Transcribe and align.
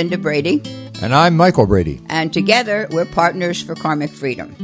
Linda 0.00 0.16
Brady, 0.16 0.62
And 1.02 1.14
I'm 1.14 1.36
Michael 1.36 1.66
Brady. 1.66 2.00
and 2.08 2.32
together 2.32 2.88
we're 2.90 3.04
partners 3.04 3.60
for 3.60 3.74
karmic 3.74 4.10
freedom. 4.10 4.56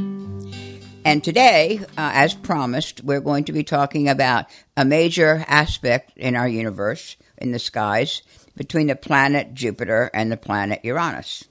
And 1.05 1.23
today, 1.23 1.77
uh, 1.95 2.09
as 2.11 2.33
promised, 2.33 3.03
we're 3.03 3.21
going 3.21 3.43
to 3.43 3.51
be 3.51 3.63
talking 3.63 4.09
about 4.09 4.47
a 4.75 4.83
major 4.83 5.45
aspect 5.47 6.17
in 6.17 6.35
our 6.35 6.47
universe, 6.47 7.17
in 7.37 7.51
the 7.51 7.59
skies, 7.59 8.23
between 8.55 8.87
the 8.87 8.95
planet 8.95 9.53
Jupiter 9.53 10.09
and 10.11 10.31
the 10.31 10.37
planet 10.37 10.79
Uranus. 10.83 11.43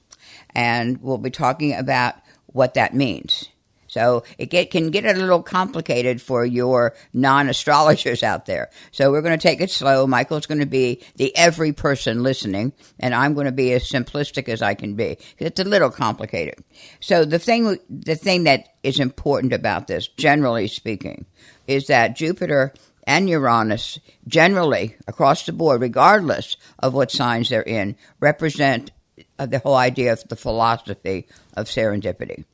And 0.53 1.01
we'll 1.01 1.19
be 1.19 1.31
talking 1.31 1.73
about 1.73 2.17
what 2.47 2.75
that 2.75 2.93
means. 2.93 3.51
So 3.97 4.25
it 4.37 4.51
get, 4.51 4.71
can 4.71 4.91
get 4.91 5.07
a 5.07 5.19
little 5.19 5.43
complicated 5.43 6.21
for 6.21 6.45
your 6.45 6.95
non-astrologers 7.15 8.23
out 8.23 8.45
there. 8.45 8.69
So 8.93 9.11
we're 9.11 9.23
going 9.23 9.39
to 9.39 9.43
take 9.43 9.63
it 9.63 9.71
slow. 9.71 10.07
Michael's 10.07 10.45
going 10.45 10.61
to 10.61 10.67
be 10.67 11.03
the 11.15 11.35
every 11.35 11.73
person 11.73 12.23
listening, 12.23 12.75
and 13.01 13.15
I'm 13.15 13.33
going 13.33 13.47
to 13.47 13.53
be 13.53 13.73
as 13.73 13.89
simplistic 13.89 14.51
as 14.51 14.61
I 14.61 14.75
can 14.75 14.97
be. 14.97 15.17
It's 15.39 15.61
a 15.61 15.65
little 15.65 15.89
complicated. 15.89 16.63
So 17.01 17.25
the 17.25 17.39
thing, 17.39 17.79
the 17.89 18.17
thing 18.17 18.45
that 18.45 18.69
is 18.83 19.01
important 19.01 19.55
about 19.55 19.87
this, 19.87 20.09
generally 20.09 20.69
speaking, 20.69 21.25
is 21.67 21.87
that 21.87 22.17
Jupiter 22.17 22.75
and 23.07 23.31
Uranus, 23.31 23.99
generally 24.29 24.97
across 25.07 25.47
the 25.47 25.55
board, 25.55 25.81
regardless 25.81 26.59
of 26.79 26.93
what 26.93 27.11
signs 27.11 27.49
they're 27.49 27.63
in, 27.63 27.97
represent 28.21 28.91
the 29.39 29.59
whole 29.61 29.77
idea 29.77 30.13
of 30.13 30.23
the 30.29 30.37
philosophy 30.37 31.27
of 31.57 31.65
serendipity. 31.65 32.45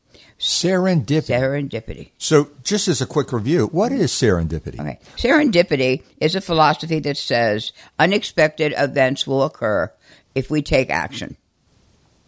Serendipity. 0.42 1.28
Serendipity. 1.38 2.10
so, 2.18 2.50
just 2.64 2.88
as 2.88 3.00
a 3.00 3.06
quick 3.06 3.32
review, 3.32 3.68
what 3.68 3.92
is 3.92 4.10
serendipity? 4.10 4.80
Okay. 4.80 4.98
Serendipity 5.16 6.02
is 6.20 6.34
a 6.34 6.40
philosophy 6.40 6.98
that 6.98 7.16
says 7.16 7.72
unexpected 7.96 8.74
events 8.76 9.24
will 9.24 9.44
occur 9.44 9.92
if 10.34 10.50
we 10.50 10.60
take 10.60 10.90
action, 10.90 11.36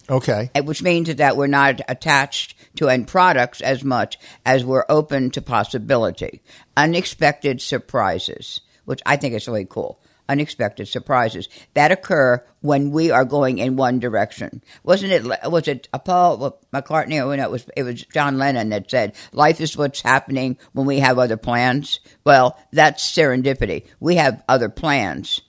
Okay. 0.09 0.49
which 0.63 0.81
means 0.81 1.13
that 1.13 1.37
we're 1.37 1.49
not 1.49 1.81
attached 1.89 2.55
to 2.77 2.89
end 2.89 3.09
products 3.09 3.61
as 3.61 3.83
much 3.83 4.17
as 4.47 4.65
we're 4.65 4.85
open 4.89 5.31
to 5.33 5.43
possibility. 5.43 6.41
Unexpected 6.77 7.61
surprises, 7.61 8.61
which 8.85 9.03
I 9.05 9.17
think 9.17 9.35
is 9.35 9.49
really 9.49 9.67
cool. 9.69 9.99
Unexpected 10.29 10.89
surprises 10.89 11.49
that 11.75 11.93
occur 11.93 12.43
when 12.63 12.91
we 12.91 13.11
are 13.11 13.27
going 13.27 13.59
in 13.59 13.77
one 13.77 13.99
direction. 13.99 14.63
Wasn't 14.83 15.13
it? 15.13 15.51
Was 15.51 15.69
it 15.69 15.87
uh, 15.93 15.99
Paul 15.99 16.59
McCartney? 16.73 17.23
Or 17.23 17.37
no, 17.37 17.45
it 17.45 17.51
was. 17.51 17.67
It 17.77 17.83
was 17.83 18.03
John 18.05 18.39
Lennon 18.39 18.71
that 18.71 18.91
said, 18.91 19.15
"Life 19.33 19.61
is 19.61 19.77
what's 19.77 20.01
happening 20.01 20.57
when 20.73 20.87
we 20.87 21.01
have 21.01 21.19
other 21.19 21.37
plans." 21.37 22.01
Well, 22.25 22.59
that's 22.73 23.05
serendipity. 23.05 23.85
We 24.01 24.17
have 24.17 24.43
other 24.49 24.71
plans, 24.71 25.43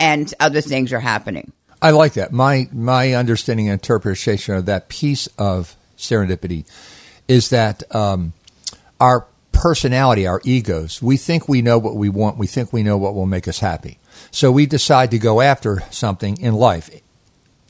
and 0.00 0.32
other 0.40 0.60
things 0.60 0.92
are 0.92 1.00
happening. 1.00 1.52
I 1.80 1.90
like 1.90 2.14
that. 2.14 2.32
My 2.32 2.68
my 2.72 3.12
understanding 3.12 3.68
and 3.68 3.74
interpretation 3.74 4.56
of 4.56 4.66
that 4.66 4.88
piece 4.88 5.28
of 5.38 5.76
serendipity 5.96 6.66
is 7.28 7.50
that 7.50 7.82
um, 7.94 8.32
our 9.00 9.26
personality, 9.52 10.26
our 10.26 10.40
egos, 10.44 11.00
we 11.00 11.16
think 11.16 11.48
we 11.48 11.62
know 11.62 11.78
what 11.78 11.96
we 11.96 12.08
want. 12.08 12.38
We 12.38 12.46
think 12.46 12.72
we 12.72 12.82
know 12.82 12.96
what 12.98 13.14
will 13.14 13.26
make 13.26 13.48
us 13.48 13.58
happy. 13.58 13.98
So 14.30 14.50
we 14.50 14.66
decide 14.66 15.10
to 15.12 15.18
go 15.18 15.40
after 15.40 15.82
something 15.90 16.40
in 16.40 16.54
life. 16.54 16.90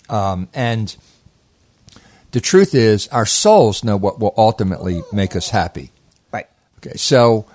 Um, 0.08 0.48
and 0.54 0.96
the 2.32 2.40
truth 2.40 2.74
is, 2.74 3.08
our 3.08 3.26
souls 3.26 3.82
know 3.82 3.96
what 3.96 4.20
will 4.20 4.34
ultimately 4.36 5.02
make 5.12 5.34
us 5.34 5.50
happy. 5.50 5.90
Right. 6.32 6.46
Okay, 6.78 6.96
so 6.96 7.46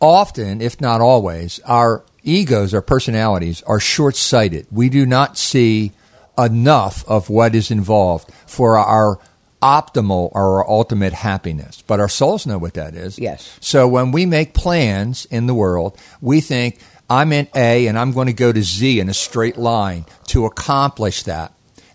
often, 0.00 0.60
if 0.60 0.80
not 0.80 1.00
always, 1.00 1.60
our 1.64 2.04
egos, 2.22 2.74
our 2.74 2.82
personalities 2.82 3.62
are 3.62 3.80
short 3.80 4.16
sighted. 4.16 4.66
We 4.70 4.88
do 4.88 5.06
not 5.06 5.38
see 5.38 5.92
enough 6.38 7.04
of 7.08 7.30
what 7.30 7.54
is 7.54 7.70
involved 7.70 8.30
for 8.46 8.76
our 8.76 9.18
optimal 9.62 10.30
or 10.32 10.58
our 10.58 10.68
ultimate 10.68 11.12
happiness. 11.12 11.82
But 11.86 11.98
our 11.98 12.08
souls 12.08 12.46
know 12.46 12.58
what 12.58 12.74
that 12.74 12.94
is. 12.94 13.18
Yes. 13.18 13.58
So 13.60 13.88
when 13.88 14.12
we 14.12 14.26
make 14.26 14.54
plans 14.54 15.24
in 15.26 15.46
the 15.46 15.54
world, 15.54 15.98
we 16.20 16.40
think, 16.40 16.78
I'm 17.08 17.32
in 17.32 17.48
A 17.54 17.86
and 17.86 17.98
I'm 17.98 18.12
going 18.12 18.26
to 18.26 18.32
go 18.32 18.52
to 18.52 18.62
Z 18.62 18.98
in 19.00 19.08
a 19.08 19.14
straight 19.14 19.56
line 19.56 20.06
to 20.28 20.44
accomplish 20.46 21.22
that. 21.24 21.52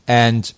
And 0.08 0.52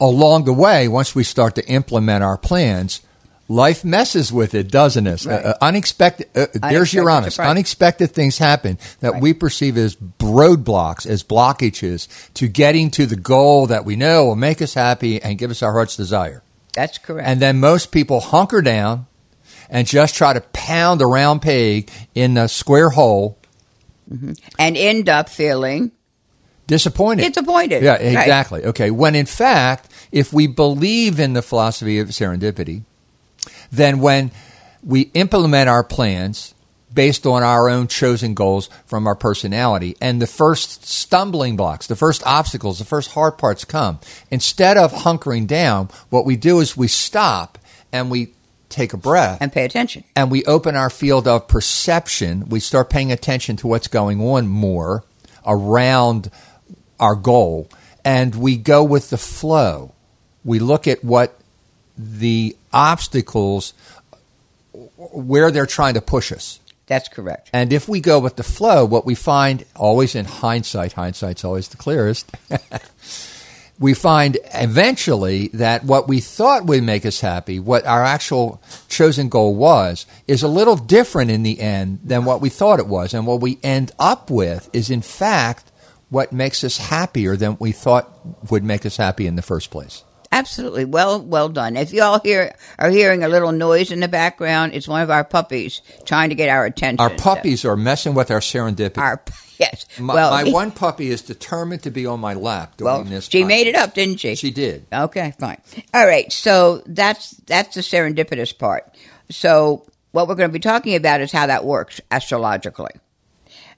along 0.00 0.44
the 0.44 0.52
way, 0.52 0.88
once 0.88 1.14
we 1.14 1.24
start 1.24 1.54
to 1.56 1.66
implement 1.66 2.24
our 2.24 2.36
plans, 2.36 3.00
life 3.48 3.84
messes 3.84 4.32
with 4.32 4.54
it, 4.54 4.70
doesn't 4.70 5.06
it? 5.06 5.24
Right. 5.24 5.44
Uh, 5.44 5.48
uh, 5.50 5.54
unexpected. 5.60 6.28
Uh, 6.34 6.46
there's 6.68 6.92
Uranus. 6.92 7.34
surprise. 7.36 7.50
Unexpected 7.50 8.10
things 8.12 8.38
happen 8.38 8.78
that 9.00 9.12
Right. 9.14 9.22
we 9.22 9.32
perceive 9.34 9.76
as 9.76 9.96
roadblocks, 10.18 11.06
as 11.06 11.22
blockages 11.22 12.08
to 12.34 12.48
getting 12.48 12.90
to 12.92 13.06
the 13.06 13.16
goal 13.16 13.66
that 13.68 13.84
we 13.84 13.96
know 13.96 14.26
will 14.26 14.36
make 14.36 14.60
us 14.60 14.74
happy 14.74 15.22
and 15.22 15.38
give 15.38 15.50
us 15.50 15.62
our 15.62 15.72
heart's 15.72 15.96
desire. 15.96 16.42
That's 16.74 16.98
correct. 16.98 17.28
And 17.28 17.40
then 17.40 17.60
most 17.60 17.92
people 17.92 18.20
hunker 18.20 18.60
down 18.60 19.06
and 19.74 19.88
just 19.88 20.14
try 20.14 20.32
to 20.32 20.40
pound 20.40 21.02
a 21.02 21.06
round 21.06 21.42
peg 21.42 21.90
in 22.14 22.38
a 22.38 22.46
square 22.48 22.90
hole, 22.90 23.36
mm-hmm. 24.10 24.32
and 24.58 24.76
end 24.76 25.08
up 25.08 25.28
feeling 25.28 25.90
disappointed. 26.68 27.34
disappointed. 27.34 27.82
Yeah, 27.82 27.94
Right. 27.94 28.02
exactly. 28.02 28.64
Okay. 28.64 28.90
When 28.92 29.16
in 29.16 29.26
fact, 29.26 29.90
if 30.12 30.32
we 30.32 30.46
believe 30.46 31.18
in 31.18 31.32
the 31.32 31.42
philosophy 31.42 31.98
of 31.98 32.08
serendipity, 32.08 32.82
then 33.72 33.98
when 33.98 34.30
we 34.84 35.10
implement 35.14 35.68
our 35.68 35.82
plans 35.82 36.54
based 36.92 37.26
on 37.26 37.42
our 37.42 37.68
own 37.68 37.88
chosen 37.88 38.34
goals 38.34 38.70
from 38.86 39.08
our 39.08 39.16
personality, 39.16 39.96
and 40.00 40.22
the 40.22 40.28
first 40.28 40.86
stumbling 40.86 41.56
blocks, 41.56 41.88
the 41.88 41.96
first 41.96 42.22
obstacles, 42.24 42.78
the 42.78 42.84
first 42.84 43.10
hard 43.10 43.36
parts 43.36 43.64
come, 43.64 43.98
instead 44.30 44.76
of 44.76 44.92
hunkering 44.92 45.48
down, 45.48 45.88
what 46.10 46.24
we 46.24 46.36
do 46.36 46.60
is 46.60 46.76
we 46.76 46.86
stop 46.86 47.58
and 47.92 48.08
we 48.12 48.32
take 48.68 48.92
a 48.92 48.96
breath 48.96 49.38
And 49.40 49.52
pay 49.52 49.64
attention. 49.64 50.04
and 50.16 50.30
we 50.30 50.44
open 50.44 50.74
our 50.76 50.90
field 50.90 51.26
of 51.28 51.46
perception, 51.48 52.48
we 52.48 52.60
start 52.60 52.90
paying 52.90 53.12
attention 53.12 53.56
to 53.58 53.66
what's 53.66 53.88
going 53.88 54.20
on 54.20 54.46
more 54.46 55.04
around 55.46 56.30
our 56.98 57.14
goal, 57.14 57.68
and 58.04 58.34
we 58.34 58.56
go 58.56 58.82
with 58.84 59.10
the 59.10 59.18
flow. 59.18 59.92
We 60.44 60.58
look 60.58 60.86
at 60.88 61.04
what 61.04 61.38
the 61.96 62.56
obstacles, 62.72 63.74
where 64.96 65.50
they're 65.50 65.66
trying 65.66 65.94
to 65.94 66.00
push 66.00 66.32
us. 66.32 66.60
That's 66.86 67.08
correct. 67.08 67.48
And 67.52 67.72
if 67.72 67.88
we 67.88 68.00
go 68.00 68.18
with 68.18 68.36
the 68.36 68.42
flow, 68.42 68.84
what 68.84 69.06
we 69.06 69.14
find, 69.14 69.64
always 69.74 70.14
in 70.14 70.24
hindsight, 70.26 70.92
hindsight's 70.92 71.44
always 71.44 71.68
the 71.68 71.76
clearest, 71.78 72.30
we 73.78 73.94
find 73.94 74.38
eventually 74.54 75.48
that 75.48 75.84
what 75.84 76.06
we 76.06 76.20
thought 76.20 76.66
would 76.66 76.82
make 76.82 77.04
us 77.04 77.20
happy, 77.20 77.58
what 77.58 77.84
our 77.86 78.02
actual 78.02 78.62
chosen 78.88 79.28
goal 79.28 79.54
was, 79.54 80.06
is 80.28 80.42
a 80.42 80.48
little 80.48 80.76
different 80.76 81.30
in 81.30 81.42
the 81.42 81.60
end 81.60 81.98
than 82.04 82.24
what 82.24 82.40
we 82.40 82.48
thought 82.48 82.78
it 82.78 82.86
was. 82.86 83.14
And 83.14 83.26
what 83.26 83.40
we 83.40 83.58
end 83.62 83.90
up 83.98 84.30
with 84.30 84.70
is, 84.72 84.90
in 84.90 85.02
fact, 85.02 85.72
what 86.08 86.32
makes 86.32 86.62
us 86.62 86.78
happier 86.78 87.36
than 87.36 87.56
we 87.58 87.72
thought 87.72 88.10
would 88.50 88.62
make 88.62 88.86
us 88.86 88.96
happy 88.96 89.26
in 89.26 89.34
the 89.34 89.42
first 89.42 89.70
place. 89.70 90.04
Absolutely. 90.34 90.84
Well, 90.84 91.22
well 91.22 91.48
done. 91.48 91.76
If 91.76 91.92
you 91.92 92.02
all 92.02 92.18
hear 92.18 92.54
are 92.78 92.90
hearing 92.90 93.22
a 93.22 93.28
little 93.28 93.52
noise 93.52 93.92
in 93.92 94.00
the 94.00 94.08
background, 94.08 94.74
it's 94.74 94.88
one 94.88 95.00
of 95.00 95.10
our 95.10 95.22
puppies 95.22 95.80
trying 96.04 96.30
to 96.30 96.34
get 96.34 96.48
our 96.48 96.64
attention. 96.64 97.00
Our 97.00 97.10
puppies 97.10 97.64
are 97.64 97.76
messing 97.76 98.14
with 98.14 98.30
our 98.32 98.40
serendipity. 98.40 98.98
Our 98.98 99.22
yes. 99.58 99.86
my, 99.98 100.14
well, 100.14 100.30
my 100.32 100.44
he- 100.44 100.52
one 100.52 100.72
puppy 100.72 101.08
is 101.08 101.22
determined 101.22 101.84
to 101.84 101.90
be 101.90 102.04
on 102.04 102.18
my 102.18 102.34
lap 102.34 102.76
during 102.76 102.94
well, 102.94 103.04
this. 103.04 103.28
she 103.28 103.42
podcast. 103.42 103.46
made 103.46 103.66
it 103.68 103.76
up, 103.76 103.94
didn't 103.94 104.18
she? 104.18 104.34
She 104.34 104.50
did. 104.50 104.86
Okay, 104.92 105.32
fine. 105.38 105.60
All 105.94 106.06
right. 106.06 106.32
So 106.32 106.82
that's 106.86 107.30
that's 107.46 107.76
the 107.76 107.82
serendipitous 107.82 108.58
part. 108.58 108.96
So 109.30 109.86
what 110.10 110.28
we're 110.28 110.34
going 110.34 110.50
to 110.50 110.52
be 110.52 110.58
talking 110.58 110.96
about 110.96 111.20
is 111.20 111.30
how 111.30 111.46
that 111.46 111.64
works 111.64 112.00
astrologically. 112.10 112.92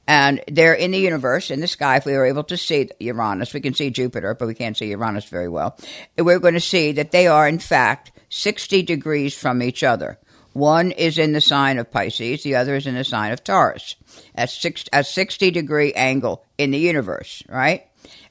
And 0.07 0.43
they're 0.49 0.75
in 0.75 0.93
the 0.93 0.99
universe, 0.99 1.51
in 1.51 1.61
the 1.61 1.67
sky. 1.67 1.97
If 1.97 2.07
we 2.07 2.13
were 2.13 2.27
able 2.27 2.45
to 2.45 2.57
see 2.57 2.89
Uranus, 3.01 3.53
we 3.53 3.61
can 3.61 3.75
see 3.75 3.91
Jupiter, 3.91 4.35
but 4.35 4.47
we 4.47 4.55
can't 4.55 4.77
see 4.77 4.87
Uranus 4.91 5.25
very 5.25 5.49
well. 5.49 5.77
We're 6.17 6.39
going 6.39 6.55
to 6.55 6.61
see 6.61 6.93
that 6.93 7.11
they 7.11 7.27
are, 7.27 7.49
in 7.49 7.59
fact, 7.59 8.13
60 8.29 8.83
degrees 8.83 9.35
from 9.35 9.63
each 9.63 9.83
other. 9.83 10.19
One 10.53 10.91
is 10.93 11.19
in 11.19 11.33
the 11.33 11.41
sign 11.41 11.79
of 11.79 11.91
Pisces, 11.91 12.43
the 12.43 12.55
other 12.55 12.77
is 12.77 12.87
in 12.87 12.95
the 12.95 13.05
sign 13.05 13.33
of 13.33 13.45
Taurus. 13.45 13.97
At 14.35 14.49
six, 14.49 14.85
a 14.93 15.05
60 15.05 15.51
degree 15.51 15.93
angle 15.93 16.45
in 16.57 16.71
the 16.71 16.79
universe, 16.79 17.43
right? 17.49 17.87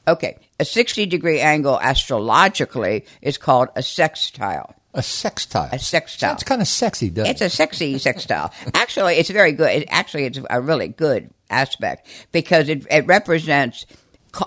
Okay, 0.08 0.40
a 0.60 0.66
60 0.66 1.06
degree 1.06 1.40
angle 1.40 1.80
astrologically 1.80 3.06
is 3.22 3.38
called 3.38 3.70
a 3.76 3.84
sextile. 3.84 4.74
A 4.96 5.04
sextile. 5.04 5.70
A 5.74 5.78
sextile. 5.78 6.30
Sounds 6.30 6.44
kind 6.44 6.62
of 6.62 6.70
sexy, 6.70 7.10
doesn't 7.10 7.30
it? 7.30 7.32
It's 7.32 7.42
a 7.42 7.50
sexy 7.50 7.98
sextile. 8.00 8.52
Actually, 8.74 9.16
it's 9.16 9.30
very 9.30 9.52
good. 9.52 9.70
It, 9.70 9.88
actually, 9.90 10.24
it's 10.24 10.40
a 10.50 10.62
really 10.62 10.88
good 10.88 11.30
aspect 11.50 12.08
because 12.32 12.70
it, 12.70 12.88
it 12.90 13.06
represents 13.06 13.86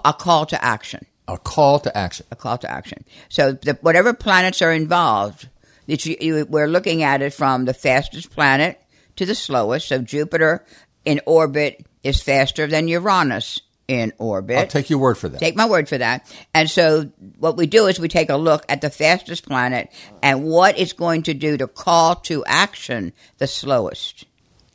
a 0.05 0.15
call 0.15 0.47
to 0.47 0.65
action. 0.65 1.05
A 1.29 1.37
call 1.37 1.79
to 1.81 1.95
action. 1.95 2.25
A 2.31 2.37
call 2.37 2.57
to 2.59 2.71
action. 2.71 3.05
So, 3.29 3.53
the, 3.53 3.75
whatever 3.83 4.15
planets 4.15 4.63
are 4.63 4.73
involved, 4.73 5.51
it's, 5.87 6.07
you, 6.07 6.17
you, 6.19 6.47
we're 6.49 6.67
looking 6.67 7.03
at 7.03 7.21
it 7.21 7.35
from 7.35 7.67
the 7.67 7.75
fastest 7.75 8.31
planet 8.31 8.81
to 9.17 9.27
the 9.27 9.35
slowest. 9.35 9.89
So, 9.89 9.99
Jupiter 9.99 10.65
in 11.05 11.21
orbit 11.27 11.85
is 12.03 12.23
faster 12.23 12.67
than 12.67 12.89
Uranus 12.89 13.61
in 13.89 14.13
orbit. 14.19 14.59
I'll 14.59 14.67
take 14.67 14.91
your 14.91 14.99
word 14.99 15.17
for 15.17 15.31
that. 15.31 15.41
Take 15.41 15.57
my 15.57 15.67
word 15.67 15.89
for 15.89 15.99
that. 15.99 16.31
And 16.55 16.71
so 16.71 17.11
what 17.39 17.57
we 17.57 17.67
do 17.67 17.87
is 17.87 17.99
we 17.99 18.09
take 18.09 18.29
a 18.29 18.37
look 18.37 18.65
at 18.69 18.83
the 18.83 18.91
fastest 18.91 19.49
planet 19.49 19.91
and 20.23 20.45
what 20.45 20.79
it's 20.79 20.93
going 20.93 21.23
to 21.25 21.35
do 21.35 21.57
to 21.57 21.67
call 21.67 22.17
to 22.17 22.45
action 22.45 23.15
the 23.39 23.47
slowest. 23.47 24.27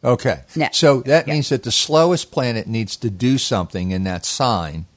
Okay. 0.03 0.41
Now- 0.55 0.69
so 0.73 1.01
that 1.01 1.27
yeah. 1.27 1.33
means 1.35 1.49
that 1.49 1.63
the 1.63 1.71
slowest 1.71 2.31
planet 2.31 2.67
needs 2.67 2.97
to 2.97 3.09
do 3.09 3.37
something 3.37 3.91
in 3.91 4.03
that 4.03 4.25
sign 4.25 4.87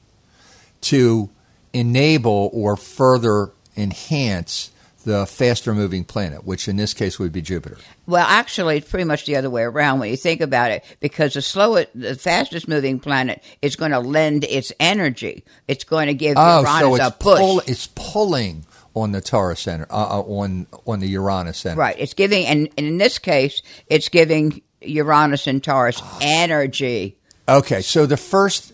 to 0.81 1.29
enable 1.71 2.49
or 2.53 2.75
further 2.75 3.51
enhance 3.77 4.71
the 5.07 5.25
faster 5.25 5.73
moving 5.73 6.03
planet, 6.03 6.43
which 6.45 6.67
in 6.67 6.75
this 6.75 6.93
case 6.93 7.17
would 7.17 7.31
be 7.31 7.41
Jupiter. 7.41 7.77
Well, 8.07 8.27
actually, 8.27 8.77
it's 8.77 8.89
pretty 8.89 9.05
much 9.05 9.25
the 9.25 9.37
other 9.37 9.49
way 9.49 9.63
around 9.63 9.99
when 9.99 10.09
you 10.09 10.17
think 10.17 10.41
about 10.41 10.69
it, 10.69 10.83
because 10.99 11.33
the 11.33 11.41
slowest, 11.41 11.87
the 11.95 12.15
fastest 12.15 12.67
moving 12.67 12.99
planet 12.99 13.41
is 13.61 13.77
going 13.77 13.91
to 13.91 13.99
lend 13.99 14.43
its 14.43 14.73
energy. 14.81 15.45
It's 15.69 15.85
going 15.85 16.07
to 16.07 16.13
give 16.13 16.35
Oh, 16.37 16.59
Uranus 16.59 16.97
so 16.99 17.07
a 17.07 17.11
push. 17.11 17.39
pull, 17.39 17.59
it's 17.67 17.87
pulling 17.95 18.65
on 18.93 19.13
the 19.13 19.21
Taurus 19.21 19.61
center, 19.61 19.87
uh, 19.89 20.19
uh, 20.19 20.21
on 20.23 20.67
on 20.85 20.99
the 20.99 21.07
Uranus 21.07 21.57
center. 21.59 21.79
Right. 21.79 21.95
It's 21.97 22.13
giving, 22.13 22.45
and, 22.45 22.67
and 22.77 22.85
in 22.87 22.97
this 22.97 23.17
case, 23.17 23.61
it's 23.87 24.09
giving 24.09 24.61
Uranus 24.81 25.47
and 25.47 25.63
Taurus 25.63 26.01
energy. 26.19 27.17
Okay, 27.47 27.81
so 27.81 28.05
the 28.05 28.17
first 28.17 28.73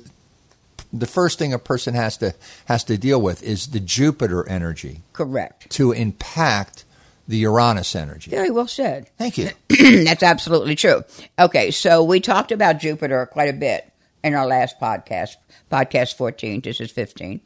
the 0.94 1.08
first 1.08 1.40
thing 1.40 1.54
a 1.54 1.60
person 1.60 1.96
has 1.96 2.18
to 2.18 2.36
has 2.66 2.84
to 2.86 2.98
deal 2.98 3.20
with 3.20 3.42
is 3.44 3.68
the 3.68 3.80
Jupiter 3.80 4.48
energy 4.48 5.02
Correct. 5.12 5.70
to 5.72 5.92
impact 5.92 6.86
the 7.28 7.38
Uranus 7.38 7.96
energy. 7.96 8.30
Very 8.30 8.52
well 8.52 8.68
said. 8.68 9.10
Thank 9.18 9.38
you. 9.38 9.50
That's 9.70 10.24
absolutely 10.24 10.76
true. 10.76 11.04
Okay, 11.40 11.72
so 11.72 12.04
we 12.04 12.20
talked 12.20 12.52
about 12.52 12.80
Jupiter 12.80 13.26
quite 13.26 13.50
a 13.50 13.54
bit 13.54 13.92
in 14.24 14.34
our 14.36 14.46
last 14.46 14.80
podcast, 14.80 15.36
podcast 15.72 16.16
14. 16.16 16.62
This 16.62 16.80
is 16.80 16.92
15. 16.92 17.42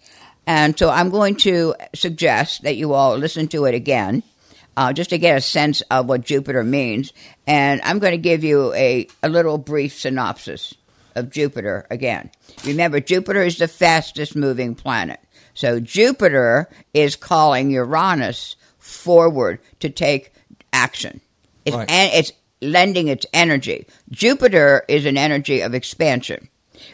And 0.45 0.77
so 0.77 0.89
I'm 0.89 1.09
going 1.09 1.35
to 1.37 1.75
suggest 1.93 2.63
that 2.63 2.75
you 2.75 2.93
all 2.93 3.17
listen 3.17 3.47
to 3.49 3.65
it 3.65 3.75
again, 3.75 4.23
uh, 4.75 4.93
just 4.93 5.09
to 5.09 5.17
get 5.17 5.37
a 5.37 5.41
sense 5.41 5.81
of 5.91 6.07
what 6.07 6.21
Jupiter 6.21 6.63
means. 6.63 7.13
And 7.45 7.81
I'm 7.83 7.99
going 7.99 8.13
to 8.13 8.17
give 8.17 8.43
you 8.43 8.73
a, 8.73 9.07
a 9.21 9.29
little 9.29 9.57
brief 9.57 9.99
synopsis 9.99 10.73
of 11.17 11.31
Jupiter 11.31 11.85
again. 11.89 12.29
Remember, 12.65 12.99
Jupiter 12.99 13.41
is 13.43 13.57
the 13.57 13.67
fastest 13.67 14.35
moving 14.35 14.75
planet. 14.75 15.19
So 15.53 15.79
Jupiter 15.79 16.69
is 16.93 17.15
calling 17.15 17.71
Uranus 17.71 18.55
forward 18.77 19.59
to 19.79 19.89
take 19.89 20.31
action. 20.71 21.19
It's, 21.65 21.75
Right. 21.75 21.89
and 21.89 22.11
it's 22.13 22.31
lending 22.61 23.07
its 23.07 23.25
energy. 23.33 23.87
Jupiter 24.11 24.83
is 24.87 25.05
an 25.05 25.17
energy 25.17 25.61
of 25.61 25.73
expansion. 25.73 26.47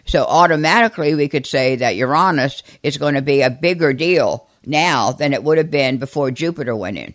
So 0.06 0.24
automatically 0.24 1.14
we 1.14 1.28
could 1.28 1.46
say 1.46 1.76
that 1.76 1.96
Uranus 1.96 2.64
is 2.84 2.98
going 2.98 3.16
to 3.16 3.22
be 3.22 3.42
a 3.42 3.50
bigger 3.50 3.94
deal 3.94 4.48
now 4.66 5.12
than 5.12 5.34
it 5.34 5.44
would 5.44 5.58
have 5.58 5.70
been 5.70 5.98
before 5.98 6.32
Jupiter 6.32 6.76
went 6.76 6.98
in. 6.98 7.14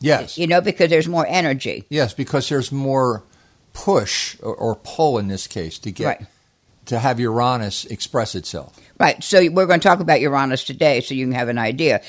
Yes. 0.00 0.36
You 0.38 0.46
know, 0.46 0.60
because 0.60 0.90
there's 0.90 1.08
more 1.08 1.26
energy. 1.28 1.84
Yes, 1.88 2.14
because 2.14 2.48
there's 2.48 2.72
more 2.72 3.22
push 3.74 4.36
or, 4.42 4.54
or 4.54 4.76
pull 4.76 5.18
in 5.18 5.28
this 5.28 5.46
case 5.46 5.78
to 5.80 5.90
get 5.92 6.06
Right. 6.06 6.26
to 6.86 6.98
have 6.98 7.20
Uranus 7.20 7.84
express 7.86 8.34
itself. 8.34 8.78
Right. 8.98 9.22
So 9.22 9.38
we're 9.50 9.66
going 9.66 9.80
to 9.80 9.86
talk 9.88 10.00
about 10.00 10.20
Uranus 10.20 10.64
today 10.64 11.00
so 11.02 11.12
you 11.14 11.26
can 11.26 11.34
have 11.34 11.48
an 11.48 11.58
idea. 11.58 12.00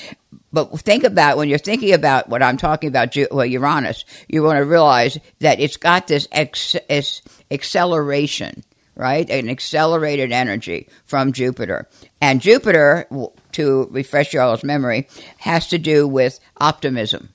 But 0.52 0.78
think 0.80 1.02
about 1.04 1.36
when 1.36 1.48
you're 1.48 1.58
thinking 1.58 1.92
about 1.92 2.28
what 2.28 2.42
I'm 2.42 2.56
talking 2.56 2.88
about, 2.88 3.14
well, 3.30 3.44
Uranus, 3.44 4.04
You 4.28 4.42
want 4.42 4.58
to 4.58 4.64
realize 4.64 5.18
that 5.40 5.60
it's 5.60 5.76
got 5.76 6.06
this 6.06 6.28
ex- 6.32 6.76
es- 6.88 7.20
acceleration, 7.50 8.62
right? 8.94 9.28
An 9.28 9.48
accelerated 9.50 10.30
energy 10.32 10.88
from 11.04 11.32
Jupiter. 11.32 11.88
And 12.20 12.40
Jupiter, 12.40 13.06
to 13.52 13.88
refresh 13.90 14.32
y'all's 14.32 14.64
memory, 14.64 15.08
has 15.38 15.66
to 15.68 15.78
do 15.78 16.06
with 16.06 16.38
optimism 16.58 17.30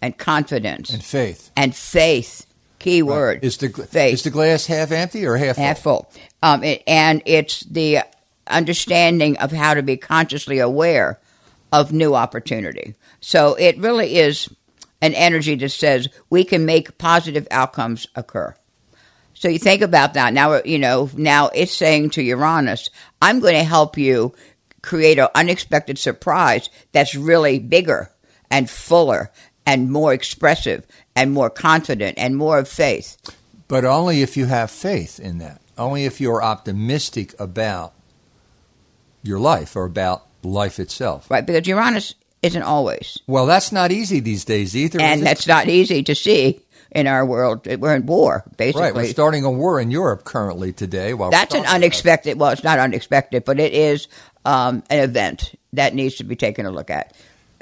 and 0.00 0.16
confidence 0.16 0.90
And 0.90 1.02
faith. 1.04 1.50
and 1.56 1.74
faith. 1.74 2.46
Key 2.82 3.02
word. 3.02 3.44
Is 3.44 3.58
the 3.58 3.68
faith 3.68 4.14
is 4.14 4.22
the 4.24 4.30
glass 4.30 4.66
half 4.66 4.90
empty 4.90 5.24
or 5.24 5.36
half 5.36 5.54
full? 5.54 5.64
half 5.64 5.78
full. 5.78 6.12
Um, 6.42 6.64
it, 6.64 6.82
and 6.88 7.22
it's 7.26 7.60
the 7.60 8.00
understanding 8.48 9.38
of 9.38 9.52
how 9.52 9.74
to 9.74 9.84
be 9.84 9.96
consciously 9.96 10.58
aware 10.58 11.20
of 11.70 11.92
new 11.92 12.16
opportunity. 12.16 12.96
So 13.20 13.54
it 13.54 13.78
really 13.78 14.16
is 14.16 14.48
an 15.00 15.14
energy 15.14 15.54
that 15.54 15.68
says 15.68 16.08
we 16.28 16.42
can 16.42 16.66
make 16.66 16.98
positive 16.98 17.46
outcomes 17.52 18.08
occur. 18.16 18.52
So 19.34 19.48
you 19.48 19.60
think 19.60 19.82
about 19.82 20.14
that 20.14 20.34
now. 20.34 20.60
You 20.64 20.80
know 20.80 21.08
now 21.16 21.50
it's 21.54 21.72
saying 21.72 22.10
to 22.10 22.22
Uranus, 22.22 22.90
"I'm 23.22 23.38
going 23.38 23.54
to 23.54 23.62
help 23.62 23.96
you 23.96 24.34
create 24.82 25.20
an 25.20 25.28
unexpected 25.36 25.98
surprise 25.98 26.68
that's 26.90 27.14
really 27.14 27.60
bigger 27.60 28.10
and 28.50 28.68
fuller 28.68 29.30
and 29.64 29.92
more 29.92 30.12
expressive 30.12 30.84
and 31.16 31.32
more 31.32 31.50
confident 31.50 32.18
and 32.18 32.36
more 32.36 32.58
of 32.58 32.68
faith." 32.68 33.16
But 33.68 33.84
only 33.84 34.22
if 34.22 34.36
you 34.36 34.46
have 34.46 34.70
faith 34.70 35.18
in 35.20 35.38
that. 35.38 35.60
Only 35.78 36.04
if 36.04 36.20
you're 36.20 36.42
optimistic 36.42 37.34
about 37.40 37.94
your 39.22 39.38
life 39.38 39.76
or 39.76 39.84
about 39.84 40.26
life 40.42 40.78
itself. 40.78 41.30
right? 41.30 41.44
Because 41.46 41.66
Uranus 41.66 42.14
isn't 42.42 42.62
always, 42.62 43.18
Well, 43.26 43.46
that's 43.46 43.70
not 43.72 43.92
easy 43.92 44.18
these 44.20 44.44
days 44.44 44.76
either. 44.76 45.00
and 45.00 45.24
that's 45.24 45.46
not 45.46 45.68
easy 45.68 46.02
to 46.02 46.14
see 46.14 46.60
in 46.90 47.06
our 47.06 47.24
world. 47.24 47.66
We're 47.66 47.94
in 47.94 48.04
war, 48.04 48.44
basically. 48.56 48.82
right. 48.82 48.94
We're 48.94 49.06
starting 49.06 49.44
a 49.44 49.50
war 49.50 49.80
in 49.80 49.90
Europe 49.92 50.24
currently 50.24 50.72
today. 50.72 51.14
While 51.14 51.30
That's 51.30 51.54
an 51.54 51.60
talking 51.60 51.64
about 51.66 51.72
it. 51.72 51.76
unexpected. 51.76 52.38
Well, 52.40 52.50
it's 52.50 52.64
not 52.64 52.78
unexpected, 52.80 53.44
but 53.44 53.60
it 53.60 53.72
is 53.72 54.08
um, 54.44 54.82
an 54.90 54.98
event 54.98 55.54
that 55.72 55.94
needs 55.94 56.16
to 56.16 56.24
be 56.24 56.34
taken 56.36 56.66
a 56.66 56.70
look 56.72 56.90
at 56.90 57.14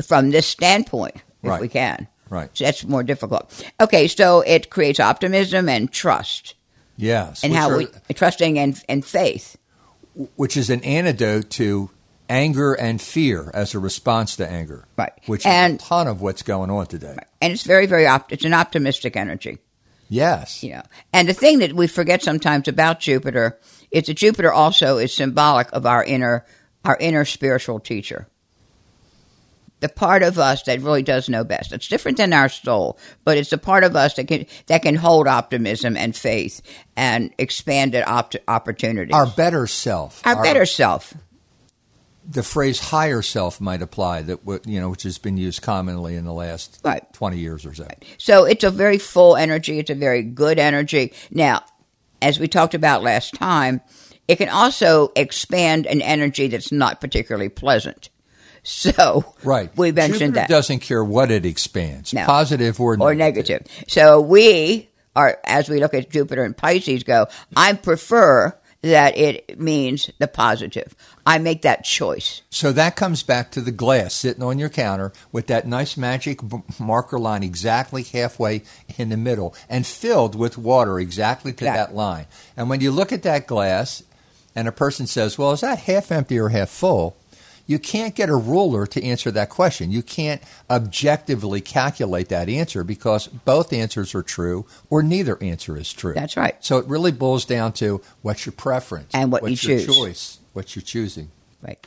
from 0.04 0.30
this 0.30 0.46
standpoint, 0.46 1.16
if 1.16 1.22
Right. 1.42 1.60
we 1.60 1.68
can. 1.68 2.08
Right. 2.30 2.48
So 2.54 2.64
that's 2.64 2.84
more 2.84 3.02
difficult. 3.02 3.52
Okay, 3.80 4.08
so 4.08 4.40
it 4.40 4.70
creates 4.70 4.98
optimism 5.00 5.68
and 5.68 5.90
trust, 5.92 6.54
Yes. 6.96 7.44
and 7.44 7.52
how 7.54 7.68
are- 7.70 7.76
we 7.78 7.88
trusting 8.14 8.58
and 8.58 8.80
and 8.88 9.04
faith. 9.04 9.56
which 10.36 10.56
is 10.56 10.70
an 10.70 10.82
antidote 10.84 11.50
to 11.50 11.90
anger 12.28 12.74
and 12.74 13.00
fear 13.00 13.50
as 13.54 13.74
a 13.74 13.78
response 13.78 14.36
to 14.36 14.46
anger. 14.48 14.84
Right. 14.96 15.12
Which 15.26 15.44
And- 15.46 15.76
is 15.80 15.82
a 15.82 15.88
ton 15.88 16.06
of 16.08 16.20
what's 16.20 16.42
going 16.42 16.70
on 16.70 16.86
today. 16.86 17.16
And 17.40 17.52
it's 17.52 17.62
very, 17.62 17.86
very 17.86 18.06
opt- 18.06 18.32
it's 18.32 18.44
an 18.44 18.54
optimistic 18.54 19.16
energy. 19.16 19.58
Yes. 20.08 20.62
You 20.64 20.74
know, 20.74 20.82
and 21.12 21.28
the 21.28 21.32
thing 21.32 21.60
that 21.60 21.72
we 21.74 21.86
forget 21.86 22.22
sometimes 22.22 22.66
about 22.68 22.98
Jupiter 23.00 23.58
is 23.92 24.04
that 24.06 24.14
Jupiter 24.14 24.52
also 24.52 24.98
is 24.98 25.14
symbolic 25.14 25.68
of 25.72 25.86
our 25.86 26.02
inner, 26.04 26.44
our 26.84 26.96
inner 27.00 27.24
spiritual 27.24 27.78
teacher. 27.80 28.26
The 29.80 29.88
part 29.88 30.22
of 30.22 30.38
us 30.38 30.62
that 30.64 30.80
really 30.82 31.02
does 31.02 31.28
know 31.28 31.42
best. 31.42 31.72
It's 31.72 31.88
different 31.88 32.18
than 32.18 32.32
our 32.32 32.48
soul, 32.48 32.98
but 33.24 33.38
it's 33.38 33.50
the 33.50 33.58
part 33.58 33.82
of 33.82 33.96
us 33.96 34.14
that 34.14 34.28
can 34.28 34.46
that 34.66 34.82
can 34.82 34.94
hold 34.94 35.26
optimism 35.26 35.96
and 35.96 36.14
faith 36.14 36.60
and 36.96 37.32
expanded 37.38 38.04
opt- 38.06 38.36
opportunities. 38.46 39.14
Our 39.14 39.26
better 39.26 39.66
self. 39.66 40.20
Our 40.26 40.42
better 40.42 40.66
self. 40.66 41.14
The 42.28 42.42
phrase 42.42 42.78
higher 42.78 43.22
self 43.22 43.60
might 43.60 43.80
apply 43.82 44.22
that 44.22 44.40
you 44.66 44.80
know 44.80 44.90
which 44.90 45.02
has 45.04 45.16
been 45.18 45.38
used 45.38 45.62
commonly 45.62 46.14
in 46.14 46.24
the 46.24 46.32
last 46.32 46.80
Right. 46.84 47.10
20 47.14 47.38
years 47.38 47.64
or 47.64 47.74
so. 47.74 47.88
So 48.18 48.44
it's 48.44 48.62
a 48.62 48.70
very 48.70 48.98
full 48.98 49.34
energy. 49.34 49.78
It's 49.78 49.90
a 49.90 49.94
very 49.94 50.22
good 50.22 50.58
energy. 50.58 51.14
Now, 51.30 51.62
as 52.20 52.38
we 52.38 52.48
talked 52.48 52.74
about 52.74 53.02
last 53.02 53.34
time, 53.34 53.80
it 54.28 54.36
can 54.36 54.50
also 54.50 55.10
expand 55.16 55.86
an 55.86 56.02
energy 56.02 56.48
that's 56.48 56.70
not 56.70 57.00
particularly 57.00 57.48
pleasant. 57.48 58.10
So 58.64 59.34
Right. 59.42 59.70
we 59.76 59.92
mentioned 59.92 60.18
Jupiter 60.34 60.40
that 60.40 60.48
doesn't 60.48 60.80
care 60.80 61.02
what 61.04 61.30
it 61.30 61.46
expands, 61.46 62.12
No. 62.12 62.24
positive 62.26 62.80
or 62.80 62.96
or 63.00 63.14
negative. 63.14 63.62
So 63.88 64.20
we 64.20 64.88
are, 65.16 65.38
as 65.44 65.68
we 65.68 65.80
look 65.80 65.94
at 65.94 66.10
Jupiter 66.10 66.44
and 66.44 66.56
Pisces, 66.56 67.02
go. 67.02 67.26
I 67.56 67.72
prefer 67.72 68.56
that 68.82 69.16
it 69.18 69.60
means 69.60 70.10
the 70.18 70.26
positive. 70.28 70.94
I 71.26 71.36
make 71.38 71.62
that 71.62 71.84
choice. 71.84 72.40
So 72.48 72.72
that 72.72 72.96
comes 72.96 73.22
back 73.22 73.50
to 73.52 73.60
the 73.60 73.72
glass 73.72 74.14
sitting 74.14 74.42
on 74.42 74.58
your 74.58 74.70
counter 74.70 75.12
with 75.32 75.48
that 75.48 75.66
nice 75.66 75.96
magic 75.98 76.40
b- 76.48 76.62
marker 76.78 77.18
line 77.18 77.42
exactly 77.42 78.02
halfway 78.04 78.62
in 78.96 79.10
the 79.10 79.18
middle 79.18 79.54
and 79.68 79.86
filled 79.86 80.34
with 80.34 80.56
water 80.56 80.98
exactly 80.98 81.52
to 81.52 81.64
Exactly. 81.66 81.78
that 81.78 81.94
line. 81.94 82.26
And 82.56 82.70
when 82.70 82.80
you 82.80 82.90
look 82.90 83.12
at 83.12 83.22
that 83.24 83.46
glass 83.46 84.02
and 84.54 84.66
a 84.66 84.72
person 84.72 85.06
says, 85.06 85.36
Well, 85.36 85.52
is 85.52 85.60
that 85.60 85.80
half 85.80 86.10
empty 86.10 86.38
or 86.38 86.48
half 86.48 86.70
full? 86.70 87.16
You 87.70 87.78
can't 87.78 88.16
get 88.16 88.28
a 88.28 88.34
ruler 88.34 88.84
to 88.84 89.04
answer 89.04 89.30
that 89.30 89.48
question. 89.48 89.92
You 89.92 90.02
can't 90.02 90.42
objectively 90.68 91.60
calculate 91.60 92.28
that 92.30 92.48
answer 92.48 92.82
because 92.82 93.28
both 93.28 93.72
answers 93.72 94.12
are 94.12 94.24
true 94.24 94.66
or 94.88 95.04
neither 95.04 95.40
answer 95.40 95.76
is 95.76 95.92
true. 95.92 96.14
That's 96.14 96.36
right. 96.36 96.56
So 96.58 96.78
it 96.78 96.86
really 96.86 97.12
boils 97.12 97.44
down 97.44 97.74
to 97.74 98.00
what's 98.22 98.44
your 98.44 98.54
preference 98.54 99.14
And 99.14 99.30
what 99.30 99.42
what's 99.42 99.62
you 99.62 99.76
your 99.76 99.86
choose. 99.86 99.96
choice, 99.96 100.38
what 100.52 100.74
you're 100.74 100.82
choosing. 100.82 101.30
Right. 101.62 101.78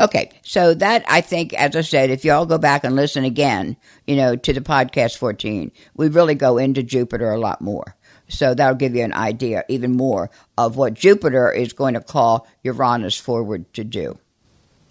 Okay. 0.00 0.30
So 0.42 0.72
that 0.72 1.04
I 1.06 1.20
think, 1.20 1.52
as 1.52 1.76
I 1.76 1.82
said, 1.82 2.08
if 2.08 2.24
y'all 2.24 2.46
go 2.46 2.56
back 2.56 2.82
and 2.82 2.96
listen 2.96 3.24
again, 3.24 3.76
you 4.06 4.16
know, 4.16 4.36
to 4.36 4.52
the 4.54 4.62
podcast 4.62 5.18
14, 5.18 5.70
we 5.96 6.08
really 6.08 6.34
go 6.34 6.56
into 6.56 6.82
Jupiter 6.82 7.30
a 7.30 7.38
lot 7.38 7.60
more. 7.60 7.94
So 8.28 8.54
that'll 8.54 8.76
give 8.76 8.96
you 8.96 9.04
an 9.04 9.12
idea 9.12 9.64
even 9.68 9.98
more 9.98 10.30
of 10.56 10.78
what 10.78 10.94
Jupiter 10.94 11.52
is 11.52 11.74
going 11.74 11.92
to 11.92 12.00
call 12.00 12.46
Uranus 12.62 13.18
forward 13.18 13.70
to 13.74 13.84
do. 13.84 14.18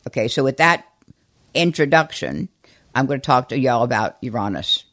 Okay, 0.08 0.28
so 0.28 0.44
with 0.44 0.58
that 0.58 0.86
introduction, 1.54 2.50
I'm 2.94 3.06
going 3.06 3.20
to 3.20 3.26
talk 3.26 3.50
to 3.50 3.60
y'all 3.60 3.84
about 3.84 4.18
Uranus 4.22 4.86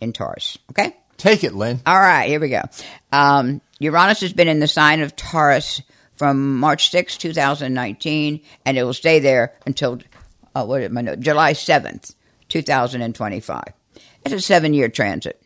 in 0.00 0.12
Taurus. 0.12 0.58
Okay? 0.70 0.96
Take 1.16 1.42
it, 1.42 1.54
Lynn. 1.54 1.80
All 1.86 1.98
right, 1.98 2.28
here 2.28 2.40
we 2.40 2.48
go. 2.48 2.62
Um, 3.10 3.60
Uranus 3.80 4.20
has 4.20 4.32
been 4.32 4.48
in 4.48 4.60
the 4.60 4.68
sign 4.68 5.00
of 5.00 5.16
Taurus 5.16 5.82
from 6.14 6.58
March 6.58 6.90
6, 6.90 7.16
2019, 7.16 8.40
and 8.64 8.78
it 8.78 8.82
will 8.84 8.92
stay 8.92 9.20
there 9.20 9.54
until 9.66 10.00
uh, 10.54 10.64
what 10.64 10.82
I 10.82 10.88
know, 10.88 11.16
July 11.16 11.52
7th, 11.52 12.14
2025. 12.48 13.62
It's 14.24 14.34
a 14.34 14.40
seven 14.40 14.74
year 14.74 14.88
transit. 14.88 15.40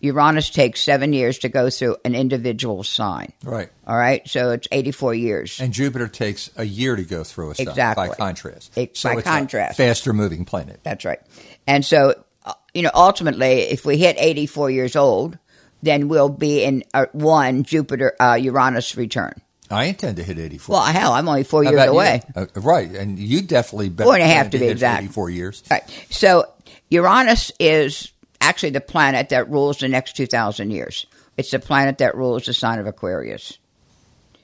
Uranus 0.00 0.50
takes 0.50 0.80
seven 0.80 1.12
years 1.12 1.38
to 1.40 1.48
go 1.48 1.70
through 1.70 1.96
an 2.04 2.14
individual 2.14 2.82
sign. 2.84 3.32
Right. 3.42 3.70
All 3.86 3.96
right, 3.96 4.26
so 4.28 4.50
it's 4.50 4.68
84 4.70 5.14
years. 5.14 5.60
And 5.60 5.72
Jupiter 5.72 6.08
takes 6.08 6.50
a 6.56 6.64
year 6.64 6.96
to 6.96 7.02
go 7.04 7.24
through 7.24 7.52
a 7.52 7.54
sign 7.54 7.68
Exactly. 7.68 8.08
by 8.08 8.14
contrast. 8.14 8.76
It- 8.76 8.96
so 8.96 9.08
by 9.08 9.12
it's 9.14 9.20
a 9.22 9.24
contrast. 9.24 9.76
faster 9.76 10.12
moving 10.12 10.44
planet. 10.44 10.80
That's 10.82 11.04
right. 11.04 11.20
And 11.66 11.84
so, 11.84 12.14
uh, 12.44 12.52
you 12.74 12.82
know, 12.82 12.90
ultimately, 12.94 13.62
if 13.62 13.84
we 13.84 13.96
hit 13.96 14.16
84 14.18 14.70
years 14.70 14.96
old, 14.96 15.38
then 15.82 16.08
we'll 16.08 16.28
be 16.28 16.62
in 16.62 16.84
uh, 16.94 17.06
one 17.12 17.62
Jupiter 17.62 18.14
uh, 18.20 18.34
Uranus 18.34 18.96
return. 18.96 19.32
I 19.70 19.84
intend 19.86 20.16
to 20.18 20.22
hit 20.22 20.38
84. 20.38 20.74
Well, 20.74 20.84
hell, 20.84 21.12
I'm 21.12 21.28
only 21.28 21.42
four 21.42 21.64
How 21.64 21.70
years 21.70 21.86
away. 21.86 22.22
Uh, 22.36 22.46
right, 22.54 22.88
and 22.90 23.18
you 23.18 23.42
definitely 23.42 23.88
better 23.88 24.06
Four 24.06 24.14
and 24.14 24.22
a 24.22 24.26
half 24.28 24.50
to 24.50 24.58
be 24.58 24.66
exact. 24.68 25.02
84 25.02 25.30
years. 25.30 25.62
Right. 25.70 25.82
So 26.10 26.44
Uranus 26.88 27.50
is 27.58 28.12
actually 28.40 28.70
the 28.70 28.80
planet 28.80 29.28
that 29.30 29.50
rules 29.50 29.78
the 29.78 29.88
next 29.88 30.16
2,000 30.16 30.70
years. 30.70 31.06
It's 31.36 31.50
the 31.50 31.58
planet 31.58 31.98
that 31.98 32.16
rules 32.16 32.46
the 32.46 32.54
sign 32.54 32.78
of 32.78 32.86
Aquarius. 32.86 33.58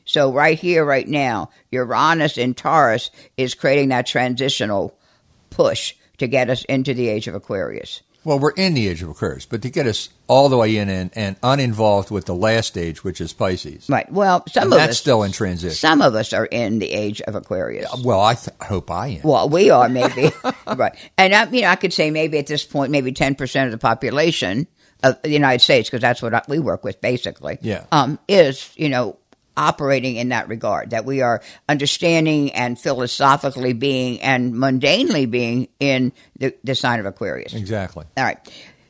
So 0.05 0.33
right 0.33 0.59
here, 0.59 0.85
right 0.85 1.07
now, 1.07 1.51
Uranus 1.71 2.37
in 2.37 2.55
Taurus 2.55 3.11
is 3.37 3.55
creating 3.55 3.91
that 3.91 4.07
transitional 4.07 4.97
push 5.51 5.95
to 6.19 6.27
get 6.27 6.51
us 6.51 6.65
into 6.65 6.95
the 6.95 7.09
age 7.09 7.29
of 7.29 7.35
Aquarius. 7.35 8.03
Well, 8.25 8.39
we're 8.39 8.51
in 8.53 8.75
the 8.75 8.89
age 8.89 9.03
of 9.03 9.09
Aquarius, 9.09 9.47
but 9.47 9.63
to 9.63 9.71
get 9.71 9.87
us 9.87 10.09
all 10.29 10.49
the 10.49 10.57
way 10.57 10.77
in 10.77 10.89
and, 10.89 11.11
and 11.15 11.37
uninvolved 11.43 12.11
with 12.11 12.27
the 12.27 12.35
last 12.35 12.69
stage, 12.69 13.03
which 13.03 13.21
is 13.21 13.33
Pisces, 13.33 13.89
Right. 13.89 14.11
Well, 14.13 14.45
some 14.49 14.65
and 14.65 14.73
of 14.73 14.79
that's 14.79 14.91
us 14.93 14.99
still 14.99 15.23
in 15.25 15.33
transition. 15.33 15.75
some 15.75 16.01
of 16.01 16.15
us 16.15 16.33
are 16.33 16.47
in 16.47 16.79
the 16.79 16.91
age 16.93 17.21
of 17.23 17.35
Aquarius. 17.35 17.91
well, 18.05 18.21
I 18.21 18.35
th- 18.35 18.57
hope 18.63 18.91
I 18.91 19.09
am. 19.09 19.21
Well, 19.25 19.49
we 19.49 19.71
are 19.71 19.89
maybe 19.89 20.31
right, 20.67 20.95
and 21.19 21.35
I, 21.35 21.51
you 21.51 21.63
know, 21.63 21.69
I 21.69 21.77
could 21.77 21.93
say 21.93 22.11
maybe 22.11 22.39
at 22.39 22.47
this 22.47 22.65
point, 22.65 22.93
maybe 22.93 23.13
ten 23.13 23.35
percent 23.35 23.67
of 23.67 23.73
the 23.73 23.79
population 23.85 24.67
of 25.03 25.21
the 25.23 25.31
United 25.31 25.61
States, 25.61 25.89
because 25.91 26.01
that's 26.01 26.23
what 26.23 26.33
I, 26.33 26.43
we 26.47 26.61
work 26.61 26.85
with, 26.85 27.01
basically. 27.01 27.59
Yeah. 27.61 27.85
um, 27.91 28.21
is 28.29 28.73
you 28.77 28.89
know 28.89 29.19
operating 29.57 30.17
in 30.17 30.31
that 30.31 30.49
regard 30.49 30.91
that 30.91 31.05
we 31.05 31.21
are 31.23 31.43
understanding 31.69 32.53
and 32.53 32.79
philosophically 32.79 33.73
being 33.73 34.21
and 34.21 34.55
mundanely 34.55 35.31
being 35.31 35.69
in 35.81 36.13
the, 36.39 36.55
the 36.65 36.75
sign 36.75 37.01
of 37.01 37.07
Aquarius. 37.07 37.55
exactly. 37.55 38.07
All 38.17 38.25
right, 38.25 38.39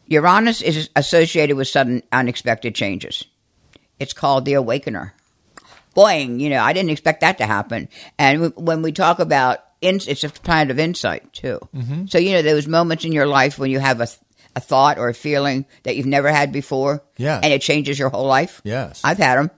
Uranus 0.07 0.63
is 0.63 0.91
associated 0.95 1.57
with 1.57 1.69
sudden, 1.69 2.03
unexpected 2.13 2.75
changes. 2.75 3.25
It's 3.99 4.13
called 4.13 4.45
the 4.45 4.55
Awakener. 4.55 5.15
Boing, 5.97 6.41
you 6.41 6.49
know, 6.49 6.63
I 6.63 6.73
didn't 6.73 6.91
expect 6.91 7.21
that 7.21 7.39
to 7.39 7.47
happen. 7.47 7.89
And 8.19 8.55
when 8.57 8.81
we 8.83 8.93
talk 8.93 9.19
about, 9.19 9.59
in, 9.83 9.97
it's 9.97 10.25
a 10.25 10.31
planet 10.31 10.71
of 10.71 10.79
insight 10.79 11.33
too. 11.33 11.59
Mm-hmm. 11.75 12.07
So 12.07 12.19
you 12.19 12.33
know, 12.33 12.43
those 12.43 12.67
moments 12.67 13.05
in 13.05 13.13
your 13.13 13.27
life 13.27 13.59
when 13.59 13.71
you 13.71 13.79
have 13.79 14.01
a, 14.01 14.09
a 14.57 14.61
thought 14.61 14.99
or 14.99 15.09
a 15.09 15.15
feeling 15.15 15.67
that 15.83 15.97
you've 15.97 16.07
never 16.07 16.31
had 16.33 16.51
before, 16.53 17.03
Yeah. 17.19 17.41
and 17.43 17.53
it 17.53 17.61
changes 17.63 17.99
your 17.99 18.09
whole 18.09 18.27
life. 18.27 18.61
Yes. 18.65 19.03
I've 19.05 19.19
had 19.19 19.37
them. 19.39 19.51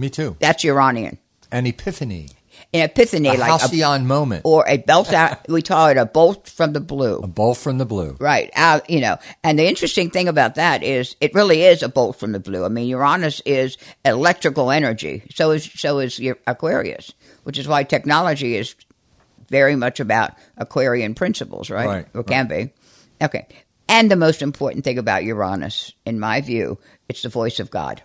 Me 0.00 0.08
too. 0.08 0.34
That's 0.40 0.64
Uranian. 0.64 1.18
An 1.52 1.66
epiphany, 1.66 2.30
An 2.72 2.80
epiphany, 2.80 3.28
a 3.28 3.34
like 3.34 3.50
a, 3.50 3.58
halcyon 3.58 4.06
moment, 4.06 4.42
or 4.46 4.64
a 4.66 4.78
bolt 4.78 5.12
out. 5.12 5.46
we 5.48 5.60
call 5.60 5.88
it 5.88 5.98
a 5.98 6.06
bolt 6.06 6.48
from 6.48 6.72
the 6.72 6.80
blue. 6.80 7.18
a 7.18 7.26
bolt 7.26 7.58
from 7.58 7.76
the 7.76 7.84
blue. 7.84 8.16
Right. 8.18 8.50
Out, 8.54 8.88
you 8.88 9.00
know, 9.00 9.18
and 9.44 9.58
the 9.58 9.68
interesting 9.68 10.08
thing 10.08 10.26
about 10.26 10.54
that 10.54 10.82
is 10.82 11.16
it 11.20 11.34
really 11.34 11.64
is 11.64 11.82
a 11.82 11.88
bolt 11.90 12.16
from 12.18 12.32
the 12.32 12.40
blue. 12.40 12.64
I 12.64 12.68
mean, 12.68 12.88
Uranus 12.88 13.42
is 13.44 13.76
electrical 14.02 14.70
energy. 14.70 15.22
So 15.34 15.50
is 15.50 15.70
so 15.70 15.98
is 15.98 16.18
your 16.18 16.38
Aquarius, 16.46 17.12
which 17.42 17.58
is 17.58 17.68
why 17.68 17.84
technology 17.84 18.56
is 18.56 18.74
very 19.50 19.76
much 19.76 20.00
about 20.00 20.32
Aquarian 20.56 21.14
principles, 21.14 21.68
right? 21.68 21.86
Right, 21.86 22.06
Or 22.14 22.22
can 22.24 22.46
be. 22.46 22.70
Okay. 23.20 23.46
And 23.86 24.10
the 24.10 24.16
most 24.16 24.40
important 24.40 24.84
thing 24.84 24.96
about 24.96 25.24
Uranus, 25.24 25.92
in 26.06 26.20
my 26.20 26.40
view, 26.40 26.78
it's 27.08 27.22
the 27.22 27.28
voice 27.28 27.60
of 27.60 27.70
God. 27.70 28.02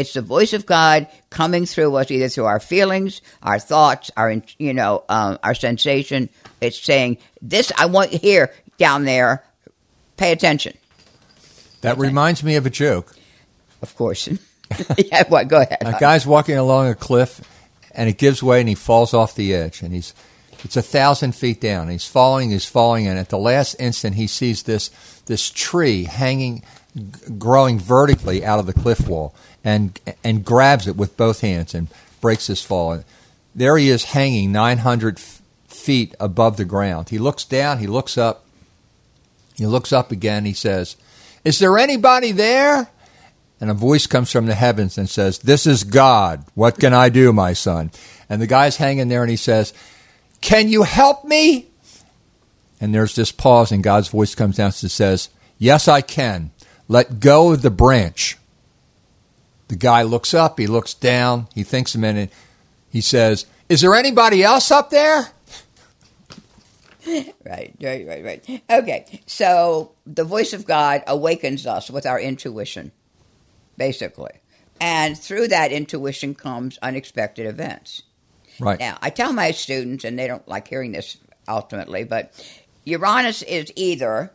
It's 0.00 0.14
the 0.14 0.22
voice 0.22 0.54
of 0.54 0.64
God 0.64 1.08
coming 1.28 1.66
through 1.66 1.94
us, 1.96 2.10
either 2.10 2.30
through 2.30 2.46
our 2.46 2.58
feelings, 2.58 3.20
our 3.42 3.58
thoughts, 3.58 4.10
our 4.16 4.42
you 4.58 4.72
know, 4.72 5.04
um, 5.10 5.38
our 5.42 5.54
sensation. 5.54 6.30
It's 6.62 6.80
saying, 6.80 7.18
"This 7.42 7.70
I 7.76 7.84
want 7.84 8.14
you 8.14 8.18
here, 8.18 8.50
down 8.78 9.04
there. 9.04 9.44
Pay 10.16 10.32
attention." 10.32 10.74
That 11.82 11.98
reminds 11.98 12.42
me 12.42 12.56
of 12.56 12.64
a 12.64 12.70
joke. 12.70 13.14
Of 13.82 13.94
course. 13.94 14.26
yeah. 14.96 15.24
What? 15.28 15.48
Go 15.48 15.60
ahead. 15.60 15.82
A 15.82 15.98
guy's 16.00 16.26
walking 16.26 16.56
along 16.56 16.88
a 16.88 16.94
cliff, 16.94 17.42
and 17.92 18.08
it 18.08 18.16
gives 18.16 18.42
way, 18.42 18.60
and 18.60 18.68
he 18.68 18.74
falls 18.74 19.12
off 19.12 19.34
the 19.34 19.54
edge, 19.54 19.82
and 19.82 19.92
he's 19.92 20.14
it's 20.64 20.76
a 20.76 20.82
thousand 20.82 21.34
feet 21.34 21.60
down. 21.60 21.88
He's 21.88 22.06
falling, 22.06 22.50
he's 22.50 22.66
falling, 22.66 23.06
and 23.06 23.18
at 23.18 23.28
the 23.28 23.38
last 23.38 23.76
instant, 23.78 24.16
he 24.16 24.26
sees 24.26 24.62
this 24.62 24.90
this 25.26 25.50
tree 25.50 26.04
hanging, 26.04 26.62
g- 26.94 27.02
growing 27.38 27.78
vertically 27.78 28.44
out 28.44 28.58
of 28.58 28.66
the 28.66 28.72
cliff 28.72 29.06
wall, 29.06 29.34
and 29.64 29.98
and 30.24 30.44
grabs 30.44 30.86
it 30.86 30.96
with 30.96 31.16
both 31.16 31.40
hands 31.40 31.74
and 31.74 31.88
breaks 32.20 32.46
his 32.46 32.62
fall. 32.62 32.92
And 32.92 33.04
there 33.54 33.76
he 33.76 33.88
is, 33.88 34.04
hanging 34.04 34.52
nine 34.52 34.78
hundred 34.78 35.18
feet 35.18 36.14
above 36.20 36.56
the 36.56 36.64
ground. 36.64 37.08
He 37.08 37.18
looks 37.18 37.44
down, 37.44 37.78
he 37.78 37.86
looks 37.86 38.18
up, 38.18 38.44
he 39.56 39.66
looks 39.66 39.92
up 39.92 40.12
again. 40.12 40.44
He 40.44 40.54
says, 40.54 40.96
"Is 41.44 41.58
there 41.58 41.78
anybody 41.78 42.32
there?" 42.32 42.88
And 43.60 43.70
a 43.70 43.74
voice 43.74 44.06
comes 44.06 44.32
from 44.32 44.46
the 44.46 44.54
heavens 44.54 44.96
and 44.96 45.08
says, 45.08 45.38
This 45.40 45.66
is 45.66 45.84
God. 45.84 46.44
What 46.54 46.78
can 46.80 46.94
I 46.94 47.10
do, 47.10 47.30
my 47.32 47.52
son? 47.52 47.90
And 48.28 48.40
the 48.40 48.46
guy's 48.46 48.76
hanging 48.76 49.08
there 49.08 49.22
and 49.22 49.30
he 49.30 49.36
says, 49.36 49.74
Can 50.40 50.68
you 50.68 50.82
help 50.84 51.24
me? 51.24 51.66
And 52.80 52.94
there's 52.94 53.14
this 53.14 53.30
pause, 53.30 53.70
and 53.72 53.84
God's 53.84 54.08
voice 54.08 54.34
comes 54.34 54.56
down 54.56 54.72
and 54.80 54.90
says, 54.90 55.28
Yes, 55.58 55.86
I 55.88 56.00
can. 56.00 56.50
Let 56.90 57.20
go 57.20 57.52
of 57.52 57.62
the 57.62 57.70
branch. 57.70 58.36
The 59.68 59.76
guy 59.76 60.02
looks 60.02 60.34
up, 60.34 60.58
he 60.58 60.66
looks 60.66 60.92
down, 60.92 61.46
he 61.54 61.62
thinks 61.62 61.94
a 61.94 61.98
minute. 61.98 62.32
He 62.90 63.00
says, 63.00 63.46
Is 63.68 63.80
there 63.82 63.94
anybody 63.94 64.42
else 64.42 64.70
up 64.72 64.90
there? 64.90 65.28
Right, 67.46 67.74
right, 67.82 68.06
right, 68.06 68.24
right. 68.24 68.62
Okay, 68.70 69.22
so 69.26 69.92
the 70.06 70.22
voice 70.22 70.52
of 70.52 70.66
God 70.66 71.02
awakens 71.06 71.66
us 71.66 71.90
with 71.90 72.04
our 72.06 72.20
intuition, 72.20 72.92
basically. 73.76 74.32
And 74.80 75.18
through 75.18 75.48
that 75.48 75.72
intuition 75.72 76.34
comes 76.34 76.78
unexpected 76.82 77.46
events. 77.46 78.02
Right. 78.60 78.78
Now, 78.78 78.98
I 79.00 79.10
tell 79.10 79.32
my 79.32 79.50
students, 79.52 80.04
and 80.04 80.18
they 80.18 80.28
don't 80.28 80.46
like 80.46 80.68
hearing 80.68 80.92
this 80.92 81.16
ultimately, 81.48 82.04
but 82.04 82.32
Uranus 82.84 83.42
is 83.42 83.72
either 83.74 84.30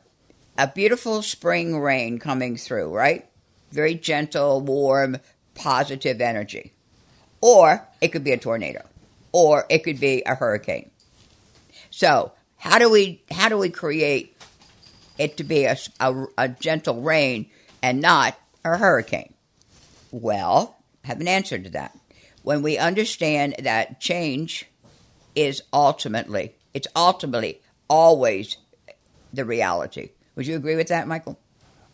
a 0.58 0.68
beautiful 0.68 1.22
spring 1.22 1.80
rain 1.80 2.20
coming 2.20 2.58
through, 2.58 2.94
right? 2.96 3.28
Very 3.72 3.96
gentle, 3.96 4.62
warm, 4.62 5.18
positive 5.54 6.22
energy. 6.22 6.74
Or 7.42 7.88
it 8.02 8.10
could 8.10 8.24
be 8.24 8.32
a 8.32 8.38
tornado. 8.38 8.86
Or 9.32 9.66
it 9.70 9.84
could 9.84 10.00
be 10.00 10.24
a 10.26 10.36
hurricane. 10.36 10.92
So, 11.90 12.32
how 12.58 12.80
do 12.80 12.90
we 12.90 13.24
how 13.30 13.50
do 13.50 13.58
we 13.58 13.70
create 13.70 14.36
it 15.18 15.38
to 15.38 15.44
be 15.44 15.66
a, 15.66 15.78
a, 16.00 16.26
a 16.38 16.50
gentle 16.50 17.02
rain 17.02 17.48
and 17.84 18.02
not 18.02 18.40
a 18.64 18.78
hurricane? 18.78 19.34
Well, 20.12 20.78
I 21.04 21.08
have 21.08 21.22
an 21.22 21.28
answer 21.28 21.60
to 21.60 21.70
that. 21.72 21.98
When 22.44 22.62
we 22.62 22.78
understand 22.78 23.56
that 23.60 24.00
change 24.00 24.68
is 25.36 25.62
ultimately, 25.74 26.56
it's 26.74 26.88
ultimately 26.96 27.62
always 27.90 28.58
the 29.34 29.46
reality. 29.46 30.12
Would 30.36 30.48
you 30.48 30.56
agree 30.56 30.76
with 30.76 30.88
that, 30.88 31.08
Michael? 31.08 31.38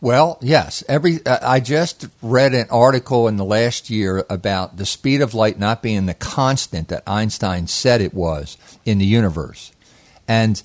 Well, 0.01 0.39
yes. 0.41 0.83
Every 0.87 1.23
uh, 1.25 1.37
I 1.47 1.59
just 1.59 2.07
read 2.23 2.55
an 2.55 2.67
article 2.71 3.27
in 3.27 3.37
the 3.37 3.45
last 3.45 3.89
year 3.91 4.25
about 4.29 4.77
the 4.77 4.85
speed 4.85 5.21
of 5.21 5.35
light 5.35 5.59
not 5.59 5.83
being 5.83 6.07
the 6.07 6.15
constant 6.15 6.87
that 6.87 7.03
Einstein 7.05 7.67
said 7.67 8.01
it 8.01 8.13
was 8.13 8.57
in 8.83 8.97
the 8.97 9.05
universe, 9.05 9.71
and 10.27 10.61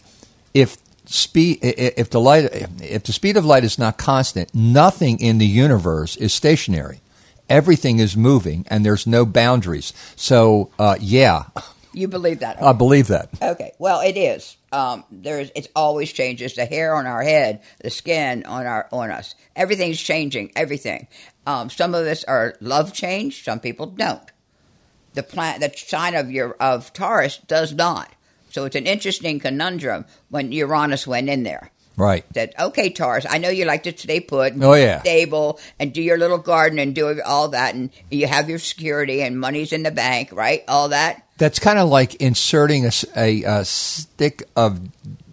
if 0.54 0.78
speed 1.04 1.58
if 1.62 2.08
the 2.08 2.20
light 2.20 2.48
if 2.80 3.02
the 3.04 3.12
speed 3.12 3.36
of 3.36 3.44
light 3.44 3.62
is 3.64 3.78
not 3.78 3.98
constant, 3.98 4.54
nothing 4.54 5.20
in 5.20 5.36
the 5.36 5.46
universe 5.46 6.16
is 6.16 6.32
stationary. 6.32 7.00
Everything 7.48 8.00
is 8.00 8.16
moving, 8.16 8.66
and 8.68 8.84
there's 8.84 9.06
no 9.06 9.24
boundaries. 9.24 9.92
So, 10.16 10.70
uh, 10.80 10.96
yeah, 10.98 11.44
You 11.92 12.08
believe 12.08 12.40
that? 12.40 12.60
I 12.62 12.72
believe 12.72 13.06
that. 13.08 13.30
Okay. 13.40 13.72
Well, 13.78 14.00
it 14.00 14.16
is. 14.16 14.55
Um, 14.72 15.04
there's. 15.10 15.50
It 15.54 15.68
always 15.76 16.12
changes. 16.12 16.54
The 16.54 16.66
hair 16.66 16.94
on 16.94 17.06
our 17.06 17.22
head, 17.22 17.62
the 17.82 17.90
skin 17.90 18.44
on 18.44 18.66
our 18.66 18.88
on 18.92 19.10
us. 19.10 19.34
Everything's 19.54 20.00
changing. 20.00 20.52
Everything. 20.56 21.06
Um, 21.46 21.70
some 21.70 21.94
of 21.94 22.06
us 22.06 22.24
are 22.24 22.56
love 22.60 22.92
change. 22.92 23.44
Some 23.44 23.60
people 23.60 23.86
don't. 23.86 24.30
The 25.14 25.22
plant, 25.22 25.60
the 25.60 25.72
sign 25.76 26.14
of 26.14 26.30
your 26.30 26.54
of 26.54 26.92
Taurus 26.92 27.38
does 27.38 27.72
not. 27.72 28.12
So 28.50 28.64
it's 28.64 28.76
an 28.76 28.86
interesting 28.86 29.38
conundrum 29.38 30.06
when 30.30 30.50
Uranus 30.50 31.06
went 31.06 31.28
in 31.28 31.42
there. 31.42 31.70
Right. 31.96 32.24
That 32.34 32.58
okay, 32.60 32.90
Taurus. 32.90 33.24
I 33.28 33.38
know 33.38 33.48
you 33.48 33.64
like 33.64 33.84
to 33.84 33.96
stay 33.96 34.20
put, 34.20 34.52
and 34.52 34.62
Oh, 34.62 34.74
yeah. 34.74 35.00
stable, 35.00 35.58
and 35.78 35.92
do 35.94 36.02
your 36.02 36.18
little 36.18 36.38
garden 36.38 36.78
and 36.78 36.94
do 36.94 37.20
all 37.22 37.48
that, 37.48 37.74
and 37.74 37.90
you 38.10 38.26
have 38.26 38.50
your 38.50 38.58
security 38.58 39.22
and 39.22 39.40
money's 39.40 39.72
in 39.72 39.82
the 39.82 39.90
bank, 39.90 40.30
right? 40.32 40.62
All 40.68 40.90
that. 40.90 41.26
That's 41.38 41.58
kind 41.58 41.78
of 41.78 41.88
like 41.88 42.14
inserting 42.16 42.84
a 42.86 43.64
stick 43.64 44.42
of 44.56 44.80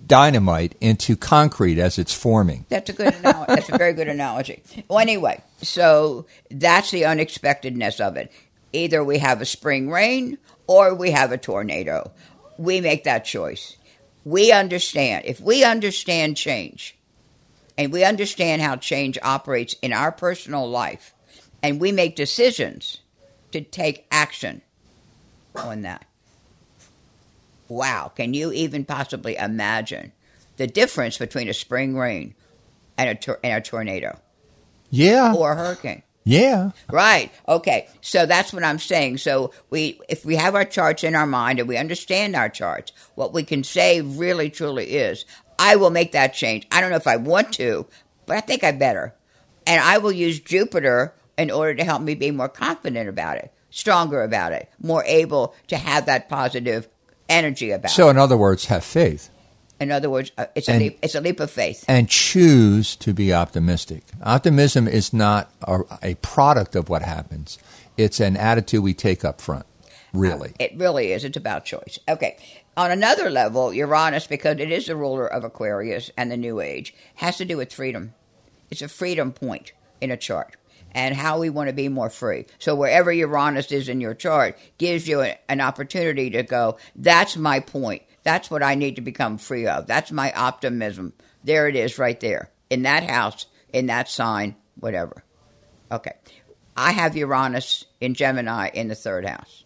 dynamite 0.07 0.75
into 0.81 1.15
concrete 1.15 1.79
as 1.79 1.97
it's 1.97 2.13
forming. 2.13 2.65
That's 2.69 2.89
a 2.89 2.93
good. 2.93 3.13
Analogy. 3.15 3.55
that's 3.55 3.69
a 3.69 3.77
very 3.77 3.93
good 3.93 4.07
analogy. 4.07 4.61
Well, 4.89 4.99
anyway, 4.99 5.41
so 5.61 6.25
that's 6.51 6.91
the 6.91 7.05
unexpectedness 7.05 7.99
of 7.99 8.17
it. 8.17 8.31
Either 8.73 9.03
we 9.03 9.17
have 9.19 9.41
a 9.41 9.45
spring 9.45 9.89
rain 9.89 10.37
or 10.67 10.93
we 10.93 11.11
have 11.11 11.31
a 11.31 11.37
tornado. 11.37 12.11
We 12.57 12.81
make 12.81 13.03
that 13.05 13.25
choice. 13.25 13.77
We 14.25 14.51
understand. 14.51 15.25
If 15.25 15.39
we 15.41 15.63
understand 15.63 16.37
change, 16.37 16.97
and 17.77 17.91
we 17.91 18.03
understand 18.03 18.61
how 18.61 18.75
change 18.75 19.17
operates 19.21 19.75
in 19.81 19.91
our 19.93 20.11
personal 20.11 20.69
life, 20.69 21.13
and 21.61 21.79
we 21.79 21.91
make 21.91 22.15
decisions 22.15 22.99
to 23.51 23.61
take 23.61 24.05
action 24.11 24.61
on 25.55 25.81
that. 25.81 26.05
Wow, 27.67 28.11
can 28.15 28.33
you 28.33 28.51
even 28.51 28.85
possibly 28.85 29.35
imagine 29.35 30.11
the 30.57 30.67
difference 30.67 31.17
between 31.17 31.47
a 31.49 31.53
spring 31.53 31.95
rain 31.97 32.35
and 32.97 33.09
a, 33.09 33.15
tor- 33.15 33.39
and 33.43 33.57
a 33.57 33.61
tornado 33.61 34.19
Yeah. 34.89 35.33
or 35.33 35.53
a 35.53 35.55
hurricane? 35.55 36.03
Yeah. 36.23 36.71
Right. 36.91 37.31
Okay. 37.47 37.87
So 38.01 38.25
that's 38.25 38.53
what 38.53 38.63
I'm 38.63 38.79
saying. 38.79 39.17
So 39.17 39.51
we, 39.69 39.99
if 40.09 40.25
we 40.25 40.35
have 40.35 40.55
our 40.55 40.65
charts 40.65 41.03
in 41.03 41.15
our 41.15 41.27
mind 41.27 41.59
and 41.59 41.67
we 41.67 41.77
understand 41.77 42.35
our 42.35 42.49
charts, 42.49 42.91
what 43.15 43.33
we 43.33 43.43
can 43.43 43.63
say 43.63 44.01
really 44.01 44.49
truly 44.49 44.95
is, 44.95 45.25
I 45.59 45.75
will 45.75 45.89
make 45.89 46.13
that 46.13 46.33
change. 46.33 46.67
I 46.71 46.81
don't 46.81 46.89
know 46.89 46.95
if 46.95 47.07
I 47.07 47.17
want 47.17 47.53
to, 47.53 47.85
but 48.25 48.37
I 48.37 48.41
think 48.41 48.63
I 48.63 48.71
better. 48.71 49.13
And 49.67 49.81
I 49.81 49.97
will 49.97 50.11
use 50.11 50.39
Jupiter 50.39 51.13
in 51.37 51.51
order 51.51 51.75
to 51.75 51.83
help 51.83 52.01
me 52.01 52.15
be 52.15 52.31
more 52.31 52.49
confident 52.49 53.09
about 53.09 53.37
it, 53.37 53.53
stronger 53.69 54.23
about 54.23 54.51
it, 54.51 54.69
more 54.79 55.03
able 55.05 55.55
to 55.67 55.77
have 55.77 56.05
that 56.05 56.29
positive 56.29 56.87
energy 57.29 57.71
about 57.71 57.91
So, 57.91 58.03
it. 58.03 58.05
So 58.05 58.09
in 58.09 58.17
other 58.17 58.37
words, 58.37 58.65
have 58.65 58.83
faith 58.83 59.29
In 59.79 59.91
other 59.91 60.09
words, 60.09 60.31
uh, 60.37 60.45
it's 60.55 60.69
a 60.69 60.73
And- 60.73 60.81
leap, 60.81 60.99
it's 61.01 61.15
a 61.15 61.21
leap 61.21 61.39
of 61.39 61.51
faith. 61.51 61.83
and 61.87 62.07
choose 62.09 62.95
to 62.97 63.13
be 63.13 63.33
optimistic. 63.33 64.03
Optimism 64.23 64.87
is 64.87 65.11
not 65.13 65.51
a, 65.63 65.81
a 66.01 66.15
product 66.15 66.75
of 66.75 66.89
what 66.89 67.01
happens, 67.01 67.57
it's 67.97 68.19
an 68.19 68.37
attitude 68.37 68.81
we 68.83 68.93
take 68.93 69.25
up 69.25 69.41
front, 69.41 69.65
really. 70.13 70.53
It 70.59 70.77
really 70.77 71.11
is. 71.11 71.23
It's 71.23 71.37
about 71.37 71.65
choice. 71.65 71.99
Okay. 72.07 72.37
On 72.75 72.89
another 72.89 73.29
level, 73.29 73.71
Uranus, 73.73 74.25
because 74.25 74.59
it 74.59 74.71
is 74.71 74.87
the 74.87 74.95
ruler 74.95 75.27
of 75.27 75.43
Aquarius 75.43 76.09
and 76.17 76.31
the 76.31 76.37
New 76.37 76.59
Age, 76.59 76.93
has 77.15 77.37
to 77.37 77.45
do 77.45 77.57
with 77.57 77.71
freedom. 77.73 78.13
It's 78.71 78.81
a 78.81 78.87
freedom 78.87 79.31
point 79.31 79.73
in 80.01 80.09
a 80.09 80.17
chart 80.17 80.55
and 80.91 81.13
how 81.15 81.39
we 81.39 81.49
want 81.51 81.69
to 81.69 81.73
be 81.73 81.87
more 81.89 82.09
free. 82.09 82.45
So 82.57 82.73
wherever 82.73 83.11
Uranus 83.11 83.71
is 83.71 83.89
in 83.89 84.01
your 84.01 84.15
chart 84.15 84.57
gives 84.79 85.07
you 85.07 85.21
a, 85.21 85.37
an 85.49 85.61
opportunity 85.61 86.29
to 86.31 86.41
go, 86.43 86.77
that's 86.95 87.35
my 87.37 87.59
point. 87.59 88.01
That's 88.23 88.49
what 88.49 88.63
I 88.63 88.75
need 88.75 88.95
to 88.95 89.01
become 89.01 89.37
free 89.37 89.67
of. 89.67 89.87
That's 89.87 90.11
my 90.11 90.31
optimism. 90.33 91.13
There 91.43 91.67
it 91.67 91.75
is 91.75 91.97
right 91.99 92.19
there 92.19 92.49
in 92.69 92.83
that 92.83 93.03
house, 93.03 93.45
in 93.71 93.87
that 93.87 94.09
sign, 94.09 94.55
whatever. 94.79 95.23
Okay. 95.91 96.13
I 96.75 96.91
have 96.93 97.15
Uranus 97.15 97.85
in 98.01 98.13
Gemini 98.15 98.69
in 98.73 98.87
the 98.87 98.95
third 98.95 99.25
house. 99.25 99.63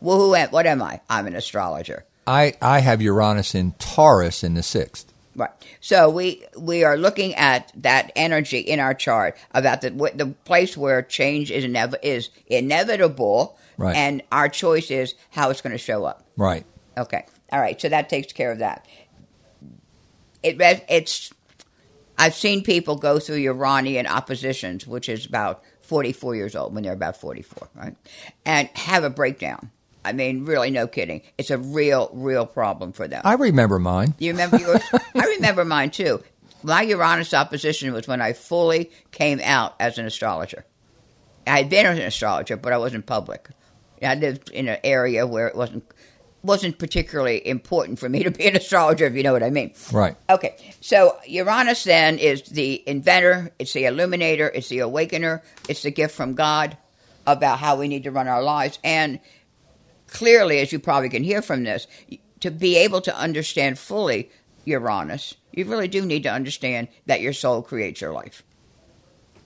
Well, 0.00 0.16
who 0.18 0.34
am, 0.34 0.50
what 0.50 0.66
am 0.66 0.80
I? 0.82 1.00
I'm 1.10 1.26
an 1.26 1.34
astrologer. 1.34 2.04
I, 2.26 2.54
I 2.62 2.80
have 2.80 3.02
Uranus 3.02 3.54
in 3.54 3.72
Taurus 3.72 4.44
in 4.44 4.54
the 4.54 4.62
sixth. 4.62 5.12
Right. 5.34 5.50
So 5.80 6.10
we 6.10 6.44
we 6.58 6.82
are 6.82 6.96
looking 6.96 7.34
at 7.36 7.70
that 7.76 8.10
energy 8.16 8.58
in 8.58 8.80
our 8.80 8.92
chart 8.92 9.36
about 9.52 9.82
the 9.82 9.90
the 9.90 10.34
place 10.44 10.76
where 10.76 11.00
change 11.00 11.52
is 11.52 11.64
inev- 11.64 11.94
is 12.02 12.30
inevitable, 12.48 13.56
Right. 13.76 13.94
and 13.94 14.22
our 14.32 14.48
choice 14.48 14.90
is 14.90 15.14
how 15.30 15.50
it's 15.50 15.60
going 15.60 15.72
to 15.74 15.78
show 15.78 16.04
up. 16.04 16.24
Right. 16.36 16.64
Okay. 16.96 17.24
All 17.52 17.60
right. 17.60 17.80
So 17.80 17.88
that 17.88 18.08
takes 18.08 18.32
care 18.32 18.52
of 18.52 18.58
that. 18.58 18.86
It 20.42 20.56
it's 20.88 21.32
I've 22.18 22.34
seen 22.34 22.62
people 22.62 22.96
go 22.96 23.18
through 23.18 23.36
Uranian 23.36 24.06
oppositions, 24.06 24.86
which 24.86 25.08
is 25.08 25.26
about 25.26 25.62
44 25.82 26.34
years 26.34 26.56
old 26.56 26.74
when 26.74 26.82
they're 26.82 26.92
about 26.92 27.16
44, 27.16 27.68
right? 27.74 27.96
And 28.44 28.68
have 28.74 29.04
a 29.04 29.10
breakdown. 29.10 29.70
I 30.04 30.12
mean, 30.12 30.44
really, 30.44 30.70
no 30.70 30.86
kidding. 30.86 31.22
It's 31.38 31.50
a 31.50 31.58
real, 31.58 32.10
real 32.12 32.46
problem 32.46 32.92
for 32.92 33.06
them. 33.08 33.22
I 33.24 33.34
remember 33.34 33.78
mine. 33.78 34.14
You 34.18 34.32
remember 34.32 34.58
yours? 34.58 34.82
I 34.92 35.24
remember 35.36 35.64
mine 35.66 35.90
too. 35.90 36.22
My 36.62 36.82
Uranus 36.82 37.34
opposition 37.34 37.92
was 37.92 38.08
when 38.08 38.20
I 38.20 38.32
fully 38.32 38.90
came 39.12 39.40
out 39.42 39.74
as 39.78 39.98
an 39.98 40.06
astrologer. 40.06 40.64
I 41.46 41.58
had 41.58 41.70
been 41.70 41.86
an 41.86 41.98
astrologer, 41.98 42.56
but 42.56 42.72
I 42.72 42.78
wasn't 42.78 43.06
public. 43.06 43.48
I 44.02 44.14
lived 44.14 44.50
in 44.50 44.68
an 44.68 44.78
area 44.84 45.26
where 45.26 45.48
it 45.48 45.56
wasn't 45.56 45.84
wasn't 46.42 46.78
particularly 46.78 47.46
important 47.46 47.98
for 47.98 48.08
me 48.08 48.22
to 48.22 48.30
be 48.30 48.46
an 48.46 48.56
astrologer, 48.56 49.06
if 49.06 49.14
you 49.14 49.22
know 49.22 49.32
what 49.32 49.42
I 49.42 49.50
mean. 49.50 49.72
Right. 49.92 50.16
Okay, 50.30 50.56
so 50.80 51.18
Uranus 51.26 51.84
then 51.84 52.18
is 52.18 52.42
the 52.42 52.82
inventor, 52.88 53.50
it's 53.58 53.72
the 53.72 53.86
illuminator, 53.86 54.48
it's 54.48 54.68
the 54.68 54.78
awakener, 54.80 55.42
it's 55.68 55.82
the 55.82 55.90
gift 55.90 56.14
from 56.14 56.34
God 56.34 56.76
about 57.26 57.58
how 57.58 57.76
we 57.76 57.88
need 57.88 58.04
to 58.04 58.10
run 58.10 58.28
our 58.28 58.42
lives. 58.42 58.78
And 58.84 59.20
clearly, 60.06 60.60
as 60.60 60.72
you 60.72 60.78
probably 60.78 61.08
can 61.08 61.24
hear 61.24 61.42
from 61.42 61.64
this, 61.64 61.86
to 62.40 62.50
be 62.50 62.76
able 62.76 63.00
to 63.02 63.16
understand 63.16 63.78
fully 63.78 64.30
Uranus, 64.64 65.34
you 65.52 65.64
really 65.64 65.88
do 65.88 66.06
need 66.06 66.22
to 66.22 66.32
understand 66.32 66.88
that 67.06 67.20
your 67.20 67.32
soul 67.32 67.62
creates 67.62 68.00
your 68.00 68.12
life. 68.12 68.42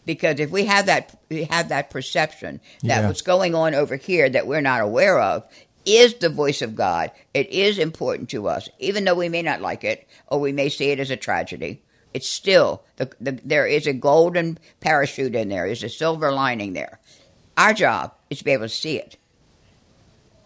Because 0.04 0.40
if 0.40 0.50
we 0.50 0.64
have 0.66 0.86
that 0.86 1.18
we 1.30 1.44
have 1.44 1.68
that 1.68 1.90
perception 1.90 2.60
that 2.82 3.02
Yeah. 3.02 3.06
what's 3.06 3.22
going 3.22 3.54
on 3.54 3.74
over 3.74 3.96
here 3.96 4.28
that 4.28 4.46
we're 4.48 4.60
not 4.60 4.80
aware 4.80 5.18
of 5.20 5.44
is 5.84 6.14
the 6.14 6.28
voice 6.28 6.62
of 6.62 6.74
God, 6.76 7.10
it 7.34 7.48
is 7.50 7.78
important 7.78 8.30
to 8.30 8.48
us, 8.48 8.68
even 8.78 9.04
though 9.04 9.14
we 9.14 9.28
may 9.28 9.42
not 9.42 9.60
like 9.60 9.84
it 9.84 10.06
or 10.28 10.40
we 10.40 10.52
may 10.52 10.68
see 10.68 10.90
it 10.90 11.00
as 11.00 11.10
a 11.10 11.16
tragedy. 11.16 11.82
It's 12.14 12.28
still 12.28 12.82
the, 12.96 13.10
the, 13.20 13.40
there 13.44 13.66
is 13.66 13.86
a 13.86 13.92
golden 13.92 14.58
parachute 14.80 15.34
in 15.34 15.48
there. 15.48 15.66
There's 15.66 15.82
a 15.82 15.88
silver 15.88 16.30
lining 16.30 16.74
there. 16.74 17.00
Our 17.56 17.72
job 17.72 18.14
is 18.30 18.38
to 18.38 18.44
be 18.44 18.52
able 18.52 18.64
to 18.64 18.68
see 18.68 18.98
it. 18.98 19.16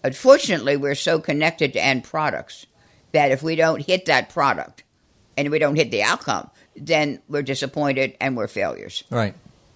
Unfortunately, 0.05 0.77
we're 0.77 0.94
so 0.94 1.18
connected 1.18 1.72
to 1.72 1.85
end 1.85 2.05
products 2.05 2.66
that 3.12 3.33
if 3.33 3.42
we 3.42 3.57
don't 3.57 3.85
hit 3.85 4.07
that 4.07 4.29
product 4.29 4.85
and 5.37 5.51
we 5.51 5.59
don't 5.59 5.77
hit 5.77 5.90
the 5.90 6.03
outcome, 6.03 6.51
then 6.77 7.20
we're 7.29 7.42
disappointed 7.42 8.16
and 8.20 8.37
we're 8.37 8.46
failures. 8.46 9.03
Right. 9.11 9.35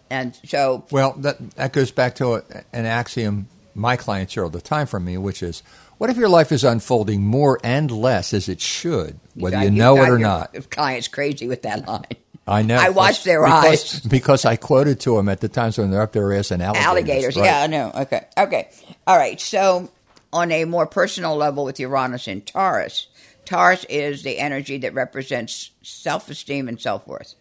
And 0.09 0.38
so, 0.44 0.85
Well, 0.90 1.14
that 1.18 1.51
that 1.53 1.73
goes 1.73 1.90
back 1.90 2.16
to 2.16 2.35
a, 2.35 2.42
an 2.73 2.87
axiom 2.87 3.49
my 3.81 3.97
clients 3.97 4.35
hear 4.35 4.45
all 4.45 4.51
the 4.51 4.61
time 4.61 4.87
from 4.87 5.05
me, 5.05 5.16
which 5.19 5.43
is, 5.43 5.62
"What 5.99 6.11
if 6.11 6.16
your 6.16 6.29
life 6.29 6.53
is 6.53 6.62
unfolding 6.64 7.23
more 7.23 7.59
and 7.64 7.90
less 7.90 8.33
as 8.35 8.49
it 8.49 8.61
should, 8.61 9.19
whether 9.35 9.59
you 9.59 9.71
got- 9.71 9.73
know 9.73 10.03
it 10.03 10.09
or 10.09 10.19
not?" 10.19 10.55
Clients 10.71 11.09
crazy 11.09 11.49
with 11.49 11.62
that 11.62 11.87
line. 11.88 12.05
I 12.47 12.62
know. 12.62 12.77
I 12.77 12.88
watched 12.88 13.25
their 13.25 13.43
because, 13.45 13.95
eyes. 13.95 14.01
because 14.01 14.45
I 14.45 14.57
quoted 14.57 14.99
to 15.01 15.16
them 15.16 15.29
at 15.29 15.40
the 15.40 15.49
times 15.49 15.79
when 15.79 15.90
they're 15.90 16.03
up 16.03 16.12
their 16.12 16.33
ass 16.33 16.51
and 16.51 16.62
alligators. 16.62 16.87
Alligators. 16.87 17.37
right. 17.37 17.45
Yeah, 17.45 17.62
I 17.62 17.66
know. 17.69 17.93
Okay. 17.95 18.25
Okay. 18.37 18.69
All 19.07 19.16
right. 19.16 19.40
So, 19.40 19.90
on 20.33 20.51
a 20.51 20.64
more 20.64 20.87
personal 20.87 21.37
level 21.37 21.64
with 21.64 21.79
Uranus 21.79 22.27
and 22.27 22.45
Taurus, 22.45 23.07
Taurus 23.45 23.85
is 23.88 24.23
the 24.23 24.38
energy 24.38 24.79
that 24.79 24.95
represents 24.95 25.71
self 25.83 26.29
esteem 26.29 26.69
and 26.69 26.81
self 26.81 27.07
worth. 27.07 27.35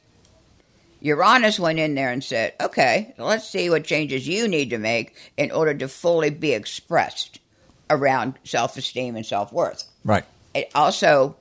Uranus 1.02 1.60
went 1.60 1.80
in 1.80 1.96
there 1.96 2.12
and 2.12 2.24
said, 2.24 2.54
okay, 2.60 3.14
let's 3.18 3.48
see 3.48 3.70
what 3.70 3.86
changes 3.86 4.28
you 4.28 4.48
need 4.48 4.70
to 4.72 4.78
make 4.78 5.16
in 5.38 5.52
order 5.52 5.74
to 5.74 5.88
fully 5.88 6.30
be 6.30 6.54
expressed 6.54 7.40
around 7.90 8.36
self 8.44 8.78
esteem 8.78 9.16
and 9.16 9.26
self 9.26 9.54
worth. 9.54 9.86
Right. 10.04 10.26
It 10.54 10.72
also 10.76 11.38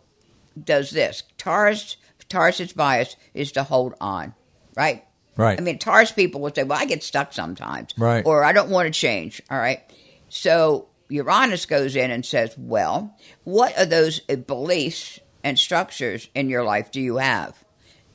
does 0.63 0.91
this. 0.91 1.25
Taurus, 1.39 1.97
Taurus's 2.29 2.73
bias 2.73 3.17
is 3.35 3.53
to 3.53 3.63
hold 3.63 3.95
on, 4.01 4.35
right? 4.77 5.05
Right. 5.37 5.59
I 5.59 5.63
mean, 5.63 5.79
Taurus 5.79 6.13
people 6.13 6.41
will 6.41 6.55
say, 6.55 6.65
well, 6.65 6.81
I 6.81 6.85
get 6.85 7.03
stuck 7.03 7.33
sometimes. 7.33 7.95
Right. 7.97 8.25
Or 8.27 8.45
I 8.45 8.53
don't 8.53 8.71
want 8.71 8.93
to 8.93 9.01
change. 9.01 9.41
All 9.51 9.59
right. 9.59 9.81
So 10.29 10.89
Uranus 11.09 11.65
goes 11.67 11.97
in 11.97 12.11
and 12.11 12.25
says, 12.25 12.55
well, 12.59 13.17
what 13.45 13.77
are 13.79 13.87
those 13.87 14.21
beliefs 14.21 15.21
and 15.45 15.59
structures 15.59 16.29
in 16.35 16.49
your 16.49 16.65
life 16.65 16.91
do 16.91 17.01
you 17.01 17.17
have 17.17 17.65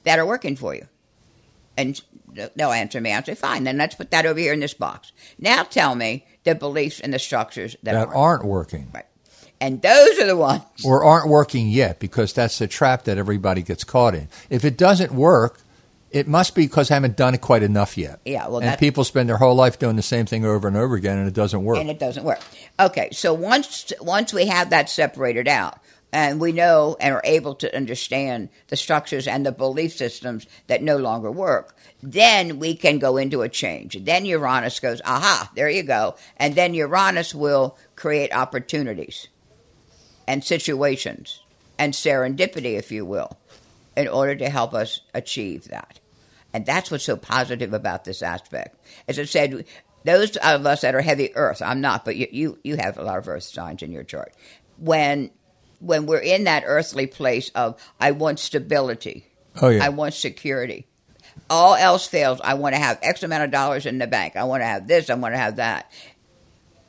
that 0.03 0.19
are 0.19 0.25
working 0.25 0.55
for 0.55 0.75
you? 0.75 0.87
And 1.77 1.99
they'll 2.55 2.71
answer 2.71 3.01
me. 3.01 3.11
I'll 3.11 3.23
say, 3.23 3.35
fine, 3.35 3.63
then 3.63 3.77
let's 3.77 3.95
put 3.95 4.11
that 4.11 4.25
over 4.25 4.39
here 4.39 4.53
in 4.53 4.59
this 4.59 4.73
box. 4.73 5.11
Now 5.39 5.63
tell 5.63 5.95
me 5.95 6.25
the 6.43 6.55
beliefs 6.55 6.99
and 6.99 7.13
the 7.13 7.19
structures 7.19 7.75
that, 7.83 7.93
that 7.93 8.07
aren't. 8.07 8.15
aren't 8.15 8.45
working. 8.45 8.89
Right. 8.93 9.05
And 9.61 9.81
those 9.81 10.19
are 10.19 10.27
the 10.27 10.35
ones. 10.35 10.63
or 10.85 11.03
aren't 11.05 11.29
working 11.29 11.69
yet 11.69 11.99
because 11.99 12.33
that's 12.33 12.59
the 12.59 12.67
trap 12.67 13.05
that 13.05 13.17
everybody 13.17 13.61
gets 13.61 13.83
caught 13.83 14.13
in. 14.13 14.27
If 14.49 14.65
it 14.65 14.77
doesn't 14.77 15.13
work, 15.13 15.61
it 16.11 16.27
must 16.27 16.53
be 16.53 16.67
because 16.67 16.91
I 16.91 16.95
haven't 16.95 17.15
done 17.17 17.33
it 17.33 17.41
quite 17.41 17.63
enough 17.63 17.97
yet. 17.97 18.19
Yeah, 18.23 18.47
well, 18.47 18.61
and 18.61 18.77
people 18.77 19.03
spend 19.03 19.27
their 19.29 19.37
whole 19.37 19.55
life 19.55 19.79
doing 19.79 19.95
the 19.95 20.03
same 20.03 20.25
thing 20.27 20.45
over 20.45 20.67
and 20.67 20.77
over 20.77 20.95
again, 20.95 21.17
and 21.17 21.27
it 21.27 21.33
doesn't 21.33 21.63
work. 21.63 21.77
and 21.77 21.89
it 21.89 21.97
doesn't 21.97 22.23
work. 22.23 22.39
Okay, 22.79 23.09
so 23.11 23.33
once 23.33 23.91
once 23.99 24.31
we 24.31 24.45
have 24.45 24.69
that 24.69 24.89
separated 24.89 25.47
out, 25.47 25.79
and 26.13 26.39
we 26.39 26.51
know 26.51 26.95
and 26.99 27.15
are 27.15 27.21
able 27.23 27.55
to 27.55 27.75
understand 27.75 28.49
the 28.67 28.77
structures 28.77 29.27
and 29.27 29.43
the 29.43 29.51
belief 29.51 29.93
systems 29.93 30.45
that 30.67 30.83
no 30.83 30.95
longer 30.95 31.31
work, 31.31 31.75
then 32.03 32.59
we 32.59 32.75
can 32.75 32.99
go 32.99 33.17
into 33.17 33.41
a 33.41 33.49
change. 33.49 33.97
Then 33.99 34.23
Uranus 34.23 34.79
goes, 34.79 35.01
aha, 35.03 35.49
there 35.55 35.69
you 35.69 35.81
go, 35.81 36.15
and 36.37 36.53
then 36.53 36.75
Uranus 36.75 37.33
will 37.33 37.77
create 37.95 38.31
opportunities 38.31 39.27
and 40.27 40.43
situations 40.43 41.41
and 41.79 41.93
serendipity, 41.93 42.77
if 42.77 42.91
you 42.91 43.05
will, 43.05 43.35
in 43.97 44.07
order 44.07 44.35
to 44.35 44.49
help 44.49 44.75
us 44.75 45.01
achieve 45.15 45.65
that. 45.69 45.99
And 46.53 46.63
that's 46.63 46.91
what's 46.91 47.03
so 47.03 47.17
positive 47.17 47.73
about 47.73 48.05
this 48.05 48.21
aspect. 48.21 48.77
As 49.07 49.17
I 49.17 49.25
said, 49.25 49.65
those 50.05 50.37
of 50.37 50.67
us 50.67 50.81
that 50.81 50.93
are 50.93 51.01
heavy 51.01 51.35
earth, 51.35 51.63
I'm 51.63 51.81
not, 51.81 52.05
but 52.05 52.15
you, 52.15 52.27
you, 52.31 52.59
you 52.63 52.75
have 52.77 52.99
a 52.99 53.03
lot 53.03 53.17
of 53.17 53.27
earth 53.27 53.43
signs 53.43 53.81
in 53.81 53.91
your 53.91 54.03
chart. 54.03 54.33
When, 54.77 55.31
when 55.83 56.05
we're 56.05 56.19
in 56.19 56.45
that 56.45 56.63
earthly 56.65 57.07
place 57.07 57.49
of, 57.55 57.81
I 57.99 58.11
want 58.11 58.39
stability, 58.39 59.27
Oh, 59.61 59.69
yeah. 59.69 59.85
I 59.85 59.89
want 59.89 60.13
security. 60.13 60.87
All 61.49 61.75
else 61.75 62.07
fails, 62.07 62.39
I 62.43 62.55
want 62.55 62.73
to 62.73 62.81
have 62.81 62.99
X 63.01 63.21
amount 63.21 63.43
of 63.43 63.51
dollars 63.51 63.85
in 63.85 63.97
the 63.97 64.07
bank. 64.07 64.35
I 64.35 64.45
want 64.45 64.61
to 64.61 64.65
have 64.65 64.87
this, 64.87 65.09
I 65.09 65.15
want 65.15 65.33
to 65.33 65.39
have 65.39 65.57
that. 65.57 65.91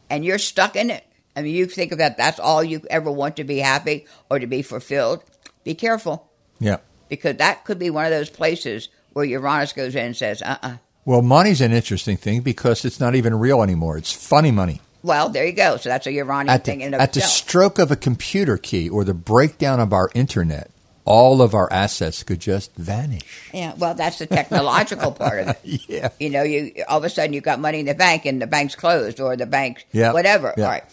And 0.08 0.24
you're 0.24 0.38
stuck 0.38 0.76
in 0.76 0.90
it. 0.90 1.04
I 1.36 1.42
mean, 1.42 1.54
you 1.54 1.66
think 1.66 1.92
about 1.92 2.16
that's 2.16 2.38
all 2.38 2.62
you 2.62 2.82
ever 2.88 3.10
want 3.10 3.36
to 3.36 3.44
be 3.44 3.58
happy 3.58 4.06
or 4.30 4.38
to 4.38 4.46
be 4.46 4.62
fulfilled. 4.62 5.24
Be 5.64 5.74
careful 5.74 6.30
yeah. 6.60 6.78
because 7.08 7.36
that 7.36 7.64
could 7.64 7.78
be 7.78 7.90
one 7.90 8.04
of 8.04 8.12
those 8.12 8.30
places 8.30 8.88
where 9.12 9.24
Uranus 9.24 9.72
goes 9.72 9.94
in 9.94 10.06
and 10.06 10.16
says, 10.16 10.40
uh 10.42 10.58
uh 10.62 10.76
Well, 11.04 11.22
money's 11.22 11.60
an 11.60 11.72
interesting 11.72 12.16
thing 12.16 12.42
because 12.42 12.84
it's 12.84 13.00
not 13.00 13.14
even 13.14 13.34
real 13.34 13.62
anymore. 13.62 13.98
It's 13.98 14.12
funny 14.12 14.52
money. 14.52 14.80
Well, 15.04 15.28
there 15.28 15.44
you 15.44 15.52
go. 15.52 15.76
So 15.76 15.90
that's 15.90 16.06
a 16.06 16.12
Uranian 16.12 16.48
At 16.54 16.64
thing 16.64 16.78
the, 16.78 16.86
of 16.86 16.94
at 16.94 17.12
the 17.12 17.20
stroke 17.20 17.78
of 17.78 17.90
a 17.90 17.96
computer 17.96 18.56
key 18.56 18.88
or 18.88 19.04
the 19.04 19.12
breakdown 19.12 19.78
of 19.78 19.92
our 19.92 20.10
internet, 20.14 20.70
all 21.04 21.42
of 21.42 21.52
our 21.52 21.70
assets 21.70 22.22
could 22.22 22.40
just 22.40 22.74
vanish. 22.76 23.50
yeah, 23.52 23.74
well, 23.76 23.94
that's 23.94 24.18
the 24.18 24.26
technological 24.26 25.12
part 25.24 25.40
of 25.40 25.48
it. 25.50 25.58
Yeah. 25.88 26.08
You 26.18 26.30
know, 26.30 26.42
you 26.42 26.72
all 26.88 26.96
of 26.98 27.04
a 27.04 27.10
sudden 27.10 27.34
you've 27.34 27.44
got 27.44 27.60
money 27.60 27.80
in 27.80 27.86
the 27.86 27.94
bank 27.94 28.24
and 28.24 28.40
the 28.40 28.46
bank's 28.46 28.74
closed 28.74 29.20
or 29.20 29.36
the 29.36 29.44
bank, 29.44 29.86
Yeah, 29.92 30.14
whatever. 30.14 30.54
yeah. 30.56 30.64
All 30.64 30.70
right. 30.70 30.84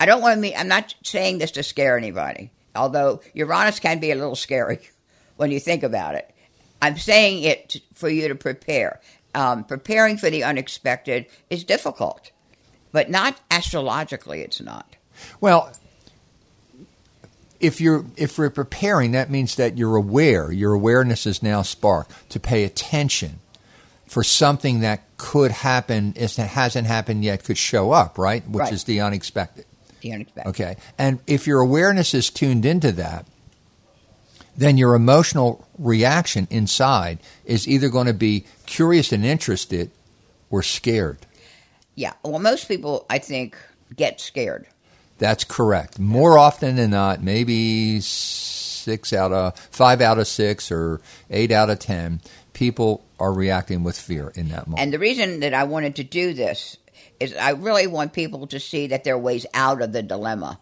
I 0.00 0.06
don't 0.06 0.20
want 0.20 0.34
to 0.34 0.40
mean, 0.40 0.54
I'm 0.56 0.66
not 0.68 0.94
saying 1.04 1.38
this 1.38 1.52
to 1.52 1.62
scare 1.62 1.96
anybody, 1.96 2.50
although 2.74 3.20
Uranus 3.34 3.78
can 3.78 4.00
be 4.00 4.10
a 4.10 4.16
little 4.16 4.34
scary 4.36 4.80
when 5.36 5.52
you 5.52 5.60
think 5.60 5.84
about 5.84 6.16
it. 6.16 6.28
I'm 6.82 6.98
saying 6.98 7.44
it 7.44 7.76
for 7.94 8.08
you 8.08 8.26
to 8.28 8.34
prepare. 8.34 9.00
Um, 9.34 9.62
preparing 9.62 10.16
for 10.16 10.30
the 10.30 10.42
unexpected 10.42 11.26
is 11.50 11.62
difficult, 11.62 12.32
but 12.92 13.10
not 13.10 13.38
astrologically, 13.50 14.40
it's 14.42 14.60
not. 14.60 14.96
Well, 15.40 15.72
if 17.60 17.80
you're 17.80 18.04
if 18.16 18.38
we're 18.38 18.50
preparing, 18.50 19.12
that 19.12 19.30
means 19.30 19.56
that 19.56 19.76
you're 19.76 19.96
aware. 19.96 20.52
Your 20.52 20.72
awareness 20.74 21.26
is 21.26 21.42
now 21.42 21.62
sparked 21.62 22.12
to 22.30 22.40
pay 22.40 22.64
attention 22.64 23.40
for 24.06 24.22
something 24.24 24.80
that 24.80 25.02
could 25.18 25.50
happen, 25.50 26.14
is 26.16 26.36
that 26.36 26.48
hasn't 26.50 26.86
happened 26.86 27.24
yet, 27.24 27.44
could 27.44 27.58
show 27.58 27.90
up, 27.92 28.16
right? 28.16 28.48
Which 28.48 28.60
Right. 28.62 28.72
is 28.72 28.84
the 28.84 29.00
unexpected. 29.00 29.66
The 30.00 30.12
unexpected. 30.12 30.48
Okay, 30.50 30.76
and 30.96 31.18
if 31.26 31.46
your 31.46 31.60
awareness 31.60 32.14
is 32.14 32.30
tuned 32.30 32.64
into 32.64 32.92
that, 32.92 33.26
then 34.56 34.78
your 34.78 34.94
emotional 34.94 35.66
reaction 35.78 36.46
inside 36.50 37.18
is 37.44 37.66
either 37.68 37.88
going 37.88 38.06
to 38.06 38.14
be 38.14 38.44
curious 38.66 39.12
and 39.12 39.24
interested 39.24 39.90
or 40.50 40.62
scared. 40.62 41.18
Yeah. 41.98 42.12
Well, 42.22 42.38
most 42.38 42.68
people, 42.68 43.06
I 43.10 43.18
think, 43.18 43.58
get 43.96 44.20
scared. 44.20 44.68
That's 45.18 45.42
correct. 45.42 45.98
More 45.98 46.38
often 46.38 46.76
than 46.76 46.90
not, 46.90 47.24
maybe 47.24 47.98
six 48.00 49.12
out 49.12 49.32
of 49.32 49.58
five 49.58 50.00
out 50.00 50.20
of 50.20 50.28
six 50.28 50.70
or 50.70 51.00
eight 51.28 51.50
out 51.50 51.70
of 51.70 51.80
ten, 51.80 52.20
people 52.52 53.04
are 53.18 53.32
reacting 53.32 53.82
with 53.82 53.98
fear 53.98 54.30
in 54.36 54.48
that 54.50 54.68
moment. 54.68 54.80
And 54.80 54.92
the 54.92 55.00
reason 55.00 55.40
that 55.40 55.54
I 55.54 55.64
wanted 55.64 55.96
to 55.96 56.04
do 56.04 56.34
this 56.34 56.76
is 57.18 57.34
I 57.34 57.50
really 57.50 57.88
want 57.88 58.12
people 58.12 58.46
to 58.46 58.60
see 58.60 58.86
that 58.86 59.02
there 59.02 59.14
are 59.14 59.18
ways 59.18 59.44
out 59.52 59.82
of 59.82 59.92
the 59.92 60.04
dilemma. 60.04 60.60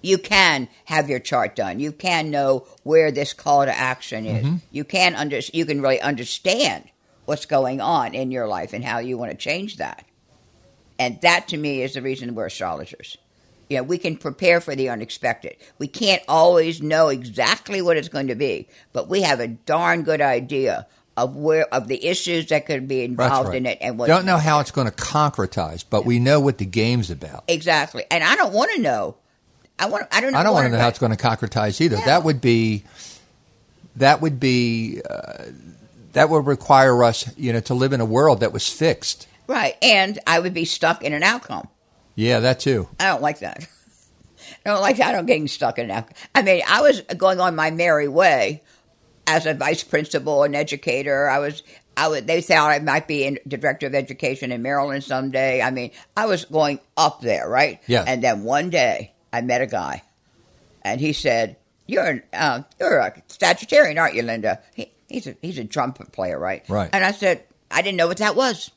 You 0.00 0.16
can 0.16 0.70
have 0.86 1.10
your 1.10 1.20
chart 1.20 1.54
done. 1.54 1.80
You 1.80 1.92
can 1.92 2.30
know 2.30 2.66
where 2.82 3.12
this 3.12 3.34
call 3.34 3.66
to 3.66 3.78
action 3.78 4.24
is. 4.24 4.42
Mm-hmm. 4.42 4.56
You 4.70 4.84
can 4.84 5.14
under, 5.16 5.40
you 5.52 5.66
can 5.66 5.82
really 5.82 6.00
understand 6.00 6.88
what's 7.26 7.44
going 7.44 7.82
on 7.82 8.14
in 8.14 8.30
your 8.30 8.48
life 8.48 8.72
and 8.72 8.82
how 8.82 9.00
you 9.00 9.18
want 9.18 9.32
to 9.32 9.36
change 9.36 9.76
that. 9.76 10.06
And 11.02 11.20
that 11.22 11.48
to 11.48 11.56
me 11.56 11.82
is 11.82 11.94
the 11.94 12.02
reason 12.02 12.32
we're 12.36 12.46
astrologers. 12.46 13.18
You 13.68 13.78
know, 13.78 13.82
we 13.82 13.98
can 13.98 14.16
prepare 14.16 14.60
for 14.60 14.76
the 14.76 14.88
unexpected. 14.88 15.56
We 15.78 15.88
can't 15.88 16.22
always 16.28 16.80
know 16.80 17.08
exactly 17.08 17.82
what 17.82 17.96
it's 17.96 18.08
going 18.08 18.28
to 18.28 18.36
be, 18.36 18.68
but 18.92 19.08
we 19.08 19.22
have 19.22 19.40
a 19.40 19.48
darn 19.48 20.04
good 20.04 20.20
idea 20.20 20.86
of 21.16 21.34
where 21.34 21.66
of 21.74 21.88
the 21.88 22.06
issues 22.06 22.46
that 22.46 22.66
could 22.66 22.86
be 22.86 23.02
involved 23.02 23.48
right. 23.48 23.56
in 23.56 23.66
it 23.66 23.78
and 23.80 23.98
what 23.98 24.06
Don't 24.06 24.24
know 24.24 24.36
how 24.36 24.60
it's 24.60 24.70
going 24.70 24.86
to 24.86 24.94
concretize, 24.94 25.84
but 25.88 26.04
we 26.04 26.20
know 26.20 26.38
what 26.38 26.58
the 26.58 26.64
game's 26.64 27.10
about. 27.10 27.42
exactly. 27.48 28.04
And 28.08 28.22
I 28.22 28.36
don't 28.36 28.52
want 28.52 28.70
to 28.76 28.80
know. 28.80 29.16
I 29.80 29.86
want. 29.86 30.06
I 30.12 30.20
don't. 30.20 30.36
I 30.36 30.44
don't 30.44 30.54
want 30.54 30.66
to 30.66 30.70
know 30.70 30.78
how 30.78 30.88
it's 30.88 31.00
going 31.00 31.16
to 31.16 31.18
concretize 31.18 31.80
either. 31.80 31.96
No. 31.96 32.04
That 32.04 32.22
would 32.22 32.40
be 32.40 32.84
that 33.96 34.20
would 34.20 34.38
be 34.38 35.02
uh, 35.08 35.46
that 36.12 36.30
would 36.30 36.46
require 36.46 37.02
us, 37.02 37.36
you 37.36 37.52
know, 37.52 37.60
to 37.60 37.74
live 37.74 37.92
in 37.92 38.00
a 38.00 38.04
world 38.04 38.40
that 38.40 38.52
was 38.52 38.68
fixed. 38.68 39.26
Right, 39.46 39.76
and 39.82 40.18
I 40.26 40.38
would 40.38 40.54
be 40.54 40.64
stuck 40.64 41.02
in 41.02 41.12
an 41.12 41.22
outcome. 41.22 41.68
Yeah, 42.14 42.40
that 42.40 42.60
too. 42.60 42.88
I 43.00 43.06
don't 43.06 43.22
like 43.22 43.40
that. 43.40 43.66
I 44.66 44.70
don't 44.70 44.80
like 44.80 44.96
that. 44.98 45.08
I 45.08 45.12
don't 45.12 45.26
getting 45.26 45.48
stuck 45.48 45.78
in 45.78 45.86
an 45.86 45.90
outcome. 45.90 46.16
I 46.34 46.42
mean, 46.42 46.62
I 46.68 46.80
was 46.80 47.00
going 47.16 47.40
on 47.40 47.56
my 47.56 47.70
merry 47.70 48.08
way 48.08 48.62
as 49.26 49.46
a 49.46 49.54
vice 49.54 49.82
principal 49.82 50.42
and 50.42 50.54
educator. 50.54 51.28
I 51.28 51.38
was. 51.38 51.62
I 51.96 52.08
would. 52.08 52.26
They 52.26 52.40
thought 52.40 52.70
I 52.70 52.78
might 52.78 53.06
be 53.06 53.24
in, 53.24 53.38
director 53.46 53.86
of 53.86 53.94
education 53.94 54.50
in 54.50 54.62
Maryland 54.62 55.04
someday. 55.04 55.60
I 55.60 55.70
mean, 55.70 55.90
I 56.16 56.26
was 56.26 56.44
going 56.46 56.80
up 56.96 57.20
there, 57.20 57.48
right? 57.48 57.80
Yeah. 57.86 58.04
And 58.06 58.22
then 58.22 58.44
one 58.44 58.70
day, 58.70 59.12
I 59.32 59.42
met 59.42 59.60
a 59.60 59.66
guy, 59.66 60.02
and 60.82 61.00
he 61.00 61.12
said, 61.12 61.56
"You're 61.86 62.04
an, 62.04 62.22
uh, 62.32 62.62
you're 62.80 62.98
a 62.98 63.22
Sagittarian, 63.28 64.00
aren't 64.00 64.14
you, 64.14 64.22
Linda?" 64.22 64.60
He, 64.74 64.92
he's 65.08 65.26
a 65.26 65.36
he's 65.42 65.58
a 65.58 65.64
trumpet 65.64 66.12
player, 66.12 66.38
right? 66.38 66.64
Right. 66.68 66.90
And 66.92 67.04
I 67.04 67.12
said, 67.12 67.44
"I 67.70 67.82
didn't 67.82 67.98
know 67.98 68.08
what 68.08 68.18
that 68.18 68.36
was. 68.36 68.70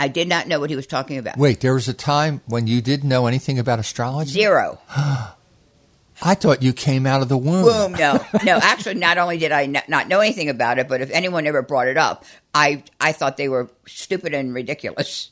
I 0.00 0.08
did 0.08 0.28
not 0.28 0.48
know 0.48 0.58
what 0.58 0.70
he 0.70 0.76
was 0.76 0.86
talking 0.86 1.18
about. 1.18 1.36
Wait, 1.36 1.60
there 1.60 1.74
was 1.74 1.86
a 1.86 1.92
time 1.92 2.40
when 2.46 2.66
you 2.66 2.80
didn't 2.80 3.08
know 3.08 3.26
anything 3.26 3.58
about 3.58 3.78
astrology. 3.78 4.30
Zero. 4.30 4.80
I 6.22 6.34
thought 6.34 6.62
you 6.62 6.72
came 6.72 7.06
out 7.06 7.20
of 7.20 7.28
the 7.28 7.36
womb. 7.36 7.64
Boom. 7.64 7.92
No, 7.92 8.24
no. 8.44 8.58
Actually, 8.62 8.94
not 8.94 9.18
only 9.18 9.36
did 9.36 9.52
I 9.52 9.64
n- 9.64 9.82
not 9.88 10.08
know 10.08 10.20
anything 10.20 10.48
about 10.48 10.78
it, 10.78 10.88
but 10.88 11.02
if 11.02 11.10
anyone 11.10 11.46
ever 11.46 11.60
brought 11.60 11.86
it 11.86 11.98
up, 11.98 12.24
I 12.54 12.82
I 12.98 13.12
thought 13.12 13.36
they 13.36 13.48
were 13.48 13.70
stupid 13.86 14.32
and 14.32 14.54
ridiculous. 14.54 15.30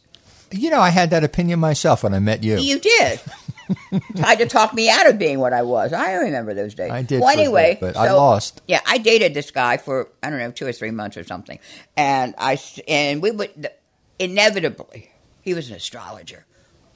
You 0.51 0.71
know, 0.71 0.81
I 0.81 0.91
had 0.91 1.11
that 1.11 1.25
opinion 1.25 1.61
myself 1.61 2.03
when 2.05 2.15
I 2.15 2.19
met 2.21 2.43
you. 2.43 2.59
You 2.59 2.79
did. 2.79 3.21
Tried 4.17 4.37
to 4.37 4.47
talk 4.47 4.73
me 4.73 4.89
out 4.91 5.07
of 5.07 5.19
being 5.19 5.41
what 5.41 5.53
I 5.53 5.63
was. 5.63 5.93
I 5.93 6.15
remember 6.15 6.55
those 6.55 6.75
days. 6.75 6.91
I 6.91 7.03
did 7.03 7.21
Well, 7.21 7.31
anyway, 7.31 7.77
but 7.81 7.97
I 7.97 8.13
lost. 8.13 8.63
Yeah, 8.67 8.81
I 8.87 8.97
dated 8.99 9.35
this 9.35 9.51
guy 9.51 9.77
for 9.79 10.09
I 10.23 10.31
don't 10.31 10.39
know 10.39 10.51
two 10.51 10.67
or 10.67 10.73
three 10.73 10.91
months 10.91 11.17
or 11.17 11.25
something, 11.25 11.59
and 11.97 12.35
I 12.39 12.59
and 12.87 13.21
we 13.23 13.31
would 13.31 13.71
inevitably 14.19 15.11
he 15.43 15.55
was 15.55 15.71
an 15.71 15.77
astrologer 15.77 16.45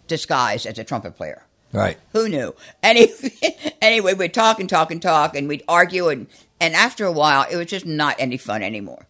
disguised 0.07 0.67
as 0.67 0.79
a 0.79 0.85
trumpet 0.85 1.17
player. 1.17 1.45
Right. 1.73 1.97
Who 2.13 2.29
knew? 2.29 2.55
Any, 2.83 3.09
anyway, 3.83 4.15
we'd 4.15 4.35
talk 4.35 4.61
and 4.61 4.69
talk 4.69 4.91
and 4.91 5.01
talk, 5.01 5.35
and 5.35 5.49
we'd 5.49 5.63
argue, 5.67 6.09
and, 6.09 6.27
and 6.61 6.75
after 6.75 7.07
a 7.07 7.13
while, 7.13 7.47
it 7.51 7.57
was 7.57 7.67
just 7.67 7.87
not 7.87 8.17
any 8.19 8.37
fun 8.37 8.63
anymore. 8.63 9.07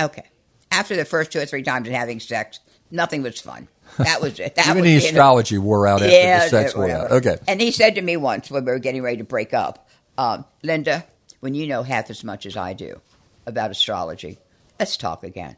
Okay. 0.00 0.24
After 0.70 0.96
the 0.96 1.04
first 1.04 1.30
two 1.30 1.40
or 1.40 1.46
three 1.46 1.62
times 1.62 1.86
of 1.86 1.94
having 1.94 2.20
sex, 2.20 2.60
nothing 2.90 3.22
was 3.22 3.40
fun. 3.40 3.68
That 3.98 4.22
was 4.22 4.40
it. 4.40 4.54
That 4.54 4.66
Even 4.70 4.80
was 4.80 4.84
the 4.84 4.94
end 4.94 5.04
astrology 5.04 5.58
wore 5.58 5.86
out 5.86 6.00
after 6.00 6.12
yeah, 6.12 6.44
the 6.44 6.48
sex 6.50 6.74
wore 6.74 6.90
out. 6.90 7.10
Okay. 7.12 7.36
And 7.46 7.60
he 7.60 7.70
said 7.70 7.96
to 7.96 8.02
me 8.02 8.16
once 8.16 8.50
when 8.50 8.64
we 8.64 8.72
were 8.72 8.78
getting 8.78 9.02
ready 9.02 9.18
to 9.18 9.24
break 9.24 9.52
up, 9.52 9.88
um, 10.16 10.44
Linda, 10.62 11.04
when 11.40 11.54
you 11.54 11.66
know 11.66 11.82
half 11.82 12.08
as 12.10 12.24
much 12.24 12.46
as 12.46 12.56
I 12.56 12.72
do 12.72 13.00
about 13.46 13.70
astrology, 13.70 14.38
let's 14.80 14.96
talk 14.96 15.22
again. 15.22 15.56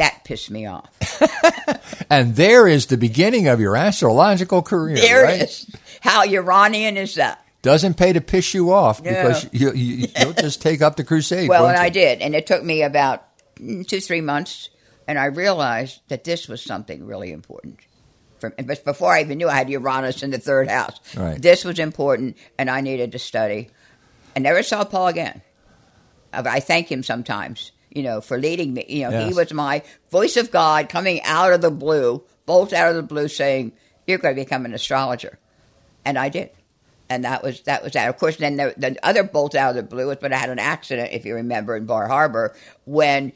That 0.00 0.24
pissed 0.24 0.50
me 0.50 0.66
off. 0.66 0.88
And 2.10 2.34
there 2.34 2.66
is 2.66 2.86
the 2.86 2.96
beginning 2.96 3.46
of 3.46 3.60
your 3.60 3.76
astrological 3.76 4.62
career. 4.62 4.96
There 4.96 5.22
right? 5.22 5.42
is. 5.42 5.70
How 6.00 6.24
Uranian 6.24 6.96
is 6.96 7.14
that? 7.14 7.44
Doesn't 7.62 7.94
pay 7.94 8.12
to 8.12 8.20
piss 8.20 8.52
you 8.52 8.72
off 8.72 9.00
No. 9.00 9.10
because 9.10 9.48
you, 9.52 9.72
you, 9.72 10.08
you'll 10.20 10.32
just 10.32 10.60
take 10.60 10.82
up 10.82 10.96
the 10.96 11.04
crusade. 11.04 11.48
Well, 11.48 11.68
and 11.68 11.76
I 11.76 11.88
did, 11.88 12.20
and 12.20 12.34
it 12.34 12.48
took 12.48 12.64
me 12.64 12.82
about 12.82 13.24
mm, 13.56 13.86
two, 13.86 14.00
three 14.00 14.20
months, 14.20 14.70
and 15.06 15.20
I 15.20 15.26
realized 15.26 16.00
that 16.08 16.24
this 16.24 16.48
was 16.48 16.60
something 16.60 17.06
really 17.06 17.30
important. 17.30 17.78
But 18.40 18.84
before 18.84 19.12
I 19.12 19.20
even 19.20 19.38
knew 19.38 19.48
I 19.48 19.54
had 19.54 19.70
Uranus 19.70 20.22
in 20.24 20.30
the 20.30 20.38
third 20.38 20.68
house. 20.68 20.98
Right. 21.14 21.40
This 21.40 21.64
was 21.64 21.78
important, 21.78 22.38
and 22.58 22.68
I 22.70 22.80
needed 22.80 23.12
to 23.12 23.18
study. 23.18 23.70
I 24.34 24.40
never 24.40 24.64
saw 24.64 24.82
Paul 24.84 25.08
again. 25.08 25.42
I 26.32 26.58
thank 26.60 26.90
him 26.90 27.02
sometimes, 27.02 27.70
you 27.90 28.02
know, 28.02 28.20
for 28.20 28.38
leading 28.38 28.74
me. 28.74 28.84
You 28.88 29.08
know, 29.10 29.26
he 29.26 29.34
was 29.34 29.52
my 29.52 29.82
voice 30.10 30.36
of 30.36 30.50
God 30.50 30.88
coming 30.88 31.22
out 31.22 31.52
of 31.52 31.60
the 31.60 31.70
blue, 31.70 32.22
bolt 32.46 32.72
out 32.72 32.90
of 32.90 32.96
the 32.96 33.02
blue, 33.02 33.28
saying, 33.28 33.72
"You're 34.06 34.18
going 34.18 34.34
to 34.34 34.40
become 34.40 34.64
an 34.64 34.74
astrologer," 34.74 35.38
and 36.04 36.18
I 36.18 36.28
did. 36.28 36.50
And 37.08 37.24
that 37.24 37.42
was 37.42 37.62
that 37.62 37.82
was 37.82 37.92
that. 37.92 38.08
Of 38.08 38.18
course, 38.18 38.36
then 38.36 38.56
the, 38.56 38.72
the 38.76 38.96
other 39.02 39.24
bolt 39.24 39.56
out 39.56 39.70
of 39.70 39.76
the 39.76 39.82
blue 39.82 40.06
was 40.06 40.18
when 40.20 40.32
I 40.32 40.36
had 40.36 40.50
an 40.50 40.60
accident, 40.60 41.10
if 41.12 41.24
you 41.24 41.34
remember, 41.34 41.76
in 41.76 41.84
Bar 41.84 42.06
Harbor, 42.06 42.54
when, 42.84 43.32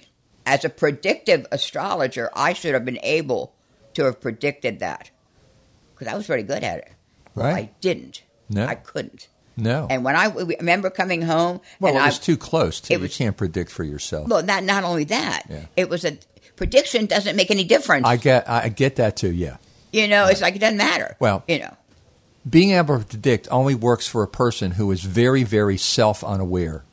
as 0.46 0.64
a 0.64 0.68
predictive 0.68 1.44
astrologer, 1.50 2.30
I 2.34 2.52
should 2.52 2.74
have 2.74 2.84
been 2.84 3.00
able 3.02 3.54
to 3.94 4.04
have 4.04 4.20
predicted 4.20 4.78
that 4.78 5.10
because 5.92 6.12
I 6.12 6.16
was 6.16 6.26
very 6.26 6.44
good 6.44 6.62
at 6.62 6.78
it. 6.78 6.92
Right. 7.34 7.54
I 7.54 7.70
didn't. 7.80 8.22
No. 8.48 8.64
I 8.66 8.76
couldn't. 8.76 9.28
No. 9.56 9.86
And 9.88 10.04
when 10.04 10.16
I 10.16 10.26
remember 10.26 10.90
coming 10.90 11.22
home, 11.22 11.60
well, 11.80 11.94
it 11.96 12.00
I, 12.00 12.06
was 12.06 12.18
too 12.18 12.36
close. 12.36 12.80
To, 12.80 12.92
it 12.92 12.96
you 12.96 13.02
was- 13.02 13.16
can't 13.16 13.36
predict 13.36 13.70
for 13.70 13.84
yourself. 13.84 14.28
well, 14.28 14.42
not 14.42 14.64
not 14.64 14.84
only 14.84 15.04
that, 15.04 15.44
Yeah. 15.48 15.66
it 15.76 15.88
was 15.88 16.04
a 16.04 16.18
prediction 16.56 17.06
doesn't 17.06 17.36
make 17.36 17.50
any 17.50 17.64
difference. 17.64 18.06
I 18.06 18.16
get. 18.16 18.48
I 18.48 18.68
get 18.68 18.96
that 18.96 19.16
too. 19.16 19.32
Yeah. 19.32 19.56
you 19.92 20.08
know, 20.08 20.26
it's 20.26 20.40
like 20.40 20.56
it 20.56 20.58
doesn't 20.60 20.76
matter. 20.76 21.16
Well- 21.20 21.44
you 21.46 21.60
know, 21.60 21.76
being 22.48 22.72
able 22.72 22.98
to 22.98 23.04
predict 23.04 23.48
only 23.50 23.74
works 23.74 24.06
for 24.08 24.22
a 24.22 24.28
person 24.28 24.72
who 24.72 24.90
is 24.90 25.02
very, 25.02 25.44
very 25.44 25.76
self 25.78 26.22
unaware. 26.24 26.84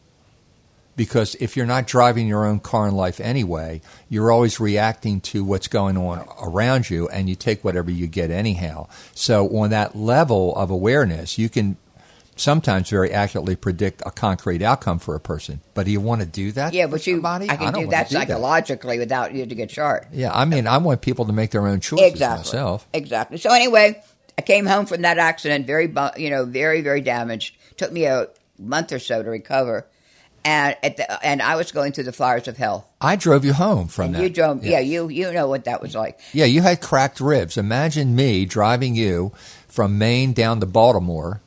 Because 0.95 1.35
if 1.39 1.55
you're 1.57 1.65
not 1.65 1.87
driving 1.87 2.27
your 2.27 2.45
own 2.45 2.59
car 2.59 2.87
in 2.87 2.93
life 2.95 3.19
anyway, 3.19 3.81
you're 4.09 4.31
always 4.31 4.59
reacting 4.59 5.19
to 5.21 5.43
what's 5.43 5.67
going 5.67 5.97
on 5.97 6.27
around 6.41 6.89
you 6.89 7.07
and 7.07 7.27
you 7.29 7.35
take 7.35 7.63
whatever 7.63 7.89
you 7.89 8.07
get 8.07 8.29
anyhow. 8.29 8.87
So, 9.15 9.47
on 9.57 9.69
that 9.71 9.95
level 9.95 10.55
of 10.55 10.69
awareness, 10.69 11.37
you 11.37 11.49
can 11.49 11.77
sometimes 12.35 12.89
very 12.89 13.11
accurately 13.11 13.55
predict 13.55 14.01
a 14.05 14.11
concrete 14.11 14.61
outcome 14.61 14.99
for 14.99 15.15
a 15.15 15.19
person. 15.19 15.61
But 15.73 15.85
do 15.85 15.91
you 15.91 15.99
want 16.01 16.21
to 16.21 16.27
do 16.27 16.51
that? 16.53 16.73
yeah, 16.73 16.87
but 16.87 17.05
you, 17.05 17.15
somebody? 17.15 17.49
I 17.49 17.55
can 17.57 17.73
don't 17.73 17.83
do 17.85 17.89
that 17.91 18.09
do 18.09 18.15
psychologically 18.15 18.97
without 18.99 19.33
you 19.33 19.45
to 19.45 19.55
get 19.55 19.69
shot. 19.71 20.05
Yeah, 20.11 20.31
I 20.33 20.45
mean, 20.45 20.67
I 20.67 20.77
want 20.77 21.01
people 21.01 21.25
to 21.25 21.33
make 21.33 21.51
their 21.51 21.67
own 21.67 21.79
choices 21.79 22.11
Exactly. 22.11 22.37
myself. 22.39 22.87
Exactly. 22.93 23.37
So 23.37 23.51
anyway, 23.53 24.01
I 24.37 24.41
came 24.41 24.65
home 24.65 24.85
from 24.85 25.01
that 25.03 25.17
accident 25.17 25.67
very, 25.67 25.93
you 26.17 26.29
know, 26.29 26.45
very, 26.45 26.81
very 26.81 27.01
damaged. 27.01 27.55
Took 27.77 27.91
me 27.91 28.05
a 28.05 28.27
month 28.57 28.91
or 28.91 28.99
so 28.99 29.21
to 29.23 29.29
recover, 29.29 29.85
and 30.45 30.75
at 30.83 30.97
the, 30.97 31.25
and 31.25 31.41
I 31.41 31.55
was 31.55 31.71
going 31.71 31.91
through 31.91 32.05
the 32.05 32.11
fires 32.11 32.47
of 32.47 32.57
hell. 32.57 32.87
I 32.99 33.15
drove 33.15 33.43
you 33.45 33.53
home 33.53 33.87
from 33.87 34.05
And 34.07 34.15
that. 34.15 34.23
you 34.23 34.29
drove, 34.29 34.63
yeah. 34.63 34.79
you 34.79 35.07
you 35.09 35.31
know 35.33 35.47
what 35.47 35.65
that 35.65 35.81
was 35.81 35.93
like. 35.95 36.19
Yeah, 36.33 36.45
you 36.45 36.61
had 36.61 36.81
cracked 36.81 37.19
ribs. 37.19 37.57
Imagine 37.57 38.15
me 38.15 38.45
driving 38.45 38.95
you 38.95 39.31
from 39.67 39.97
Maine 39.97 40.33
down 40.33 40.59
to 40.59 40.65
Baltimore, 40.65 41.41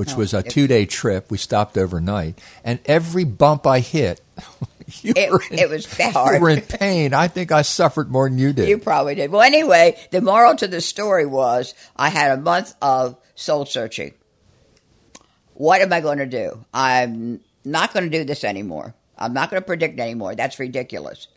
which 0.00 0.14
Oh, 0.14 0.16
was 0.16 0.32
a 0.32 0.42
two 0.42 0.66
day 0.66 0.86
trip. 0.86 1.30
We 1.30 1.36
stopped 1.36 1.76
overnight, 1.76 2.40
and 2.64 2.78
every 2.86 3.24
bump 3.24 3.66
I 3.66 3.80
hit, 3.80 4.22
you 5.02 5.12
It- 5.14 5.30
were 5.30 5.42
in, 5.50 5.58
it 5.58 5.68
was 5.68 5.86
You 5.98 6.10
hard. 6.10 6.40
were 6.40 6.48
in 6.48 6.62
pain. 6.62 7.12
I 7.12 7.28
think 7.28 7.52
I 7.52 7.60
suffered 7.62 8.10
more 8.10 8.26
than 8.28 8.38
you 8.38 8.54
did. 8.54 8.66
You 8.68 8.78
probably 8.78 9.14
did. 9.14 9.30
Well, 9.30 9.42
anyway, 9.42 9.96
the 10.10 10.22
moral 10.22 10.56
to 10.56 10.66
the 10.66 10.80
story 10.80 11.26
was 11.26 11.74
I 11.96 12.08
had 12.08 12.38
a 12.38 12.40
month 12.40 12.74
of 12.80 13.16
soul 13.34 13.66
searching. 13.66 14.14
What 15.54 15.82
am 15.82 15.92
I 15.92 16.00
going 16.00 16.18
to 16.18 16.26
do? 16.26 16.64
I'm 16.72 17.40
not 17.64 17.92
going 17.92 18.10
to 18.10 18.18
do 18.18 18.24
this 18.24 18.42
anymore. 18.44 18.94
I'm 19.18 19.34
not 19.34 19.50
going 19.50 19.60
to 19.60 19.66
predict 19.66 20.00
anymore. 20.00 20.34
That's 20.34 20.58
ridiculous. 20.58 21.28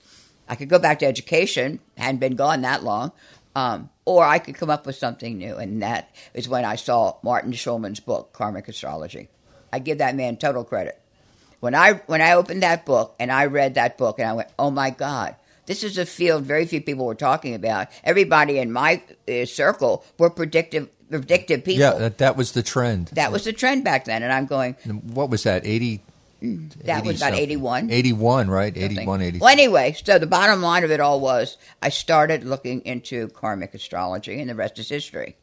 I 0.48 0.56
could 0.56 0.70
go 0.70 0.80
back 0.80 1.00
to 1.00 1.06
education, 1.06 1.80
hadn't 1.98 2.20
been 2.20 2.36
gone 2.38 2.62
that 2.62 2.84
long, 2.84 3.12
um, 3.56 3.90
or 4.06 4.24
I 4.26 4.40
could 4.40 4.56
come 4.56 4.70
up 4.70 4.86
with 4.86 4.96
something 4.96 5.38
new. 5.38 5.56
And 5.56 5.82
that 5.82 6.14
is 6.34 6.48
when 6.50 6.66
I 6.66 6.76
saw 6.76 7.18
Martin 7.24 7.54
Schulman's 7.54 8.00
book, 8.00 8.34
Karmic 8.34 8.68
Astrology. 8.68 9.30
I 9.72 9.80
give 9.80 10.00
that 10.00 10.16
man 10.16 10.38
total 10.38 10.64
credit. 10.64 11.00
When 11.60 11.76
I 11.76 11.94
when 12.08 12.22
I 12.22 12.34
opened 12.34 12.62
that 12.64 12.86
book 12.86 13.16
and 13.20 13.32
I 13.32 13.46
read 13.46 13.76
that 13.76 13.98
book 13.98 14.20
and 14.20 14.28
I 14.28 14.34
went, 14.34 14.50
oh 14.60 14.70
my 14.70 14.90
God, 14.90 15.36
this 15.66 15.84
is 15.84 15.98
a 15.98 16.06
field 16.06 16.44
very 16.44 16.66
few 16.66 16.82
people 16.82 17.06
were 17.06 17.16
talking 17.16 17.56
about. 17.56 17.88
Everybody 18.04 18.60
in 18.60 18.72
my 18.72 19.02
uh, 19.30 19.46
circle 19.46 20.04
were 20.18 20.30
predictive 20.30 20.90
predictive 21.10 21.64
people. 21.64 21.80
yeah, 21.80 21.94
that, 21.94 22.18
that 22.18 22.36
was 22.36 22.52
the 22.52 22.64
trend. 22.64 23.08
that 23.14 23.32
was 23.32 23.46
the 23.46 23.54
trend 23.54 23.84
back 23.84 24.06
then, 24.06 24.24
and 24.24 24.34
I'm 24.34 24.46
going. 24.46 24.74
what 25.14 25.30
was 25.30 25.44
that? 25.44 25.66
Eighty. 25.66 26.02
That 26.84 27.06
was 27.06 27.22
about 27.22 27.34
80 27.34 27.44
81. 27.44 27.90
Eighty-one, 27.90 28.50
right? 28.50 28.74
something. 28.74 28.98
Eighty-one, 28.98 29.22
eighty. 29.22 29.40
Well, 29.40 29.50
anyway, 29.50 29.94
so 29.94 30.20
the 30.20 30.28
bottom 30.28 30.62
line 30.62 30.84
of 30.84 30.92
it 30.92 31.00
all 31.00 31.20
was 31.22 31.58
I 31.82 31.90
started 31.90 32.44
looking 32.44 32.82
into 32.82 33.30
karmic 33.30 33.74
astrology, 33.74 34.40
and 34.40 34.50
the 34.50 34.56
rest 34.56 34.78
is 34.78 34.90
history. 34.90 35.38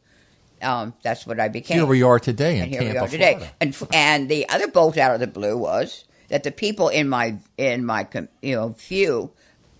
Um, 0.61 0.93
that's 1.01 1.25
what 1.25 1.39
I 1.39 1.47
became. 1.47 1.77
Here 1.77 1.85
we 1.87 2.03
are 2.03 2.19
today 2.19 2.57
in 2.57 2.63
and 2.63 2.71
here 2.71 2.81
Tampa, 2.81 2.93
we 2.93 2.99
are 2.99 3.07
today. 3.07 3.33
Florida. 3.33 3.55
And 3.59 3.87
and 3.93 4.29
the 4.29 4.47
other 4.49 4.67
bolt 4.67 4.97
out 4.97 5.13
of 5.15 5.19
the 5.19 5.27
blue 5.27 5.57
was 5.57 6.05
that 6.29 6.43
the 6.43 6.51
people 6.51 6.89
in 6.89 7.09
my 7.09 7.37
in 7.57 7.83
my 7.83 8.07
you 8.41 8.55
know 8.55 8.69
view 8.69 9.31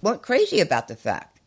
weren't 0.01 0.23
crazy 0.23 0.59
about 0.59 0.87
the 0.87 0.95
fact 0.95 1.39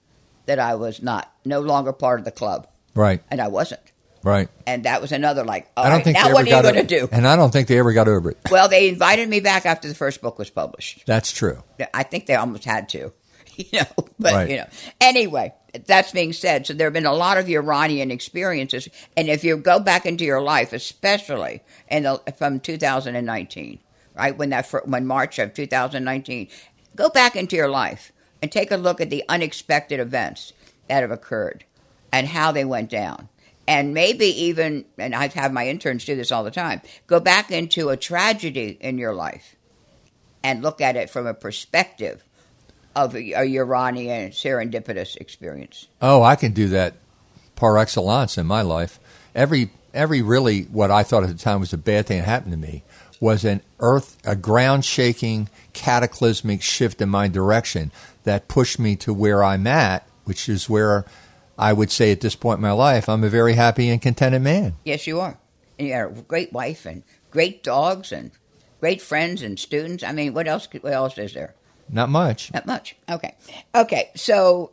that 0.46 0.60
I 0.60 0.76
was 0.76 1.02
not 1.02 1.32
no 1.44 1.60
longer 1.60 1.92
part 1.92 2.20
of 2.20 2.24
the 2.24 2.30
club, 2.30 2.68
Right, 2.94 3.22
and 3.28 3.40
I 3.40 3.48
wasn't. 3.48 3.80
Right. 4.24 4.48
And 4.66 4.84
that 4.84 5.00
was 5.02 5.12
another 5.12 5.44
like, 5.44 5.70
all 5.76 5.84
I 5.84 5.88
don't 5.90 5.98
right, 5.98 6.04
think 6.04 6.16
now 6.16 6.32
what 6.32 6.46
are 6.46 6.56
you 6.56 6.62
going 6.62 6.74
to 6.74 6.82
do? 6.82 7.08
And 7.12 7.28
I 7.28 7.36
don't 7.36 7.52
think 7.52 7.68
they 7.68 7.78
ever 7.78 7.92
got 7.92 8.08
over 8.08 8.30
it. 8.30 8.38
Well, 8.50 8.68
they 8.68 8.88
invited 8.88 9.28
me 9.28 9.40
back 9.40 9.66
after 9.66 9.86
the 9.86 9.94
first 9.94 10.22
book 10.22 10.38
was 10.38 10.48
published. 10.50 11.04
That's 11.06 11.30
true. 11.30 11.62
I 11.92 12.02
think 12.04 12.24
they 12.26 12.34
almost 12.34 12.64
had 12.64 12.88
to, 12.90 13.12
you 13.56 13.80
know. 13.80 14.04
But 14.18 14.32
Right. 14.32 14.50
you 14.50 14.56
know, 14.56 14.66
anyway, 15.00 15.52
that's 15.86 16.10
being 16.12 16.32
said. 16.32 16.66
So 16.66 16.72
there 16.72 16.86
have 16.86 16.94
been 16.94 17.04
a 17.04 17.12
lot 17.12 17.36
of 17.36 17.48
Uranian 17.50 18.10
experiences, 18.10 18.88
and 19.16 19.28
if 19.28 19.44
you 19.44 19.56
go 19.58 19.78
back 19.78 20.06
into 20.06 20.24
your 20.24 20.40
life, 20.40 20.72
especially 20.72 21.62
in 21.88 22.04
the, 22.04 22.22
from 22.38 22.60
2019, 22.60 23.78
right 24.16 24.38
when 24.38 24.50
that 24.50 24.70
when 24.86 25.06
March 25.06 25.38
of 25.38 25.52
2019, 25.52 26.48
go 26.96 27.10
back 27.10 27.36
into 27.36 27.56
your 27.56 27.68
life 27.68 28.10
and 28.40 28.50
take 28.50 28.70
a 28.70 28.76
look 28.76 29.00
at 29.02 29.10
the 29.10 29.22
unexpected 29.28 30.00
events 30.00 30.52
that 30.88 31.02
have 31.02 31.10
occurred 31.10 31.64
and 32.12 32.28
how 32.28 32.52
they 32.52 32.64
went 32.64 32.88
down. 32.88 33.28
And 33.66 33.94
maybe 33.94 34.26
even, 34.26 34.84
and 34.98 35.14
I 35.14 35.22
have 35.22 35.32
had 35.32 35.52
my 35.52 35.68
interns 35.68 36.04
do 36.04 36.14
this 36.16 36.30
all 36.30 36.44
the 36.44 36.50
time, 36.50 36.82
go 37.06 37.18
back 37.18 37.50
into 37.50 37.88
a 37.88 37.96
tragedy 37.96 38.76
in 38.80 38.98
your 38.98 39.14
life 39.14 39.56
and 40.42 40.62
look 40.62 40.80
at 40.80 40.96
it 40.96 41.08
from 41.08 41.26
a 41.26 41.34
perspective 41.34 42.22
of 42.94 43.16
a, 43.16 43.32
a 43.32 43.44
Uranian 43.44 44.30
serendipitous 44.30 45.16
experience. 45.16 45.88
Oh, 46.00 46.22
I 46.22 46.36
can 46.36 46.52
do 46.52 46.68
that 46.68 46.94
par 47.56 47.78
excellence 47.78 48.38
in 48.38 48.46
my 48.46 48.62
life. 48.62 49.00
Every 49.34 49.70
every 49.92 50.22
really 50.22 50.62
what 50.64 50.90
I 50.90 51.02
thought 51.02 51.22
at 51.22 51.28
the 51.28 51.34
time 51.34 51.60
was 51.60 51.72
a 51.72 51.78
bad 51.78 52.06
thing 52.06 52.18
that 52.18 52.24
happened 52.24 52.52
to 52.52 52.58
me 52.58 52.82
was 53.20 53.44
an 53.44 53.62
earth 53.80 54.18
a 54.24 54.36
ground 54.36 54.84
shaking 54.84 55.48
cataclysmic 55.72 56.62
shift 56.62 57.00
in 57.00 57.08
my 57.08 57.28
direction 57.28 57.90
that 58.24 58.48
pushed 58.48 58.78
me 58.78 58.96
to 58.96 59.14
where 59.14 59.42
I'm 59.42 59.66
at, 59.66 60.06
which 60.24 60.48
is 60.48 60.68
where 60.68 61.04
I 61.58 61.72
would 61.72 61.90
say 61.90 62.12
at 62.12 62.20
this 62.20 62.34
point 62.34 62.58
in 62.58 62.62
my 62.62 62.72
life 62.72 63.08
I'm 63.08 63.24
a 63.24 63.28
very 63.28 63.54
happy 63.54 63.88
and 63.90 64.00
contented 64.00 64.42
man. 64.42 64.76
Yes, 64.84 65.06
you 65.06 65.20
are. 65.20 65.38
And 65.78 65.88
you 65.88 65.94
got 65.94 66.18
a 66.18 66.22
great 66.22 66.52
wife 66.52 66.86
and 66.86 67.02
great 67.30 67.62
dogs 67.62 68.12
and 68.12 68.30
great 68.80 69.02
friends 69.02 69.42
and 69.42 69.58
students. 69.58 70.04
I 70.04 70.12
mean, 70.12 70.34
what 70.34 70.46
else? 70.46 70.68
What 70.80 70.92
else 70.92 71.18
is 71.18 71.34
there? 71.34 71.54
Not 71.88 72.08
much. 72.08 72.52
Not 72.52 72.66
much. 72.66 72.96
Okay. 73.10 73.34
Okay. 73.74 74.10
So, 74.14 74.72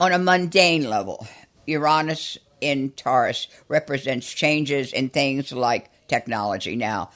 on 0.00 0.12
a 0.12 0.18
mundane 0.18 0.88
level, 0.88 1.26
Uranus 1.66 2.38
in 2.60 2.90
Taurus 2.90 3.48
represents 3.68 4.32
changes 4.32 4.92
in 4.92 5.10
things 5.10 5.52
like 5.52 5.90
technology. 6.08 6.76
Now, 6.76 7.10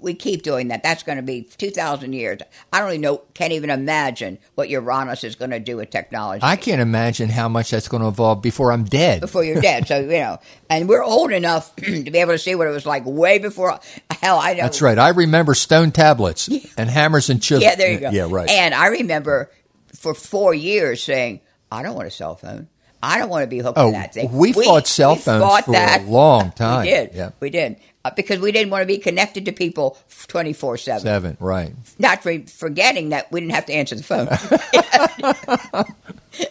we 0.00 0.14
keep 0.14 0.42
doing 0.42 0.68
that. 0.68 0.82
That's 0.82 1.02
going 1.02 1.16
to 1.16 1.22
be 1.22 1.42
2,000 1.42 2.12
years. 2.12 2.40
I 2.72 2.80
don't 2.80 2.90
even 2.90 3.00
know, 3.00 3.18
can't 3.34 3.52
even 3.52 3.70
imagine 3.70 4.38
what 4.54 4.68
Uranus 4.68 5.24
is 5.24 5.34
going 5.34 5.50
to 5.50 5.58
do 5.60 5.76
with 5.76 5.90
technology. 5.90 6.40
I 6.42 6.56
can't 6.56 6.80
imagine 6.80 7.28
how 7.28 7.48
much 7.48 7.70
that's 7.70 7.88
going 7.88 8.02
to 8.02 8.08
evolve 8.08 8.42
before 8.42 8.72
I'm 8.72 8.84
dead. 8.84 9.20
before 9.20 9.44
you're 9.44 9.60
dead. 9.60 9.88
So, 9.88 10.00
you 10.00 10.06
know, 10.08 10.38
and 10.70 10.88
we're 10.88 11.02
old 11.02 11.32
enough 11.32 11.74
to 11.76 12.10
be 12.10 12.18
able 12.18 12.32
to 12.32 12.38
see 12.38 12.54
what 12.54 12.66
it 12.66 12.70
was 12.70 12.86
like 12.86 13.04
way 13.06 13.38
before. 13.38 13.78
Hell, 14.10 14.38
I 14.38 14.54
know. 14.54 14.62
That's 14.62 14.82
right. 14.82 14.98
I 14.98 15.08
remember 15.10 15.54
stone 15.54 15.90
tablets 15.92 16.48
and 16.76 16.90
hammers 16.90 17.30
and 17.30 17.42
chisels. 17.42 17.62
Yeah, 17.64 17.74
there 17.76 17.90
you 17.92 18.00
go. 18.00 18.10
Yeah, 18.10 18.26
right. 18.30 18.48
And 18.48 18.74
I 18.74 18.86
remember 18.88 19.50
for 19.94 20.14
four 20.14 20.54
years 20.54 21.02
saying, 21.02 21.40
I 21.72 21.82
don't 21.82 21.94
want 21.94 22.08
a 22.08 22.10
cell 22.10 22.36
phone. 22.36 22.68
I 23.00 23.18
don't 23.18 23.28
want 23.28 23.42
to 23.44 23.46
be 23.46 23.58
hooked 23.58 23.78
Oh, 23.78 23.92
to 23.92 23.92
that 23.92 24.14
thing. 24.14 24.32
we 24.32 24.52
fought 24.52 24.88
cell 24.88 25.14
we 25.14 25.20
phones 25.20 25.42
fought 25.44 25.64
for 25.66 25.72
that. 25.72 26.02
a 26.02 26.04
long 26.10 26.50
time. 26.50 26.84
We 26.84 26.90
did. 26.90 27.10
Yeah. 27.14 27.30
We 27.38 27.50
did. 27.50 27.76
Uh, 28.08 28.12
because 28.16 28.40
we 28.40 28.52
didn't 28.52 28.70
want 28.70 28.80
to 28.80 28.86
be 28.86 28.96
connected 28.96 29.44
to 29.44 29.52
people 29.52 29.98
24 30.28 30.78
7. 30.78 31.02
Seven, 31.02 31.36
right. 31.40 31.74
Not 31.98 32.22
for, 32.22 32.38
forgetting 32.46 33.10
that 33.10 33.30
we 33.30 33.40
didn't 33.40 33.52
have 33.52 33.66
to 33.66 33.74
answer 33.74 33.96
the 33.96 34.02
phone. 34.02 34.26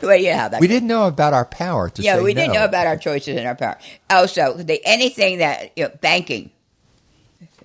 well, 0.03 0.35
how 0.35 0.49
that 0.49 0.61
We 0.61 0.67
didn't 0.67 0.87
know 0.87 1.07
about 1.07 1.33
our 1.33 1.45
power 1.45 1.89
to 1.89 2.01
yeah, 2.01 2.21
we 2.21 2.35
didn't 2.35 2.53
know 2.53 2.63
about 2.63 2.85
our 2.85 2.95
choices 2.95 3.37
and 3.37 3.47
our 3.47 3.55
power. 3.55 3.79
Also, 4.07 4.53
the, 4.53 4.79
anything 4.85 5.39
that 5.39 5.71
you 5.75 5.85
know, 5.85 5.91
banking, 5.99 6.51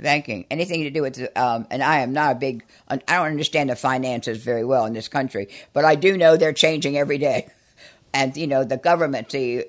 banking, 0.01 0.47
anything 0.51 0.85
to 0.85 0.91
do 0.91 1.03
with, 1.03 1.21
um, 1.37 1.67
and 1.71 1.83
I 1.83 1.99
am 1.99 2.15
not 2.15 2.37
a 2.37 2.39
big, 2.39 2.65
I 2.89 2.97
don't 2.97 3.27
understand 3.27 3.69
the 3.69 3.77
finances 3.77 4.43
very 4.43 4.65
well 4.65 4.87
in 4.87 4.95
this 4.95 5.09
country, 5.09 5.49
but 5.75 5.85
I 5.85 5.97
do 5.97 6.17
know 6.17 6.39
they're 6.39 6.55
changing 6.55 6.97
every 6.97 7.19
day, 7.19 7.51
and 8.15 8.35
you 8.39 8.47
know 8.47 8.65
the 8.65 8.79
government, 8.79 9.29
the 9.29 9.69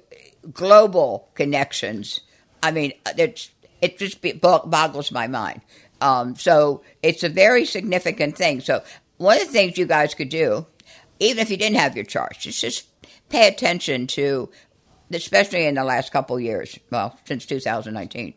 global 0.53 1.27
connections. 1.35 2.21
I 2.65 2.71
mean, 2.71 2.93
it's 3.17 3.49
it 3.83 3.97
just 3.97 4.21
boggles 4.41 5.11
my 5.11 5.27
mind. 5.27 5.61
Um, 5.99 6.37
so 6.37 6.83
it's 7.03 7.23
a 7.23 7.29
very 7.29 7.65
significant 7.65 8.37
thing. 8.37 8.61
So 8.61 8.81
one 9.17 9.41
of 9.41 9.47
the 9.47 9.51
things 9.51 9.77
you 9.77 9.85
guys 9.85 10.15
could 10.15 10.29
do, 10.29 10.65
even 11.19 11.41
if 11.41 11.51
you 11.51 11.57
didn't 11.57 11.75
have 11.75 11.95
your 11.95 12.05
charts, 12.05 12.45
is 12.45 12.59
just 12.59 12.87
pay 13.27 13.45
attention 13.45 14.07
to, 14.07 14.49
especially 15.11 15.65
in 15.65 15.75
the 15.75 15.83
last 15.83 16.13
couple 16.13 16.39
years, 16.39 16.79
well, 16.91 17.19
since 17.25 17.45
2019, 17.45 18.33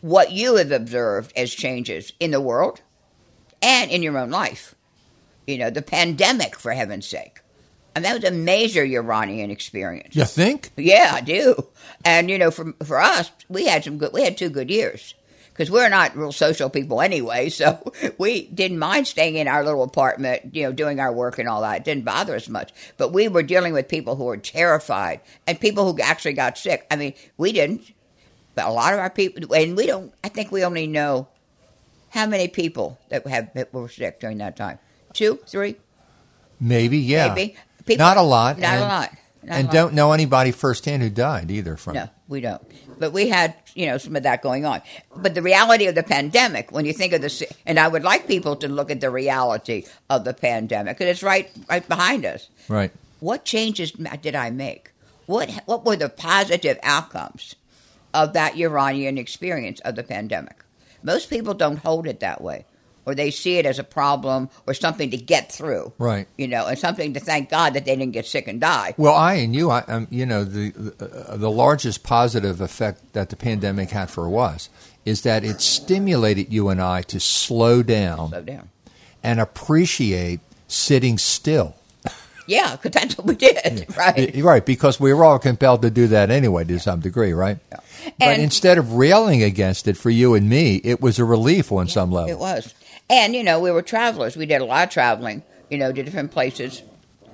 what 0.00 0.32
you 0.32 0.56
have 0.56 0.72
observed 0.72 1.32
as 1.36 1.54
changes 1.54 2.12
in 2.18 2.32
the 2.32 2.40
world 2.40 2.80
and 3.62 3.92
in 3.92 4.02
your 4.02 4.18
own 4.18 4.30
life. 4.30 4.74
You 5.46 5.58
know, 5.58 5.70
the 5.70 5.80
pandemic, 5.80 6.56
for 6.56 6.72
heaven's 6.72 7.06
sake. 7.06 7.40
And 7.98 8.04
that 8.04 8.14
was 8.14 8.30
a 8.30 8.32
major 8.32 8.84
Uranian 8.84 9.50
experience. 9.50 10.14
You 10.14 10.24
think? 10.24 10.70
Yeah, 10.76 11.10
I 11.14 11.20
do. 11.20 11.66
And 12.04 12.30
you 12.30 12.38
know, 12.38 12.52
for 12.52 12.72
for 12.84 13.00
us, 13.00 13.32
we 13.48 13.66
had 13.66 13.82
some 13.82 13.98
good. 13.98 14.12
We 14.12 14.22
had 14.22 14.38
two 14.38 14.50
good 14.50 14.70
years 14.70 15.14
because 15.48 15.68
we're 15.68 15.88
not 15.88 16.16
real 16.16 16.30
social 16.30 16.70
people 16.70 17.00
anyway. 17.00 17.50
So 17.58 17.92
we 18.16 18.46
didn't 18.46 18.78
mind 18.78 19.08
staying 19.08 19.34
in 19.34 19.48
our 19.48 19.64
little 19.64 19.82
apartment, 19.82 20.54
you 20.54 20.62
know, 20.62 20.70
doing 20.70 21.00
our 21.00 21.12
work 21.12 21.40
and 21.40 21.48
all 21.48 21.62
that. 21.62 21.78
It 21.78 21.84
didn't 21.84 22.04
bother 22.04 22.36
us 22.36 22.48
much. 22.48 22.72
But 22.98 23.12
we 23.12 23.26
were 23.26 23.42
dealing 23.42 23.72
with 23.72 23.88
people 23.88 24.14
who 24.14 24.26
were 24.26 24.36
terrified 24.36 25.20
and 25.44 25.58
people 25.58 25.92
who 25.92 26.00
actually 26.00 26.34
got 26.34 26.56
sick. 26.56 26.86
I 26.92 26.94
mean, 26.94 27.14
we 27.36 27.50
didn't, 27.50 27.90
but 28.54 28.66
a 28.66 28.70
lot 28.70 28.92
of 28.92 29.00
our 29.00 29.10
people, 29.10 29.52
and 29.52 29.76
we 29.76 29.86
don't. 29.86 30.14
I 30.22 30.28
think 30.28 30.52
we 30.52 30.64
only 30.64 30.86
know 30.86 31.26
how 32.10 32.26
many 32.26 32.46
people 32.46 32.96
that 33.08 33.26
have 33.26 33.52
that 33.54 33.74
were 33.74 33.88
sick 33.88 34.20
during 34.20 34.38
that 34.38 34.56
time. 34.56 34.78
Two, 35.12 35.40
three, 35.48 35.74
maybe, 36.60 36.98
yeah, 36.98 37.34
maybe. 37.34 37.56
People, 37.88 38.04
not 38.04 38.16
a 38.16 38.22
lot. 38.22 38.58
Not 38.58 38.70
and, 38.70 38.82
a 38.82 38.86
lot. 38.86 39.12
Not 39.42 39.56
and 39.56 39.64
a 39.64 39.66
lot. 39.66 39.72
don't 39.72 39.94
know 39.94 40.12
anybody 40.12 40.52
firsthand 40.52 41.02
who 41.02 41.10
died 41.10 41.50
either 41.50 41.76
from 41.76 41.94
No, 41.94 42.08
we 42.28 42.40
don't. 42.40 42.62
But 42.98 43.12
we 43.12 43.28
had, 43.28 43.54
you 43.74 43.86
know, 43.86 43.96
some 43.96 44.14
of 44.14 44.24
that 44.24 44.42
going 44.42 44.66
on. 44.66 44.82
But 45.16 45.34
the 45.34 45.42
reality 45.42 45.86
of 45.86 45.94
the 45.94 46.02
pandemic, 46.02 46.70
when 46.70 46.84
you 46.84 46.92
think 46.92 47.12
of 47.12 47.22
the, 47.22 47.48
and 47.64 47.78
I 47.78 47.88
would 47.88 48.02
like 48.02 48.26
people 48.26 48.56
to 48.56 48.68
look 48.68 48.90
at 48.90 49.00
the 49.00 49.10
reality 49.10 49.84
of 50.10 50.24
the 50.24 50.34
pandemic, 50.34 50.98
because 50.98 51.10
it's 51.10 51.22
right, 51.22 51.50
right 51.70 51.86
behind 51.88 52.26
us. 52.26 52.48
Right. 52.68 52.92
What 53.20 53.44
changes 53.44 53.92
did 53.92 54.34
I 54.34 54.50
make? 54.50 54.90
What, 55.26 55.50
what 55.66 55.84
were 55.84 55.96
the 55.96 56.08
positive 56.08 56.78
outcomes 56.82 57.54
of 58.12 58.32
that 58.32 58.56
Uranian 58.56 59.16
experience 59.18 59.80
of 59.80 59.94
the 59.94 60.02
pandemic? 60.02 60.64
Most 61.02 61.30
people 61.30 61.54
don't 61.54 61.78
hold 61.78 62.06
it 62.06 62.20
that 62.20 62.40
way 62.40 62.64
or 63.08 63.14
they 63.14 63.30
see 63.30 63.56
it 63.56 63.64
as 63.64 63.78
a 63.78 63.84
problem 63.84 64.50
or 64.66 64.74
something 64.74 65.10
to 65.10 65.16
get 65.16 65.50
through. 65.50 65.92
Right. 65.98 66.28
You 66.36 66.46
know, 66.46 66.66
and 66.66 66.78
something 66.78 67.14
to 67.14 67.20
thank 67.20 67.48
God 67.48 67.72
that 67.72 67.86
they 67.86 67.96
didn't 67.96 68.12
get 68.12 68.26
sick 68.26 68.46
and 68.46 68.60
die. 68.60 68.94
Well, 68.98 69.14
I 69.14 69.34
and 69.34 69.54
you, 69.54 69.70
I, 69.70 69.80
um, 69.88 70.06
you 70.10 70.26
know, 70.26 70.44
the 70.44 70.70
the, 70.70 71.30
uh, 71.32 71.36
the 71.36 71.50
largest 71.50 72.02
positive 72.02 72.60
effect 72.60 73.14
that 73.14 73.30
the 73.30 73.36
pandemic 73.36 73.90
had 73.90 74.10
for 74.10 74.38
us 74.38 74.68
is 75.06 75.22
that 75.22 75.42
it 75.42 75.62
stimulated 75.62 76.52
you 76.52 76.68
and 76.68 76.82
I 76.82 77.00
to 77.02 77.18
slow 77.18 77.82
down, 77.82 78.28
slow 78.28 78.42
down, 78.42 78.68
and 79.22 79.40
appreciate 79.40 80.40
sitting 80.66 81.16
still. 81.16 81.74
Yeah, 82.46 82.76
because 82.76 82.92
that's 82.92 83.18
what 83.18 83.26
we 83.26 83.34
did, 83.36 83.86
right? 83.96 84.34
Right, 84.36 84.64
because 84.64 84.98
we 84.98 85.12
were 85.12 85.22
all 85.22 85.38
compelled 85.38 85.82
to 85.82 85.90
do 85.90 86.06
that 86.08 86.30
anyway 86.30 86.64
to 86.64 86.78
some 86.78 87.00
degree, 87.00 87.34
right? 87.34 87.58
Yeah. 87.70 87.80
But 88.18 88.40
instead 88.40 88.78
of 88.78 88.94
railing 88.94 89.42
against 89.42 89.86
it 89.86 89.98
for 89.98 90.08
you 90.08 90.34
and 90.34 90.48
me, 90.48 90.76
it 90.76 91.00
was 91.00 91.18
a 91.18 91.24
relief 91.24 91.70
on 91.70 91.86
yeah, 91.86 91.92
some 91.92 92.10
level. 92.10 92.30
It 92.30 92.38
was. 92.38 92.74
And 93.10 93.34
you 93.34 93.42
know, 93.42 93.60
we 93.60 93.70
were 93.70 93.82
travelers. 93.82 94.36
We 94.36 94.46
did 94.46 94.60
a 94.60 94.64
lot 94.64 94.88
of 94.88 94.92
traveling. 94.92 95.42
You 95.70 95.78
know, 95.78 95.92
to 95.92 96.02
different 96.02 96.30
places. 96.30 96.82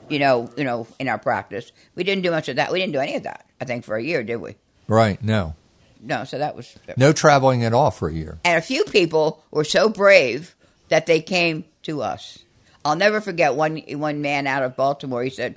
You 0.08 0.18
know, 0.18 0.50
you 0.56 0.64
know, 0.64 0.86
in 0.98 1.08
our 1.08 1.18
practice, 1.18 1.72
we 1.94 2.04
didn't 2.04 2.22
do 2.22 2.30
much 2.30 2.48
of 2.48 2.56
that. 2.56 2.72
We 2.72 2.78
didn't 2.78 2.92
do 2.92 2.98
any 2.98 3.16
of 3.16 3.22
that. 3.22 3.46
I 3.60 3.64
think 3.64 3.84
for 3.84 3.96
a 3.96 4.02
year, 4.02 4.22
did 4.22 4.36
we? 4.36 4.56
Right. 4.86 5.22
No. 5.22 5.54
No. 6.00 6.24
So 6.24 6.38
that 6.38 6.54
was 6.54 6.76
no 6.96 7.12
traveling 7.12 7.64
at 7.64 7.72
all 7.72 7.90
for 7.90 8.08
a 8.08 8.12
year. 8.12 8.38
And 8.44 8.58
a 8.58 8.62
few 8.62 8.84
people 8.84 9.42
were 9.50 9.64
so 9.64 9.88
brave 9.88 10.54
that 10.88 11.06
they 11.06 11.20
came 11.20 11.64
to 11.84 12.02
us. 12.02 12.40
I'll 12.84 12.96
never 12.96 13.20
forget 13.20 13.54
one 13.54 13.78
one 13.78 14.20
man 14.20 14.46
out 14.46 14.62
of 14.62 14.76
Baltimore. 14.76 15.22
He 15.22 15.30
said, 15.30 15.56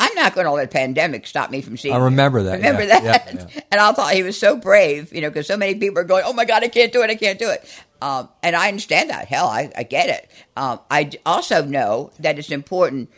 I'm 0.00 0.14
not 0.14 0.34
going 0.34 0.46
to 0.46 0.52
let 0.52 0.70
pandemic 0.70 1.26
stop 1.26 1.50
me 1.50 1.60
from 1.60 1.76
seeing. 1.76 1.94
I 1.94 1.98
remember 1.98 2.42
that. 2.44 2.56
Remember 2.56 2.82
yeah, 2.82 3.00
that? 3.00 3.34
Yeah, 3.34 3.46
yeah. 3.54 3.60
And 3.72 3.80
I 3.80 3.92
thought 3.92 4.14
he 4.14 4.22
was 4.22 4.38
so 4.38 4.56
brave, 4.56 5.12
you 5.12 5.20
know, 5.20 5.28
because 5.28 5.46
so 5.46 5.56
many 5.56 5.74
people 5.74 5.98
are 5.98 6.04
going, 6.04 6.24
"Oh 6.26 6.32
my 6.32 6.44
God, 6.44 6.62
I 6.62 6.68
can't 6.68 6.92
do 6.92 7.02
it! 7.02 7.10
I 7.10 7.16
can't 7.16 7.38
do 7.38 7.50
it!" 7.50 7.82
Um, 8.02 8.28
and 8.42 8.54
I 8.54 8.68
understand 8.68 9.10
that. 9.10 9.28
Hell, 9.28 9.46
I, 9.46 9.70
I 9.76 9.82
get 9.82 10.08
it. 10.08 10.30
Um, 10.56 10.80
I 10.90 11.10
also 11.24 11.64
know 11.64 12.10
that 12.18 12.38
it's 12.38 12.50
important 12.50 13.10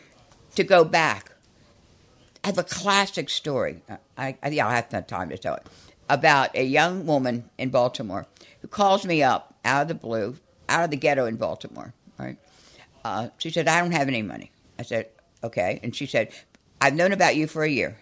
to 0.55 0.63
go 0.63 0.83
back. 0.83 1.31
I 2.43 2.47
have 2.47 2.57
a 2.57 2.63
classic 2.63 3.29
story. 3.29 3.81
I, 4.17 4.37
I 4.41 4.49
yeah, 4.49 4.67
I 4.67 4.75
have 4.75 4.91
no 4.91 5.01
time 5.01 5.29
to 5.29 5.37
tell 5.37 5.55
it 5.55 5.67
about 6.09 6.55
a 6.55 6.63
young 6.63 7.05
woman 7.05 7.49
in 7.57 7.69
Baltimore 7.69 8.27
who 8.61 8.67
calls 8.67 9.05
me 9.05 9.21
up 9.21 9.55
out 9.65 9.81
of 9.81 9.87
the 9.89 9.95
blue, 9.95 10.37
out 10.69 10.85
of 10.85 10.91
the 10.91 10.97
ghetto 10.97 11.25
in 11.25 11.35
Baltimore. 11.35 11.93
Right? 12.17 12.37
Uh, 13.03 13.29
she 13.37 13.49
said, 13.49 13.67
"I 13.67 13.81
don't 13.81 13.91
have 13.91 14.07
any 14.07 14.21
money." 14.21 14.51
I 14.79 14.83
said, 14.83 15.07
"Okay," 15.43 15.79
and 15.83 15.93
she 15.93 16.05
said, 16.05 16.31
I've 16.79 16.95
known 16.95 17.11
about 17.11 17.35
you 17.35 17.47
for 17.47 17.63
a 17.63 17.69
year. 17.69 17.97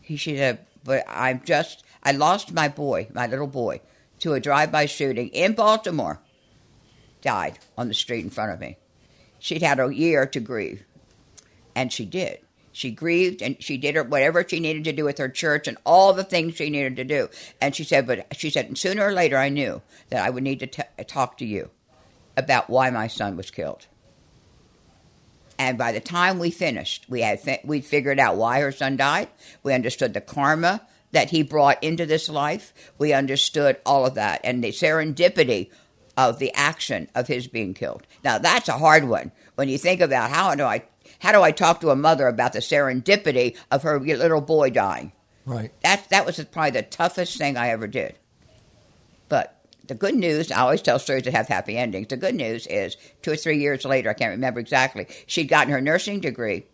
He 0.00 0.16
said, 0.16 0.66
but 0.84 1.04
I'm 1.08 1.42
just, 1.44 1.84
I 2.02 2.12
lost 2.12 2.52
my 2.52 2.68
boy, 2.68 3.08
my 3.12 3.26
little 3.26 3.46
boy, 3.46 3.80
to 4.26 4.34
a 4.34 4.40
drive-by 4.40 4.86
shooting 4.86 5.28
in 5.28 5.54
Baltimore. 5.54 6.20
Died 7.22 7.60
on 7.78 7.86
the 7.86 7.94
street 7.94 8.24
in 8.24 8.30
front 8.30 8.50
of 8.50 8.58
me. 8.58 8.76
She'd 9.38 9.62
had 9.62 9.78
a 9.78 9.94
year 9.94 10.26
to 10.26 10.40
grieve, 10.40 10.84
and 11.76 11.92
she 11.92 12.04
did. 12.04 12.40
She 12.72 12.90
grieved 12.90 13.40
and 13.40 13.56
she 13.62 13.78
did 13.78 14.10
whatever 14.10 14.44
she 14.46 14.58
needed 14.58 14.82
to 14.84 14.92
do 14.92 15.04
with 15.04 15.18
her 15.18 15.28
church 15.28 15.68
and 15.68 15.78
all 15.86 16.12
the 16.12 16.24
things 16.24 16.56
she 16.56 16.70
needed 16.70 16.96
to 16.96 17.04
do. 17.04 17.28
And 17.60 17.74
she 17.74 17.84
said, 17.84 18.06
but 18.06 18.26
she 18.36 18.50
said, 18.50 18.76
sooner 18.76 19.06
or 19.06 19.12
later, 19.12 19.38
I 19.38 19.48
knew 19.48 19.80
that 20.10 20.26
I 20.26 20.28
would 20.28 20.42
need 20.42 20.60
to 20.60 20.66
t- 20.66 20.82
talk 21.06 21.38
to 21.38 21.46
you 21.46 21.70
about 22.36 22.68
why 22.68 22.90
my 22.90 23.06
son 23.06 23.36
was 23.36 23.52
killed. 23.52 23.86
And 25.58 25.78
by 25.78 25.92
the 25.92 26.00
time 26.00 26.38
we 26.38 26.50
finished, 26.50 27.06
we 27.08 27.22
had 27.22 27.40
fi- 27.40 27.62
we 27.64 27.80
figured 27.80 28.18
out 28.18 28.36
why 28.36 28.60
her 28.60 28.72
son 28.72 28.96
died. 28.96 29.28
We 29.62 29.72
understood 29.72 30.12
the 30.12 30.20
karma 30.20 30.86
that 31.12 31.30
he 31.30 31.42
brought 31.42 31.82
into 31.82 32.06
this 32.06 32.28
life. 32.28 32.72
We 32.98 33.12
understood 33.12 33.78
all 33.86 34.06
of 34.06 34.14
that 34.14 34.40
and 34.44 34.62
the 34.62 34.72
serendipity 34.72 35.70
of 36.16 36.38
the 36.38 36.52
action 36.54 37.08
of 37.14 37.28
his 37.28 37.46
being 37.46 37.74
killed. 37.74 38.06
Now 38.24 38.38
that's 38.38 38.68
a 38.68 38.78
hard 38.78 39.04
one 39.04 39.32
when 39.54 39.68
you 39.68 39.78
think 39.78 40.00
about 40.00 40.30
how 40.30 40.54
do 40.54 40.64
I 40.64 40.84
how 41.20 41.32
do 41.32 41.42
I 41.42 41.52
talk 41.52 41.80
to 41.80 41.90
a 41.90 41.96
mother 41.96 42.26
about 42.26 42.52
the 42.52 42.60
serendipity 42.60 43.56
of 43.70 43.82
her 43.82 43.98
little 44.00 44.40
boy 44.40 44.70
dying? 44.70 45.12
Right. 45.44 45.72
That 45.82 46.08
that 46.10 46.26
was 46.26 46.42
probably 46.44 46.72
the 46.72 46.82
toughest 46.82 47.38
thing 47.38 47.56
I 47.56 47.68
ever 47.68 47.86
did. 47.86 48.18
But 49.28 49.56
the 49.86 49.94
good 49.94 50.14
news, 50.14 50.50
I 50.50 50.60
always 50.60 50.82
tell 50.82 50.98
stories 50.98 51.24
that 51.24 51.34
have 51.34 51.48
happy 51.48 51.76
endings. 51.76 52.08
The 52.08 52.16
good 52.16 52.34
news 52.34 52.66
is 52.66 52.96
two 53.22 53.32
or 53.32 53.36
three 53.36 53.58
years 53.58 53.84
later, 53.84 54.10
I 54.10 54.14
can't 54.14 54.32
remember 54.32 54.60
exactly, 54.60 55.06
she'd 55.26 55.44
gotten 55.44 55.72
her 55.72 55.80
nursing 55.80 56.20
degree. 56.20 56.66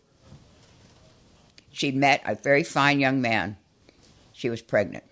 She'd 1.72 1.96
met 1.96 2.22
a 2.26 2.34
very 2.34 2.64
fine 2.64 3.00
young 3.00 3.22
man. 3.22 3.56
She 4.42 4.50
was 4.50 4.60
pregnant. 4.60 5.04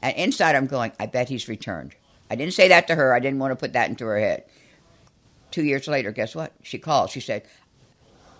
And 0.00 0.16
inside, 0.16 0.54
I'm 0.54 0.68
going, 0.68 0.92
I 1.00 1.06
bet 1.06 1.28
he's 1.28 1.48
returned. 1.48 1.96
I 2.30 2.36
didn't 2.36 2.54
say 2.54 2.68
that 2.68 2.86
to 2.86 2.94
her. 2.94 3.12
I 3.12 3.18
didn't 3.18 3.40
want 3.40 3.50
to 3.50 3.56
put 3.56 3.72
that 3.72 3.90
into 3.90 4.06
her 4.06 4.16
head. 4.16 4.44
Two 5.50 5.64
years 5.64 5.88
later, 5.88 6.12
guess 6.12 6.32
what? 6.32 6.52
She 6.62 6.78
called. 6.78 7.10
She 7.10 7.18
said, 7.18 7.42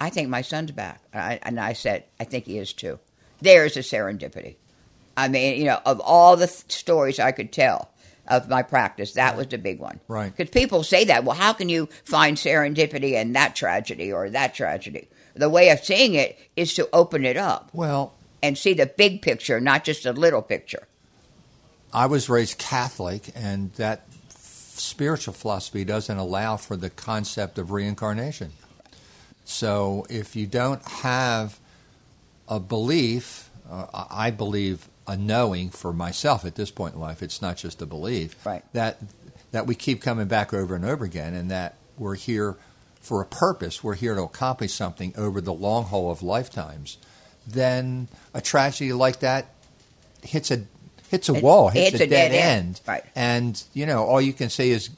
I 0.00 0.08
think 0.08 0.28
my 0.28 0.42
son's 0.42 0.70
back. 0.70 1.02
And 1.12 1.20
I, 1.20 1.40
and 1.42 1.58
I 1.58 1.72
said, 1.72 2.04
I 2.20 2.22
think 2.22 2.46
he 2.46 2.58
is 2.58 2.72
too. 2.72 3.00
There's 3.40 3.76
a 3.76 3.80
serendipity. 3.80 4.54
I 5.16 5.26
mean, 5.26 5.58
you 5.58 5.64
know, 5.64 5.80
of 5.84 5.98
all 5.98 6.36
the 6.36 6.46
th- 6.46 6.70
stories 6.70 7.18
I 7.18 7.32
could 7.32 7.50
tell, 7.50 7.90
of 8.28 8.48
my 8.48 8.62
practice. 8.62 9.14
That 9.14 9.36
was 9.36 9.48
the 9.48 9.58
big 9.58 9.80
one. 9.80 9.98
Right. 10.06 10.30
Because 10.34 10.50
people 10.50 10.84
say 10.84 11.06
that. 11.06 11.24
Well, 11.24 11.36
how 11.36 11.52
can 11.52 11.68
you 11.68 11.88
find 12.04 12.36
serendipity 12.36 13.14
in 13.14 13.32
that 13.32 13.56
tragedy 13.56 14.12
or 14.12 14.30
that 14.30 14.54
tragedy? 14.54 15.08
The 15.34 15.50
way 15.50 15.70
of 15.70 15.84
seeing 15.84 16.14
it 16.14 16.38
is 16.54 16.74
to 16.74 16.88
open 16.92 17.24
it 17.24 17.36
up. 17.36 17.70
Well, 17.72 18.15
and 18.46 18.56
see 18.56 18.74
the 18.74 18.86
big 18.86 19.22
picture, 19.22 19.60
not 19.60 19.82
just 19.82 20.04
the 20.04 20.12
little 20.12 20.42
picture. 20.42 20.86
I 21.92 22.06
was 22.06 22.28
raised 22.28 22.58
Catholic, 22.58 23.30
and 23.34 23.72
that 23.74 24.06
spiritual 24.28 25.34
philosophy 25.34 25.84
doesn't 25.84 26.16
allow 26.16 26.56
for 26.56 26.76
the 26.76 26.90
concept 26.90 27.58
of 27.58 27.72
reincarnation. 27.72 28.52
So 29.44 30.06
if 30.08 30.36
you 30.36 30.46
don't 30.46 30.82
have 30.86 31.58
a 32.48 32.60
belief, 32.60 33.50
uh, 33.68 34.06
I 34.10 34.30
believe 34.30 34.88
a 35.08 35.16
knowing 35.16 35.70
for 35.70 35.92
myself 35.92 36.44
at 36.44 36.54
this 36.54 36.70
point 36.70 36.94
in 36.94 37.00
life. 37.00 37.22
It's 37.22 37.42
not 37.42 37.56
just 37.56 37.82
a 37.82 37.86
belief. 37.86 38.44
Right. 38.46 38.64
That 38.72 39.00
that 39.52 39.66
we 39.66 39.74
keep 39.74 40.02
coming 40.02 40.26
back 40.26 40.52
over 40.52 40.74
and 40.74 40.84
over 40.84 41.04
again, 41.04 41.34
and 41.34 41.50
that 41.50 41.76
we're 41.96 42.16
here 42.16 42.56
for 43.00 43.22
a 43.22 43.26
purpose. 43.26 43.82
We're 43.82 43.94
here 43.94 44.14
to 44.14 44.22
accomplish 44.22 44.72
something 44.72 45.14
over 45.16 45.40
the 45.40 45.52
long 45.52 45.84
haul 45.84 46.10
of 46.10 46.22
lifetimes. 46.22 46.98
Then 47.46 48.08
a 48.34 48.40
tragedy 48.40 48.92
like 48.92 49.20
that 49.20 49.46
hits 50.22 50.50
a 50.50 50.64
hits 51.08 51.28
a 51.28 51.34
it, 51.34 51.42
wall, 51.42 51.68
hits, 51.68 51.90
hits 51.92 52.02
a, 52.02 52.06
dead, 52.06 52.30
dead 52.30 52.32
end. 52.32 52.66
end. 52.66 52.80
Right. 52.86 53.04
And 53.14 53.62
you 53.72 53.86
know, 53.86 54.04
all 54.04 54.20
you 54.20 54.32
can 54.32 54.50
say 54.50 54.70
is 54.70 54.90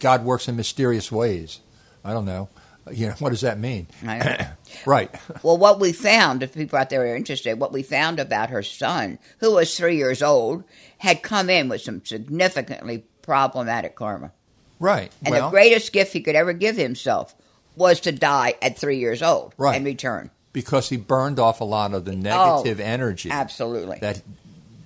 God 0.00 0.24
works 0.24 0.48
in 0.48 0.56
mysterious 0.56 1.12
ways. 1.12 1.60
I 2.04 2.12
don't 2.12 2.24
know. 2.24 2.48
You 2.90 3.08
know, 3.08 3.12
what 3.20 3.30
does 3.30 3.42
that 3.42 3.58
mean? 3.58 3.86
Right. 4.86 5.10
Well, 5.42 5.58
what 5.58 5.78
we 5.78 5.92
found, 5.92 6.42
if 6.42 6.54
people 6.54 6.78
out 6.78 6.88
there 6.88 7.02
are 7.02 7.14
interested, 7.14 7.60
what 7.60 7.72
we 7.72 7.82
found 7.82 8.18
about 8.18 8.48
her 8.50 8.62
son, 8.62 9.18
who 9.38 9.52
was 9.54 9.76
three 9.76 9.96
years 9.96 10.22
old, 10.22 10.64
had 10.98 11.22
come 11.22 11.50
in 11.50 11.68
with 11.68 11.82
some 11.82 12.02
significantly 12.04 13.04
problematic 13.20 13.94
karma. 13.94 14.32
Right. 14.80 15.12
And 15.24 15.32
well, 15.32 15.46
the 15.46 15.50
greatest 15.50 15.92
gift 15.92 16.14
he 16.14 16.22
could 16.22 16.34
ever 16.34 16.52
give 16.54 16.76
himself 16.76 17.34
was 17.76 18.00
to 18.00 18.12
die 18.12 18.54
at 18.62 18.78
three 18.78 18.98
years 18.98 19.22
old 19.22 19.52
Right. 19.58 19.76
and 19.76 19.84
return. 19.84 20.30
Because 20.52 20.88
he 20.88 20.96
burned 20.96 21.38
off 21.38 21.60
a 21.60 21.64
lot 21.64 21.94
of 21.94 22.04
the 22.04 22.12
oh, 22.12 22.14
negative 22.14 22.80
Oh, 22.80 22.84
energy 22.84 23.30
Absolutely. 23.30 23.98
that 24.00 24.22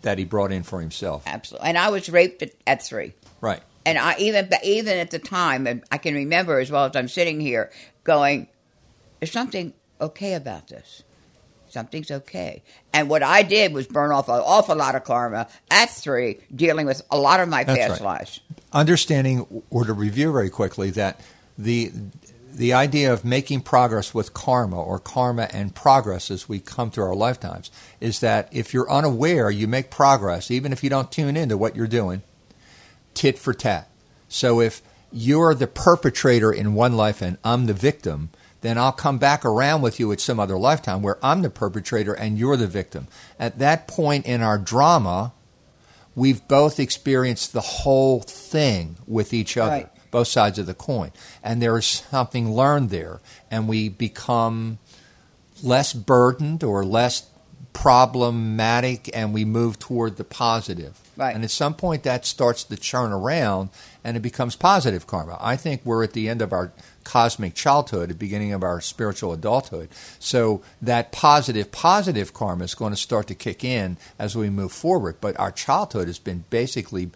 that 0.03 0.19
he 0.19 0.25
brought 0.25 0.53
in 0.53 0.63
for 0.63 0.81
himself. 0.81 1.25
Absolutely. 1.27 1.69
And 1.69 1.77
I 1.79 1.89
was 1.91 2.09
raped 2.09 2.43
at, 2.43 2.53
at 2.67 2.83
three. 2.83 3.15
Right. 3.41 3.61
And 3.85 3.99
I 3.99 4.17
even 4.19 4.49
even 4.65 4.99
at 4.99 5.11
the 5.11 5.19
time, 5.19 5.67
and 5.67 5.83
I 5.91 5.99
can 5.99 6.15
remember 6.15 6.59
as 6.61 6.71
well 6.71 6.85
as 6.87 6.95
I'm 6.97 7.09
sitting 7.09 7.41
here 7.41 7.71
going, 8.05 8.49
"There's 9.21 9.33
something 9.33 9.73
okay 10.01 10.35
about 10.35 10.69
this. 10.69 11.03
Something's 11.69 12.11
okay." 12.11 12.63
And 12.93 13.09
what 13.11 13.23
I 13.23 13.43
did 13.43 13.73
was 13.73 13.87
burn 13.87 14.11
off 14.13 14.29
an 14.29 14.37
awful 14.45 14.77
lot 14.77 14.95
of 14.95 15.05
karma 15.05 15.49
at 15.71 15.91
three, 15.91 16.39
dealing 16.55 16.87
with 16.87 17.03
a 17.11 17.19
lot 17.19 17.41
of 17.41 17.49
my 17.49 17.65
That's 17.65 17.79
past 17.79 18.01
right. 18.01 18.19
lives. 18.19 18.41
understanding 18.73 19.63
or 19.71 19.85
to 19.85 19.93
review 19.93 20.33
very 20.33 20.51
quickly 20.51 20.91
that 20.91 21.21
the 21.59 21.93
the 22.57 22.73
idea 22.73 23.13
of 23.13 23.23
making 23.25 23.61
progress 23.61 24.15
with 24.15 24.33
karma 24.33 24.81
or 24.81 24.99
karma 24.99 25.47
and 25.53 25.75
progress 25.75 26.31
as 26.31 26.49
we 26.49 26.59
come 26.59 26.91
through 26.91 27.05
our 27.05 27.15
lifetimes 27.15 27.71
is 28.01 28.21
that 28.21 28.49
if 28.51 28.73
you're 28.73 28.91
unaware 28.91 29.51
you 29.51 29.69
make 29.69 29.91
progress 29.91 30.51
even 30.51 30.73
if 30.73 30.83
you 30.83 30.89
don't 30.89 31.13
tune 31.13 31.37
into 31.37 31.57
what 31.57 31.77
you're 31.77 31.87
doing 31.87 32.23
tit 33.13 33.39
for 33.39 33.53
tat. 33.53 33.89
So 34.29 34.61
if 34.61 34.81
you're 35.13 35.55
the 35.55 35.67
perpetrator 35.67 36.51
in 36.51 36.75
one 36.75 36.97
life 36.97 37.21
and 37.21 37.37
I'm 37.45 37.67
the 37.67 37.75
victim 37.75 38.31
then 38.63 38.79
I'll 38.79 38.93
come 38.93 39.19
back 39.19 39.45
around 39.45 39.83
with 39.83 40.01
you 40.01 40.11
at 40.13 40.21
some 40.21 40.41
other 40.41 40.57
lifetime 40.57 41.03
where 41.03 41.19
I'm 41.23 41.43
the 41.43 41.51
perpetrator 41.51 42.15
and 42.15 42.39
you're 42.39 42.57
the 42.57 42.67
victim. 42.67 43.07
At 43.39 43.59
that 43.59 43.87
point 43.87 44.25
in 44.25 44.41
our 44.41 44.59
drama 44.59 45.35
we've 46.15 46.49
both 46.49 46.81
experienced 46.81 47.53
the 47.53 47.61
whole 47.61 48.21
thing 48.23 48.97
with 49.07 49.35
each 49.35 49.59
other, 49.59 49.73
Right. 49.73 49.91
Both 50.17 50.29
sides 50.29 50.59
of 50.59 50.65
the 50.65 50.73
coin. 50.73 51.13
And 51.43 51.61
there 51.61 51.77
is 51.77 51.85
something 51.85 52.51
learned 52.51 52.89
there. 52.89 53.21
And 53.51 53.69
we 53.69 53.91
become 53.91 54.79
less 55.63 55.93
burdened 55.93 56.65
or 56.65 56.87
less 56.87 57.29
problematic 57.75 59.15
and 59.15 59.35
we 59.35 59.45
move 59.45 59.79
toward 59.79 60.17
the 60.17 60.25
positive. 60.25 60.99
Right. 61.19 61.35
And 61.35 61.45
at 61.45 61.51
some 61.51 61.75
point 61.75 62.03
that 62.05 62.25
starts 62.25 62.65
to 62.65 62.79
churn 62.79 63.13
around 63.13 63.69
and 64.03 64.17
it 64.17 64.21
becomes 64.21 64.57
positive 64.57 65.07
karma. 65.07 65.37
I 65.39 65.57
think 65.57 65.83
we're 65.85 66.03
at 66.03 66.15
the 66.15 66.31
end 66.31 66.41
of 66.41 66.51
our 66.51 66.73
cosmic 67.05 67.53
childhood, 67.53 68.09
the 68.09 68.15
beginning 68.15 68.55
of 68.55 68.63
our 68.63 68.81
spiritual 68.81 69.35
adulthood. 69.35 69.91
So 70.19 70.63
that 70.81 71.13
positive, 71.13 71.71
positive 71.73 72.33
karma 72.33 72.65
is 72.65 72.75
going 72.75 72.95
to 72.95 72.97
start 72.97 73.27
to 73.27 73.35
kick 73.35 73.63
in 73.63 73.99
as 74.19 74.35
we 74.35 74.49
move 74.49 74.73
forward. 74.73 75.17
But 75.21 75.39
our 75.39 75.53
childhood 75.53 76.07
has 76.07 76.19
been 76.19 76.45
basically 76.49 77.11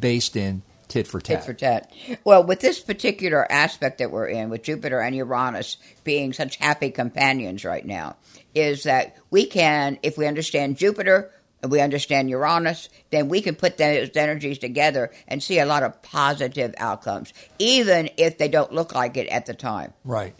based 0.00 0.34
in 0.34 0.62
tit 0.88 1.06
for 1.06 1.20
tat. 1.20 1.38
Tit 1.38 1.44
for 1.46 1.54
tat. 1.54 1.92
Well, 2.24 2.44
with 2.44 2.60
this 2.60 2.80
particular 2.80 3.50
aspect 3.50 3.98
that 3.98 4.10
we're 4.10 4.26
in, 4.26 4.50
with 4.50 4.62
Jupiter 4.62 5.00
and 5.00 5.14
Uranus 5.14 5.76
being 6.04 6.32
such 6.32 6.56
happy 6.56 6.90
companions 6.90 7.64
right 7.64 7.84
now, 7.84 8.16
is 8.54 8.84
that 8.84 9.16
we 9.30 9.46
can, 9.46 9.98
if 10.02 10.18
we 10.18 10.26
understand 10.26 10.76
Jupiter 10.76 11.30
and 11.62 11.70
we 11.70 11.80
understand 11.80 12.30
Uranus, 12.30 12.88
then 13.10 13.28
we 13.28 13.40
can 13.40 13.54
put 13.54 13.78
those 13.78 14.10
energies 14.14 14.58
together 14.58 15.10
and 15.26 15.42
see 15.42 15.58
a 15.58 15.66
lot 15.66 15.82
of 15.82 16.02
positive 16.02 16.74
outcomes, 16.78 17.32
even 17.58 18.10
if 18.16 18.38
they 18.38 18.48
don't 18.48 18.72
look 18.72 18.94
like 18.94 19.16
it 19.16 19.28
at 19.28 19.46
the 19.46 19.54
time. 19.54 19.92
Right. 20.04 20.34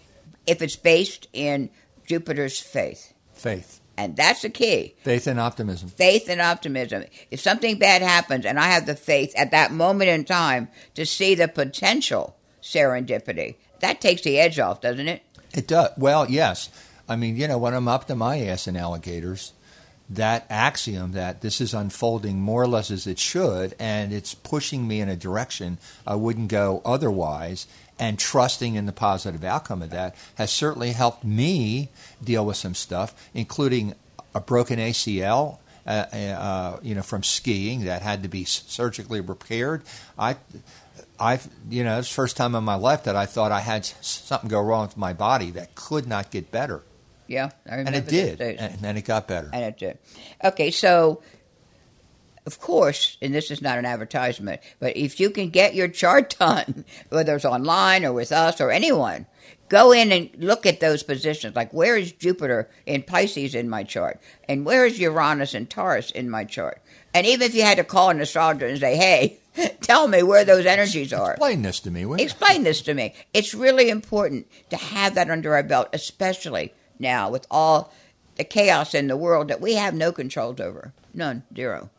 If 0.47 0.63
it's 0.63 0.77
based 0.77 1.29
in 1.33 1.71
Jupiter's 2.07 2.59
faith. 2.59 3.13
Faith. 3.35 3.78
And 3.99 4.15
that's 4.17 4.43
the 4.43 4.49
key 4.49 4.95
Faith 5.03 5.27
and 5.27 5.41
optimism. 5.41 5.89
faith 5.89 6.29
and 6.29 6.41
optimism. 6.41 7.05
If 7.33 7.41
something 7.41 7.79
bad 7.81 8.01
happens, 8.01 8.47
and 8.47 8.59
I 8.59 8.69
have 8.69 8.87
the 8.87 8.95
faith 8.95 9.33
at 9.37 9.51
that 9.51 9.73
moment 9.73 10.09
in 10.09 10.25
time 10.25 10.69
to 10.95 11.05
see 11.05 11.35
the 11.35 11.49
potential 11.49 12.37
serendipity, 12.63 13.57
that 13.81 14.01
takes 14.01 14.23
the 14.23 14.39
edge 14.39 14.61
off, 14.61 14.81
doesn't 14.81 15.09
it? 15.09 15.23
It 15.53 15.67
does. 15.67 15.91
Well, 15.99 16.31
yes. 16.31 16.71
I 17.09 17.17
mean, 17.17 17.37
you 17.37 17.49
know, 17.49 17.59
when 17.59 17.75
I'm 17.75 17.89
up 17.89 18.07
to 18.07 18.15
my 18.15 18.41
ass 18.43 18.69
in 18.69 18.77
alligators, 18.77 19.53
that 20.09 20.47
axiom 20.49 21.13
that 21.13 21.41
this 21.41 21.61
is 21.61 21.75
unfolding 21.75 22.39
more 22.41 22.63
or 22.63 22.69
less 22.69 22.93
as 22.93 23.07
it 23.07 23.19
should, 23.19 23.75
and 23.81 24.13
it's 24.13 24.33
pushing 24.33 24.87
me 24.87 25.01
in 25.01 25.09
a 25.09 25.17
direction 25.17 25.79
I 26.07 26.15
wouldn't 26.15 26.49
go 26.49 26.83
otherwise, 26.85 27.67
and 27.99 28.19
trusting 28.19 28.75
in 28.75 28.87
the 28.87 28.93
positive 28.93 29.45
outcome 29.45 29.83
of 29.83 29.91
that 29.91 30.15
has 30.37 30.51
certainly 30.51 30.93
helped 30.93 31.25
me 31.25 31.89
deal 32.23 32.45
with 32.47 32.57
some 32.57 32.75
stuff, 32.75 33.15
including 33.35 33.95
a 34.35 34.41
broken 34.41 34.79
ACL. 34.79 35.59
Uh, 35.87 36.05
uh, 36.15 36.79
you 36.83 36.95
know, 36.95 37.01
from 37.01 37.23
skiing 37.23 37.87
that 37.87 38.03
had 38.03 38.23
to 38.23 38.29
be 38.29 38.45
surgically 38.45 39.23
repaired. 39.23 39.83
I, 40.19 40.37
I've, 41.19 41.49
you 41.71 41.83
know, 41.83 41.99
it's 41.99 42.09
the 42.09 42.15
first 42.15 42.37
time 42.37 42.55
in 42.55 42.63
my 42.63 42.75
life 42.75 43.05
that 43.05 43.17
I 43.17 43.25
thought 43.25 43.53
I 43.53 43.61
had 43.61 43.87
something 43.87 44.51
go 44.51 44.61
wrong 44.61 44.87
with 44.89 44.99
my 44.99 45.15
body 45.15 45.51
that 45.53 45.75
could 45.75 46.07
not 46.07 46.31
get 46.31 46.51
better, 46.51 46.83
Yeah, 47.27 47.53
I 47.67 47.77
remember 47.77 47.97
and 47.97 48.07
it 48.07 48.11
did, 48.11 48.41
and 48.41 48.79
then 48.81 48.99
it 48.99 49.07
got 49.07 49.29
better. 49.29 49.49
And 49.51 49.65
it 49.65 49.79
did. 49.79 49.97
Okay, 50.45 50.71
so 50.71 51.23
of 52.49 52.61
course, 52.61 53.19
and 53.21 53.35
this 53.35 53.51
is 53.51 53.61
not 53.61 53.77
an 53.77 53.85
advertisement, 53.85 54.63
but 54.81 54.97
if 54.97 55.21
you 55.21 55.29
can 55.29 55.51
get 55.51 55.75
your 55.75 55.87
chart 55.87 56.35
done, 56.39 56.87
whether 57.11 57.37
it's 57.37 57.45
online 57.45 58.07
or 58.07 58.15
with 58.15 58.33
us 58.33 58.59
or 58.59 58.71
anyone, 58.71 59.27
go 59.69 59.93
in 59.93 60.11
and 60.11 60.31
look 60.39 60.65
at 60.65 60.81
those 60.81 61.03
positions. 61.03 61.55
Like, 61.55 61.75
where 61.75 61.99
is 61.99 62.11
Jupiter 62.11 62.71
in 62.87 63.03
Pisces 63.03 63.55
in 63.55 63.69
my 63.69 63.83
chart? 63.83 64.19
And 64.49 64.65
where 64.65 64.87
is 64.87 64.99
Uranus 64.99 65.53
and 65.53 65.69
Taurus 65.69 66.11
in 66.11 66.31
my 66.31 66.45
chart? 66.45 66.81
And 67.13 67.27
even 67.27 67.47
if 67.47 67.55
you 67.55 67.61
had 67.61 67.77
to 67.77 67.85
call 67.85 68.09
an 68.09 68.19
astrologer 68.23 68.67
and 68.67 68.81
say, 68.81 68.97
hey, 68.97 69.41
tell 69.83 70.09
me 70.09 70.23
where 70.23 70.47
those 70.47 70.65
energies 70.65 71.13
are. 71.13 71.33
Explain 71.33 71.61
this 71.61 71.81
to 71.81 71.91
me, 71.91 72.07
will 72.07 72.17
you? 72.17 72.25
Explain 72.25 72.63
this 72.63 72.81
to 72.81 72.95
me. 72.95 73.13
It's 73.35 73.53
really 73.53 73.91
important 73.91 74.47
to 74.71 74.79
have 74.79 75.17
that 75.17 75.31
under 75.31 75.55
our 75.55 75.63
belt, 75.63 75.91
especially 75.93 76.73
now 76.99 77.29
with 77.29 77.47
all 77.51 77.93
the 78.37 78.45
chaos 78.45 78.95
in 78.95 79.09
the 79.09 79.19
world 79.19 79.49
that 79.49 79.61
we 79.61 79.75
have 79.75 79.93
no 79.93 80.13
controls 80.13 80.61
over. 80.61 80.95
None, 81.13 81.43
zero. 81.55 81.91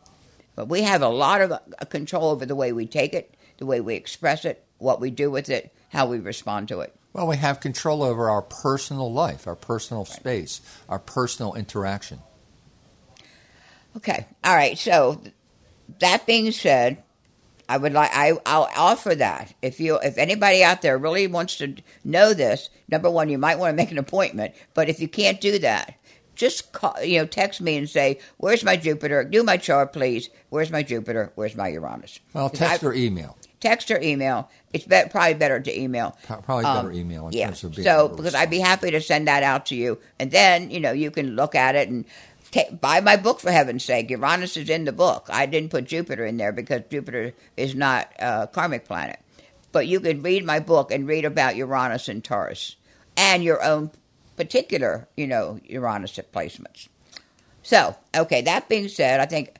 But 0.60 0.68
we 0.68 0.82
have 0.82 1.00
a 1.00 1.08
lot 1.08 1.40
of 1.40 1.52
uh, 1.52 1.58
control 1.88 2.28
over 2.28 2.44
the 2.44 2.54
way 2.54 2.70
we 2.70 2.84
take 2.84 3.14
it, 3.14 3.34
the 3.56 3.64
way 3.64 3.80
we 3.80 3.94
express 3.94 4.44
it, 4.44 4.62
what 4.76 5.00
we 5.00 5.08
do 5.08 5.30
with 5.30 5.48
it, 5.48 5.72
how 5.88 6.04
we 6.04 6.18
respond 6.18 6.68
to 6.68 6.80
it. 6.80 6.94
Well, 7.14 7.26
we 7.26 7.38
have 7.38 7.60
control 7.60 8.02
over 8.02 8.28
our 8.28 8.42
personal 8.42 9.10
life, 9.10 9.46
our 9.46 9.56
personal 9.56 10.04
space, 10.04 10.60
our 10.86 10.98
personal 10.98 11.54
interaction. 11.54 12.18
Okay. 13.96 14.26
All 14.44 14.54
right. 14.54 14.76
So 14.76 15.22
that 16.00 16.26
being 16.26 16.52
said, 16.52 17.02
I 17.66 17.78
would 17.78 17.94
like 17.94 18.10
I 18.12 18.34
I'll 18.44 18.68
offer 18.76 19.14
that 19.14 19.54
if 19.62 19.80
you 19.80 19.98
if 20.00 20.18
anybody 20.18 20.62
out 20.62 20.82
there 20.82 20.98
really 20.98 21.26
wants 21.26 21.56
to 21.56 21.74
know 22.04 22.34
this. 22.34 22.68
Number 22.86 23.10
one, 23.10 23.30
you 23.30 23.38
might 23.38 23.58
want 23.58 23.72
to 23.72 23.76
make 23.76 23.92
an 23.92 23.96
appointment, 23.96 24.54
but 24.74 24.90
if 24.90 25.00
you 25.00 25.08
can't 25.08 25.40
do 25.40 25.58
that, 25.60 25.94
just 26.40 26.72
call, 26.72 26.96
you 27.04 27.18
know 27.18 27.26
text 27.26 27.60
me 27.60 27.76
and 27.76 27.88
say 27.88 28.18
where's 28.38 28.64
my 28.64 28.76
Jupiter? 28.76 29.22
Do 29.24 29.42
my 29.42 29.58
chart, 29.58 29.92
please. 29.92 30.30
Where's 30.48 30.70
my 30.70 30.82
Jupiter? 30.82 31.30
Where's 31.34 31.54
my 31.54 31.68
Uranus? 31.68 32.18
Well, 32.32 32.48
text 32.48 32.82
I- 32.82 32.86
or 32.86 32.94
email. 32.94 33.36
text 33.60 33.90
or 33.90 34.00
email. 34.00 34.50
It's 34.72 34.86
be- 34.86 35.02
probably 35.10 35.34
better 35.34 35.60
to 35.60 35.78
email. 35.78 36.16
Probably 36.26 36.64
better 36.64 36.88
um, 36.88 36.94
email 36.94 37.28
in 37.28 37.34
yeah. 37.34 37.46
terms 37.46 37.64
of 37.64 37.76
being 37.76 37.84
so 37.84 38.08
because 38.08 38.34
I'd 38.34 38.50
be 38.50 38.58
happy 38.58 38.90
to 38.90 39.00
send 39.02 39.28
that 39.28 39.42
out 39.42 39.66
to 39.66 39.76
you, 39.76 39.98
and 40.18 40.30
then 40.30 40.70
you 40.70 40.80
know 40.80 40.92
you 40.92 41.10
can 41.10 41.36
look 41.36 41.54
at 41.54 41.76
it 41.76 41.88
and 41.88 42.06
buy 42.80 43.00
my 43.00 43.16
book 43.16 43.38
for 43.38 43.52
heaven's 43.52 43.84
sake. 43.84 44.10
Uranus 44.10 44.56
is 44.56 44.70
in 44.70 44.84
the 44.84 44.92
book. 44.92 45.26
I 45.30 45.46
didn't 45.46 45.70
put 45.70 45.84
Jupiter 45.84 46.24
in 46.24 46.38
there 46.38 46.52
because 46.52 46.82
Jupiter 46.90 47.34
is 47.56 47.74
not 47.74 48.10
a 48.18 48.48
karmic 48.48 48.86
planet. 48.86 49.20
But 49.72 49.86
you 49.86 50.00
can 50.00 50.22
read 50.22 50.44
my 50.44 50.58
book 50.58 50.90
and 50.90 51.06
read 51.06 51.24
about 51.24 51.54
Uranus 51.54 52.08
and 52.08 52.24
Taurus 52.24 52.74
and 53.16 53.44
your 53.44 53.62
own 53.62 53.92
particular, 54.44 55.06
you 55.16 55.26
know, 55.26 55.60
Uranus 55.68 56.18
placements. 56.32 56.88
So, 57.62 57.94
okay, 58.16 58.40
that 58.42 58.68
being 58.70 58.88
said, 58.88 59.20
I 59.20 59.26
think 59.26 59.56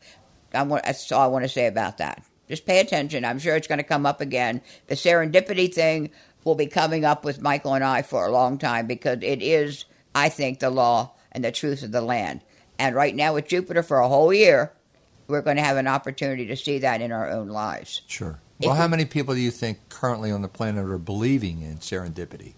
I 0.54 0.62
want, 0.62 0.84
that's 0.84 1.12
all 1.12 1.20
I 1.20 1.26
want 1.26 1.44
to 1.44 1.48
say 1.50 1.66
about 1.66 1.98
that. 1.98 2.24
Just 2.48 2.64
pay 2.66 2.80
attention. 2.80 3.24
I'm 3.24 3.38
sure 3.38 3.54
it's 3.56 3.68
going 3.68 3.78
to 3.78 3.84
come 3.84 4.06
up 4.06 4.20
again. 4.20 4.62
The 4.86 4.94
serendipity 4.94 5.72
thing 5.72 6.10
will 6.44 6.54
be 6.54 6.66
coming 6.66 7.04
up 7.04 7.24
with 7.24 7.42
Michael 7.42 7.74
and 7.74 7.84
I 7.84 8.00
for 8.02 8.26
a 8.26 8.32
long 8.32 8.56
time 8.58 8.86
because 8.86 9.18
it 9.22 9.42
is, 9.42 9.84
I 10.14 10.30
think, 10.30 10.58
the 10.60 10.70
law 10.70 11.12
and 11.30 11.44
the 11.44 11.52
truth 11.52 11.82
of 11.82 11.92
the 11.92 12.00
land. 12.00 12.40
And 12.78 12.94
right 12.96 13.14
now, 13.14 13.34
with 13.34 13.46
Jupiter 13.46 13.82
for 13.82 13.98
a 14.00 14.08
whole 14.08 14.32
year, 14.32 14.72
we're 15.28 15.42
going 15.42 15.58
to 15.58 15.62
have 15.62 15.76
an 15.76 15.86
opportunity 15.86 16.46
to 16.46 16.56
see 16.56 16.78
that 16.78 17.02
in 17.02 17.12
our 17.12 17.30
own 17.30 17.48
lives. 17.48 18.00
Sure. 18.06 18.40
If 18.58 18.66
Well, 18.66 18.74
how 18.76 18.86
we- 18.86 18.90
many 18.92 19.04
people 19.04 19.34
do 19.34 19.40
you 19.40 19.50
think 19.50 19.90
currently 19.90 20.32
on 20.32 20.40
the 20.42 20.48
planet 20.48 20.84
are 20.86 20.98
believing 20.98 21.60
in 21.60 21.76
serendipity? 21.76 22.54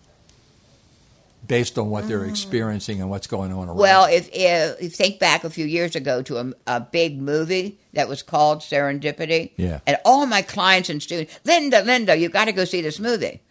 Based 1.46 1.76
on 1.76 1.90
what 1.90 2.06
they're 2.06 2.24
experiencing 2.24 3.00
and 3.00 3.10
what's 3.10 3.26
going 3.26 3.52
on 3.52 3.68
around. 3.68 3.76
Mm. 3.76 3.80
Well, 3.80 4.04
if, 4.04 4.28
if 4.32 4.80
you 4.80 4.88
think 4.88 5.18
back 5.18 5.42
a 5.42 5.50
few 5.50 5.66
years 5.66 5.96
ago 5.96 6.22
to 6.22 6.38
a, 6.38 6.52
a 6.68 6.80
big 6.80 7.20
movie 7.20 7.78
that 7.94 8.08
was 8.08 8.22
called 8.22 8.60
Serendipity, 8.60 9.50
Yeah. 9.56 9.80
and 9.86 9.98
all 10.04 10.24
my 10.26 10.42
clients 10.42 10.88
and 10.88 11.02
students, 11.02 11.38
Linda, 11.44 11.82
Linda, 11.82 12.16
you 12.16 12.28
got 12.28 12.44
to 12.44 12.52
go 12.52 12.64
see 12.64 12.80
this 12.80 13.00
movie. 13.00 13.42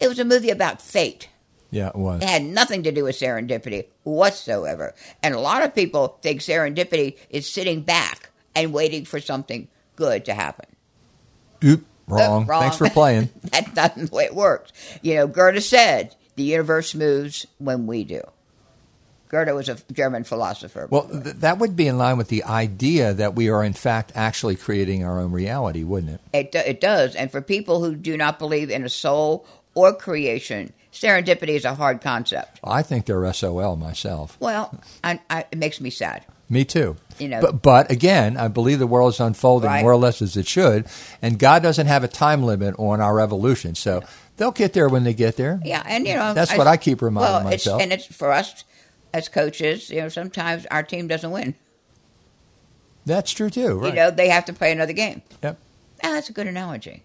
It 0.00 0.08
was 0.08 0.18
a 0.18 0.24
movie 0.24 0.48
about 0.50 0.80
fate. 0.80 1.28
Yeah, 1.70 1.88
it 1.88 1.96
was. 1.96 2.22
It 2.22 2.28
had 2.28 2.42
nothing 2.42 2.82
to 2.84 2.90
do 2.90 3.04
with 3.04 3.16
serendipity 3.16 3.86
whatsoever. 4.02 4.94
And 5.22 5.34
a 5.34 5.40
lot 5.40 5.62
of 5.62 5.74
people 5.74 6.18
think 6.22 6.40
serendipity 6.40 7.16
is 7.28 7.46
sitting 7.52 7.82
back 7.82 8.30
and 8.54 8.72
waiting 8.72 9.04
for 9.04 9.20
something 9.20 9.68
good 9.94 10.24
to 10.24 10.34
happen. 10.34 10.66
Oop, 11.62 11.84
wrong. 12.08 12.44
Uh, 12.44 12.46
wrong. 12.46 12.62
Thanks 12.62 12.78
for 12.78 12.88
playing. 12.88 13.28
That's 13.44 13.76
not 13.76 13.94
the 13.94 14.08
way 14.10 14.24
it 14.24 14.34
works. 14.34 14.72
You 15.02 15.16
know, 15.16 15.26
Goethe 15.26 15.62
said 15.62 16.16
the 16.36 16.42
universe 16.44 16.94
moves 16.94 17.46
when 17.58 17.86
we 17.86 18.04
do. 18.04 18.22
Goethe 19.28 19.54
was 19.54 19.68
a 19.68 19.76
German 19.92 20.24
philosopher. 20.24 20.88
Well, 20.90 21.08
th- 21.08 21.36
that 21.36 21.58
would 21.58 21.76
be 21.76 21.86
in 21.86 21.98
line 21.98 22.18
with 22.18 22.28
the 22.28 22.42
idea 22.42 23.14
that 23.14 23.36
we 23.36 23.48
are, 23.48 23.62
in 23.62 23.74
fact, 23.74 24.10
actually 24.16 24.56
creating 24.56 25.04
our 25.04 25.20
own 25.20 25.30
reality, 25.30 25.84
wouldn't 25.84 26.14
it? 26.14 26.20
It, 26.32 26.52
do- 26.52 26.58
it 26.58 26.80
does. 26.80 27.14
And 27.14 27.30
for 27.30 27.40
people 27.40 27.82
who 27.84 27.94
do 27.94 28.16
not 28.16 28.40
believe 28.40 28.70
in 28.70 28.82
a 28.84 28.88
soul 28.88 29.46
or 29.76 29.94
creation, 29.94 30.72
serendipity 30.92 31.50
is 31.50 31.64
a 31.64 31.74
hard 31.76 32.00
concept. 32.00 32.58
I 32.64 32.82
think 32.82 33.06
they're 33.06 33.32
SOL 33.32 33.76
myself. 33.76 34.36
Well, 34.40 34.76
I, 35.04 35.20
I, 35.30 35.44
it 35.52 35.58
makes 35.58 35.80
me 35.80 35.90
sad. 35.90 36.24
Me 36.48 36.64
too. 36.64 36.96
You 37.20 37.28
know. 37.28 37.40
but, 37.40 37.62
but 37.62 37.90
again, 37.92 38.36
I 38.36 38.48
believe 38.48 38.80
the 38.80 38.86
world 38.88 39.12
is 39.14 39.20
unfolding 39.20 39.70
Right. 39.70 39.82
more 39.82 39.92
or 39.92 39.96
less 39.96 40.20
as 40.20 40.36
it 40.36 40.48
should, 40.48 40.86
and 41.22 41.38
God 41.38 41.62
doesn't 41.62 41.86
have 41.86 42.02
a 42.02 42.08
time 42.08 42.42
limit 42.42 42.74
on 42.78 43.00
our 43.00 43.20
evolution. 43.20 43.76
So 43.76 44.02
they'll 44.40 44.50
get 44.50 44.72
there 44.72 44.88
when 44.88 45.04
they 45.04 45.12
get 45.12 45.36
there. 45.36 45.60
Yeah, 45.62 45.82
and 45.86 46.06
you 46.06 46.14
know 46.14 46.32
That's 46.34 46.56
what 46.56 46.66
I 46.66 46.76
keep 46.78 47.02
reminding 47.02 47.32
well, 47.32 47.44
myself. 47.44 47.80
It's, 47.80 47.84
and 47.84 47.92
it's 47.92 48.06
for 48.06 48.32
us 48.32 48.64
as 49.12 49.28
coaches. 49.28 49.90
You 49.90 50.00
know, 50.00 50.08
sometimes 50.08 50.66
our 50.66 50.82
team 50.82 51.06
doesn't 51.06 51.30
win. 51.30 51.54
That's 53.06 53.30
true 53.32 53.50
too. 53.50 53.78
Right. 53.78 53.90
You 53.90 53.94
know, 53.94 54.10
they 54.10 54.28
have 54.30 54.46
to 54.46 54.52
play 54.52 54.72
another 54.72 54.94
game. 54.94 55.22
Yep. 55.42 55.58
Ah, 56.02 56.10
that's 56.12 56.30
a 56.30 56.32
good 56.32 56.46
analogy. 56.46 57.04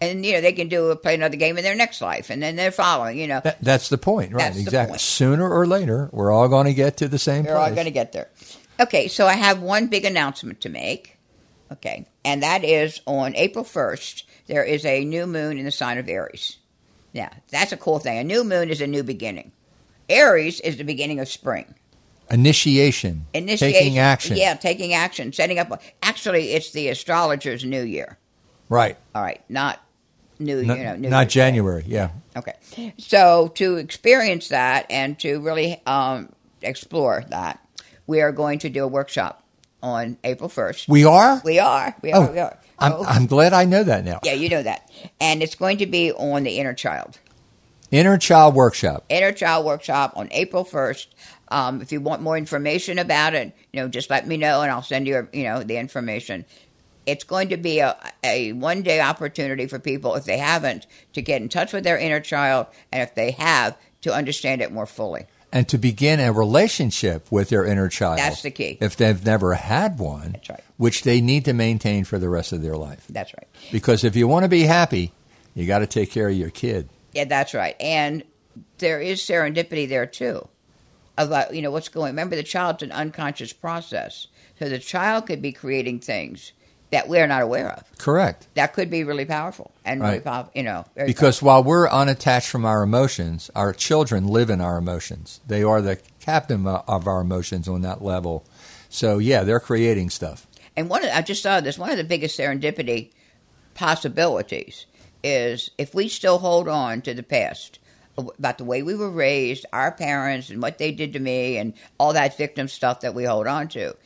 And 0.00 0.24
you 0.24 0.32
know, 0.34 0.40
they 0.42 0.52
can 0.52 0.68
do 0.68 0.94
play 0.96 1.14
another 1.14 1.36
game 1.36 1.56
in 1.56 1.64
their 1.64 1.74
next 1.74 2.02
life, 2.02 2.28
and 2.28 2.42
then 2.42 2.54
they're 2.56 2.70
following. 2.70 3.18
You 3.18 3.28
know, 3.28 3.40
That, 3.42 3.60
that's 3.62 3.88
the 3.88 3.98
point, 3.98 4.32
right? 4.32 4.44
That's 4.44 4.58
exactly. 4.58 4.92
point. 4.92 5.00
Sooner 5.00 5.48
or 5.48 5.66
later, 5.66 6.10
we're 6.12 6.30
all 6.30 6.48
going 6.48 6.66
to 6.66 6.74
get 6.74 6.98
to 6.98 7.08
the 7.08 7.18
same 7.18 7.44
We're 7.44 7.54
place. 7.54 7.68
all 7.70 7.74
going 7.74 7.86
to 7.86 7.90
get 7.90 8.12
there. 8.12 8.28
Okay, 8.78 9.08
so 9.08 9.26
I 9.26 9.34
have 9.34 9.62
one 9.62 9.86
big 9.86 10.04
announcement 10.04 10.60
to 10.62 10.68
make. 10.68 11.16
Okay, 11.72 12.06
and 12.24 12.42
that 12.42 12.62
is 12.62 13.00
on 13.06 13.34
April 13.36 13.64
1st, 13.64 14.24
there 14.48 14.62
is 14.64 14.84
a 14.84 15.04
new 15.04 15.26
moon 15.26 15.56
in 15.58 15.64
the 15.64 15.70
sign 15.70 15.96
of 15.96 16.08
Aries. 16.08 16.58
Yeah, 17.14 17.30
that's 17.50 17.72
a 17.72 17.76
cool 17.78 17.98
thing. 18.00 18.18
A 18.18 18.24
new 18.24 18.44
moon 18.44 18.68
is 18.68 18.82
a 18.82 18.86
new 18.86 19.02
beginning. 19.02 19.52
Aries 20.10 20.60
is 20.60 20.76
the 20.76 20.84
beginning 20.84 21.20
of 21.20 21.28
spring. 21.28 21.74
Initiation, 22.30 23.26
Initiation, 23.32 23.72
taking 23.80 23.98
action. 23.98 24.36
Yeah, 24.36 24.54
taking 24.54 24.92
action, 24.94 25.32
setting 25.32 25.58
up. 25.58 25.80
Actually, 26.02 26.50
it's 26.52 26.72
the 26.72 26.88
astrologer's 26.88 27.64
new 27.64 27.82
year. 27.82 28.18
Right. 28.68 28.96
All 29.14 29.22
right, 29.22 29.42
not 29.48 29.80
new. 30.38 30.62
Not, 30.64 30.78
you 30.78 30.84
know, 30.84 30.96
new 30.96 31.08
not 31.10 31.20
Year's 31.20 31.28
Day. 31.28 31.34
January. 31.40 31.84
Yeah. 31.86 32.10
Okay. 32.36 32.54
So 32.98 33.48
to 33.54 33.76
experience 33.76 34.48
that 34.48 34.86
and 34.90 35.18
to 35.20 35.38
really 35.40 35.80
um, 35.86 36.30
explore 36.62 37.24
that, 37.28 37.60
we 38.06 38.20
are 38.22 38.32
going 38.32 38.58
to 38.60 38.68
do 38.70 38.82
a 38.84 38.88
workshop 38.88 39.44
on 39.82 40.16
April 40.24 40.48
1st. 40.48 40.88
We 40.88 41.04
are? 41.04 41.40
We 41.44 41.58
are. 41.60 41.94
We 42.02 42.12
Oh, 42.12 42.22
are. 42.24 42.32
We 42.32 42.38
are. 42.40 42.58
I'm, 42.78 42.92
Oh, 42.92 43.04
I'm 43.04 43.26
glad 43.26 43.52
I 43.52 43.64
know 43.64 43.82
that 43.84 44.04
now. 44.04 44.20
yeah, 44.24 44.32
you 44.32 44.48
know 44.48 44.62
that. 44.62 44.90
And 45.20 45.42
it's 45.42 45.54
going 45.54 45.78
to 45.78 45.86
be 45.86 46.12
on 46.12 46.42
the 46.44 46.58
inner 46.58 46.74
child. 46.74 47.18
Inner 47.90 48.18
Child 48.18 48.54
Workshop. 48.56 49.04
Inner 49.08 49.30
child 49.30 49.64
workshop 49.64 50.14
on 50.16 50.28
April 50.32 50.64
1st. 50.64 51.06
Um, 51.48 51.80
if 51.80 51.92
you 51.92 52.00
want 52.00 52.22
more 52.22 52.36
information 52.36 52.98
about 52.98 53.34
it, 53.34 53.54
you 53.72 53.80
know, 53.80 53.86
just 53.86 54.10
let 54.10 54.26
me 54.26 54.36
know 54.36 54.62
and 54.62 54.70
I'll 54.72 54.82
send 54.82 55.06
you, 55.06 55.28
you 55.32 55.44
know, 55.44 55.62
the 55.62 55.76
information. 55.76 56.44
It's 57.06 57.22
going 57.22 57.50
to 57.50 57.56
be 57.56 57.78
a, 57.78 57.96
a 58.24 58.52
one 58.52 58.82
day 58.82 59.00
opportunity 59.00 59.66
for 59.66 59.78
people, 59.78 60.16
if 60.16 60.24
they 60.24 60.38
haven't, 60.38 60.86
to 61.12 61.22
get 61.22 61.40
in 61.42 61.48
touch 61.48 61.72
with 61.72 61.84
their 61.84 61.98
inner 61.98 62.18
child, 62.18 62.66
and 62.90 63.02
if 63.02 63.14
they 63.14 63.30
have, 63.32 63.76
to 64.00 64.12
understand 64.12 64.60
it 64.60 64.72
more 64.72 64.86
fully. 64.86 65.26
And 65.52 65.68
to 65.68 65.78
begin 65.78 66.18
a 66.18 66.32
relationship 66.32 67.30
with 67.30 67.50
their 67.50 67.64
inner 67.64 67.88
child. 67.88 68.18
That's 68.18 68.42
the 68.42 68.50
key. 68.50 68.78
If 68.80 68.96
they've 68.96 69.24
never 69.24 69.54
had 69.54 70.00
one, 70.00 70.32
That's 70.32 70.50
right. 70.50 70.63
Which 70.76 71.02
they 71.02 71.20
need 71.20 71.44
to 71.44 71.52
maintain 71.52 72.04
for 72.04 72.18
the 72.18 72.28
rest 72.28 72.52
of 72.52 72.62
their 72.62 72.76
life. 72.76 73.04
That's 73.08 73.32
right. 73.34 73.46
Because 73.70 74.04
if 74.04 74.16
you 74.16 74.26
want 74.28 74.44
to 74.44 74.48
be 74.48 74.62
happy, 74.62 75.12
you 75.54 75.66
got 75.66 75.80
to 75.80 75.86
take 75.86 76.10
care 76.10 76.28
of 76.28 76.34
your 76.36 76.50
kid. 76.50 76.88
Yeah, 77.12 77.24
that's 77.24 77.54
right. 77.54 77.76
And 77.80 78.24
there 78.78 79.00
is 79.00 79.20
serendipity 79.20 79.88
there 79.88 80.06
too. 80.06 80.48
About 81.16 81.54
you 81.54 81.62
know 81.62 81.70
what's 81.70 81.88
going. 81.88 82.10
Remember, 82.10 82.34
the 82.34 82.42
child's 82.42 82.82
an 82.82 82.90
unconscious 82.90 83.52
process, 83.52 84.26
so 84.58 84.68
the 84.68 84.80
child 84.80 85.26
could 85.26 85.40
be 85.40 85.52
creating 85.52 86.00
things 86.00 86.50
that 86.90 87.08
we're 87.08 87.28
not 87.28 87.42
aware 87.42 87.70
of. 87.70 87.84
Correct. 87.98 88.48
That 88.54 88.72
could 88.72 88.90
be 88.90 89.04
really 89.04 89.24
powerful 89.24 89.70
and 89.84 90.00
really 90.00 90.14
Right. 90.14 90.24
pow- 90.24 90.50
you 90.56 90.64
know 90.64 90.84
Because 91.06 91.40
while 91.40 91.62
we're 91.62 91.88
unattached 91.88 92.48
from 92.48 92.64
our 92.64 92.82
emotions, 92.82 93.48
our 93.54 93.72
children 93.72 94.26
live 94.26 94.50
in 94.50 94.60
our 94.60 94.76
emotions. 94.76 95.40
They 95.46 95.62
are 95.62 95.80
the 95.80 95.98
captain 96.20 96.66
of 96.66 97.06
our 97.06 97.20
emotions 97.20 97.68
on 97.68 97.82
that 97.82 98.02
level. 98.02 98.44
So, 98.88 99.18
yeah, 99.18 99.44
they're 99.44 99.60
creating 99.60 100.10
stuff. 100.10 100.46
And 100.76 100.88
one, 100.88 101.04
of, 101.04 101.10
I 101.10 101.22
just 101.22 101.42
saw 101.42 101.60
this. 101.60 101.78
One 101.78 101.90
of 101.90 101.96
the 101.96 102.04
biggest 102.04 102.38
serendipity 102.38 103.10
possibilities 103.74 104.86
is 105.22 105.70
if 105.78 105.94
we 105.94 106.08
still 106.08 106.38
hold 106.38 106.68
on 106.68 107.00
to 107.02 107.14
the 107.14 107.22
past 107.22 107.78
uh, 108.18 108.24
about 108.38 108.58
the 108.58 108.64
way 108.64 108.82
we 108.82 108.94
were 108.94 109.10
raised, 109.10 109.66
our 109.72 109.92
parents, 109.92 110.50
and 110.50 110.60
what 110.60 110.78
they 110.78 110.92
did 110.92 111.12
to 111.12 111.20
me, 111.20 111.56
and 111.56 111.74
all 111.98 112.12
that 112.12 112.36
victim 112.36 112.68
stuff 112.68 113.00
that 113.00 113.14
we 113.14 113.24
hold 113.24 113.46
on 113.46 113.68
to. 113.68 113.96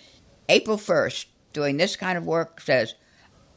April 0.48 0.78
first, 0.78 1.28
doing 1.52 1.76
this 1.76 1.96
kind 1.96 2.18
of 2.18 2.24
work 2.24 2.60
says. 2.60 2.94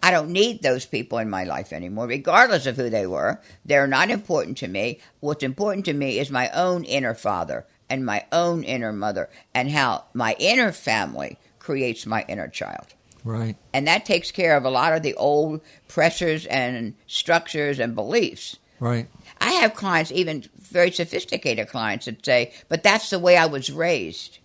I 0.04 0.10
don't 0.10 0.32
need 0.32 0.64
those 0.64 0.88
people 0.88 1.20
in 1.20 1.30
my 1.30 1.44
life 1.44 1.72
anymore, 1.72 2.08
regardless 2.08 2.66
of 2.66 2.76
who 2.76 2.90
they 2.90 3.06
were. 3.06 3.40
They're 3.64 3.86
not 3.86 4.10
important 4.10 4.58
to 4.58 4.68
me. 4.68 5.00
What's 5.20 5.44
important 5.44 5.86
to 5.86 5.94
me 5.94 6.18
is 6.18 6.32
my 6.32 6.50
own 6.50 6.86
inner 6.86 7.14
father 7.14 7.68
and 7.88 8.04
my 8.04 8.26
own 8.32 8.64
inner 8.64 8.92
mother, 8.92 9.30
and 9.54 9.70
how 9.70 10.06
my 10.16 10.36
inner 10.40 10.72
family 10.72 11.38
creates 11.60 12.08
my 12.08 12.26
inner 12.28 12.48
child 12.48 12.96
Right. 13.24 13.56
and 13.74 13.88
that 13.88 14.06
takes 14.06 14.32
care 14.32 14.58
of 14.58 14.66
a 14.66 14.70
lot 14.70 14.94
of 14.94 15.04
the 15.04 15.14
old 15.16 15.62
pressures 15.88 16.46
and 16.48 16.96
structures 17.08 17.80
and 17.80 17.94
beliefs. 17.96 18.58
Right. 18.80 19.08
I 19.40 19.52
have 19.54 19.76
clients, 19.76 20.12
even 20.12 20.44
very 20.60 20.92
sophisticated 20.92 21.68
clients, 21.68 22.06
that 22.06 22.26
say, 22.26 22.54
"But 22.68 22.82
that's 22.84 23.10
the 23.12 23.20
way 23.20 23.38
I 23.38 23.46
was 23.46 23.72
raised." 23.72 24.40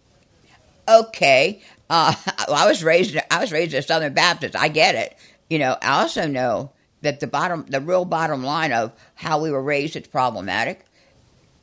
Okay, 0.88 1.62
uh, 1.90 2.14
I 2.48 2.66
was 2.66 2.84
raised. 2.84 3.16
I 3.30 3.40
was 3.40 3.52
raised 3.52 3.74
a 3.74 3.82
Southern 3.82 4.14
Baptist. 4.14 4.54
I 4.56 4.68
get 4.68 4.94
it. 4.94 5.16
You 5.48 5.58
know, 5.58 5.76
I 5.82 6.00
also 6.02 6.26
know 6.26 6.72
that 7.02 7.20
the 7.20 7.26
bottom, 7.26 7.66
the 7.68 7.80
real 7.80 8.04
bottom 8.04 8.42
line 8.44 8.72
of 8.72 8.92
how 9.14 9.40
we 9.40 9.50
were 9.50 9.62
raised 9.62 9.96
is 9.96 10.06
problematic. 10.06 10.84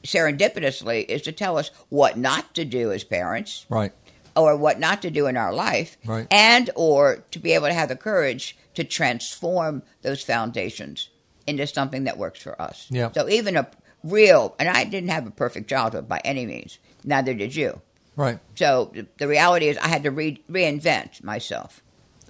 Serendipitously, 0.03 1.05
is 1.05 1.21
to 1.23 1.31
tell 1.31 1.57
us 1.57 1.71
what 1.89 2.17
not 2.17 2.53
to 2.55 2.65
do 2.65 2.91
as 2.91 3.03
parents, 3.05 3.65
Right. 3.69 3.93
Or 4.35 4.55
what 4.57 4.79
not 4.79 5.01
to 5.03 5.11
do 5.11 5.27
in 5.27 5.37
our 5.37 5.53
life 5.53 5.97
Right. 6.05 6.27
and 6.31 6.69
or 6.75 7.23
to 7.31 7.39
be 7.39 7.53
able 7.53 7.67
to 7.67 7.73
have 7.73 7.89
the 7.89 7.95
courage 7.95 8.57
to 8.73 8.83
transform 8.83 9.83
those 10.01 10.23
foundations 10.23 11.09
into 11.45 11.67
something 11.67 12.05
that 12.05 12.17
works 12.17 12.41
for 12.41 12.59
us 12.61 12.87
Yeah. 12.89 13.11
so 13.13 13.29
even 13.29 13.55
a 13.57 13.67
real 14.03 14.55
and 14.59 14.67
i 14.69 14.83
didn't 14.83 15.09
have 15.09 15.27
a 15.27 15.31
perfect 15.31 15.69
childhood 15.69 16.07
by 16.09 16.19
any 16.25 16.45
means 16.45 16.79
neither 17.03 17.33
did 17.33 17.55
you 17.55 17.81
Right. 18.15 18.39
so 18.55 18.91
the- 19.17 19.27
reality 19.27 19.67
is 19.67 19.77
i 19.77 19.87
had 19.87 20.03
to 20.03 20.11
re- 20.11 20.41
reinvent 20.49 21.23
myself 21.23 21.81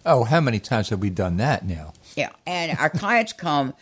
Oh, 0.06 0.26
how 0.26 0.42
many 0.42 0.60
times 0.60 0.90
have 0.90 1.00
we 1.00 1.10
done 1.10 1.38
that 1.38 1.66
now? 1.66 1.94
yeah 2.16 2.30
and 2.46 2.78
our 2.78 2.90
clients 3.02 3.32
come 3.34 3.74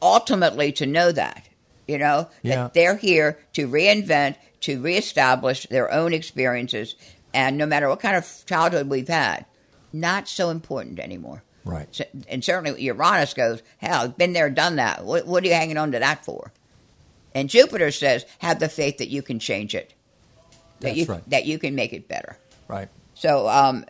ultimately 0.00 0.72
to 0.72 0.86
know 0.86 1.12
that 1.12 1.48
you 1.86 1.98
know 1.98 2.28
Yeah. 2.42 2.54
that 2.64 2.74
they're 2.74 2.96
here 2.96 3.38
to 3.54 3.68
reinvent 3.68 4.36
to 4.60 4.80
reestablish 4.80 5.66
their 5.70 5.90
own 5.92 6.12
experiences 6.12 6.94
and 7.34 7.56
no 7.58 7.66
matter 7.66 7.88
what 7.88 8.00
kind 8.00 8.16
of 8.16 8.42
childhood 8.46 8.88
we've 8.88 9.08
had 9.08 9.44
not 9.92 10.28
so 10.28 10.50
important 10.50 10.98
anymore 10.98 11.42
Right. 11.64 11.88
So- 11.94 12.04
and 12.28 12.42
certainly 12.44 12.82
uranus 12.82 13.34
goes 13.34 13.62
hell 13.78 14.08
been 14.08 14.32
there 14.32 14.50
done 14.50 14.76
that 14.76 15.04
what, 15.04 15.26
what 15.26 15.42
are 15.44 15.46
you 15.46 15.52
hanging 15.54 15.78
on 15.78 15.92
to 15.92 15.98
that 15.98 16.24
for 16.24 16.52
and 17.34 17.48
jupiter 17.50 17.90
says 17.90 18.24
have 18.38 18.58
the 18.58 18.68
faith 18.68 18.98
that 18.98 19.08
you 19.08 19.22
can 19.22 19.38
change 19.38 19.74
it 19.74 19.94
that 20.80 20.88
That's 20.88 20.96
you 20.98 21.04
right. 21.06 21.30
that 21.30 21.44
you 21.46 21.58
can 21.58 21.74
make 21.74 21.92
it 21.92 22.08
better 22.08 22.38
Right. 22.68 22.88
so 23.14 23.48
um, 23.48 23.84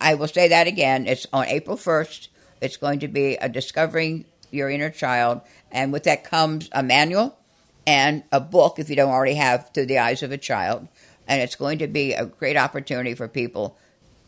I 0.00 0.14
will 0.14 0.26
say 0.26 0.48
that 0.48 0.66
again. 0.66 1.06
It's 1.06 1.28
on 1.32 1.46
April 1.46 1.76
1st. 1.76 2.26
It's 2.60 2.76
going 2.76 2.98
to 3.00 3.08
be 3.08 3.36
a 3.36 3.48
Discovering 3.48 4.24
Your 4.50 4.68
Inner 4.68 4.90
Child. 4.90 5.42
And 5.70 5.92
with 5.92 6.02
that 6.04 6.24
comes 6.24 6.68
a 6.72 6.82
manual 6.82 7.38
and 7.86 8.22
a 8.32 8.40
book, 8.40 8.78
if 8.78 8.88
you 8.90 8.96
don't 8.96 9.10
already 9.10 9.34
have, 9.34 9.70
Through 9.74 9.86
the 9.86 9.98
Eyes 9.98 10.22
of 10.22 10.32
a 10.32 10.38
Child. 10.38 10.88
And 11.26 11.40
it's 11.40 11.56
going 11.56 11.78
to 11.78 11.86
be 11.86 12.12
a 12.14 12.26
great 12.26 12.56
opportunity 12.56 13.14
for 13.14 13.28
people 13.28 13.76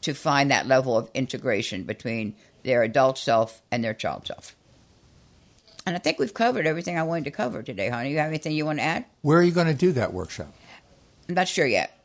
to 0.02 0.14
find 0.14 0.50
that 0.50 0.66
level 0.66 0.96
of 0.96 1.10
integration 1.14 1.82
between 1.84 2.34
their 2.62 2.82
adult 2.82 3.18
self 3.18 3.62
and 3.70 3.82
their 3.82 3.94
child 3.94 4.26
self. 4.26 4.54
And 5.86 5.94
I 5.94 5.98
think 5.98 6.18
we've 6.18 6.32
covered 6.32 6.66
everything 6.66 6.98
I 6.98 7.02
wanted 7.02 7.24
to 7.24 7.30
cover 7.30 7.62
today, 7.62 7.90
honey. 7.90 8.10
You 8.10 8.18
have 8.18 8.28
anything 8.28 8.52
you 8.52 8.64
want 8.64 8.78
to 8.78 8.84
add? 8.84 9.04
Where 9.22 9.38
are 9.38 9.42
you 9.42 9.52
going 9.52 9.66
to 9.66 9.74
do 9.74 9.92
that 9.92 10.12
workshop? 10.14 10.52
I'm 11.28 11.34
not 11.34 11.48
sure 11.48 11.66
yet. 11.66 11.98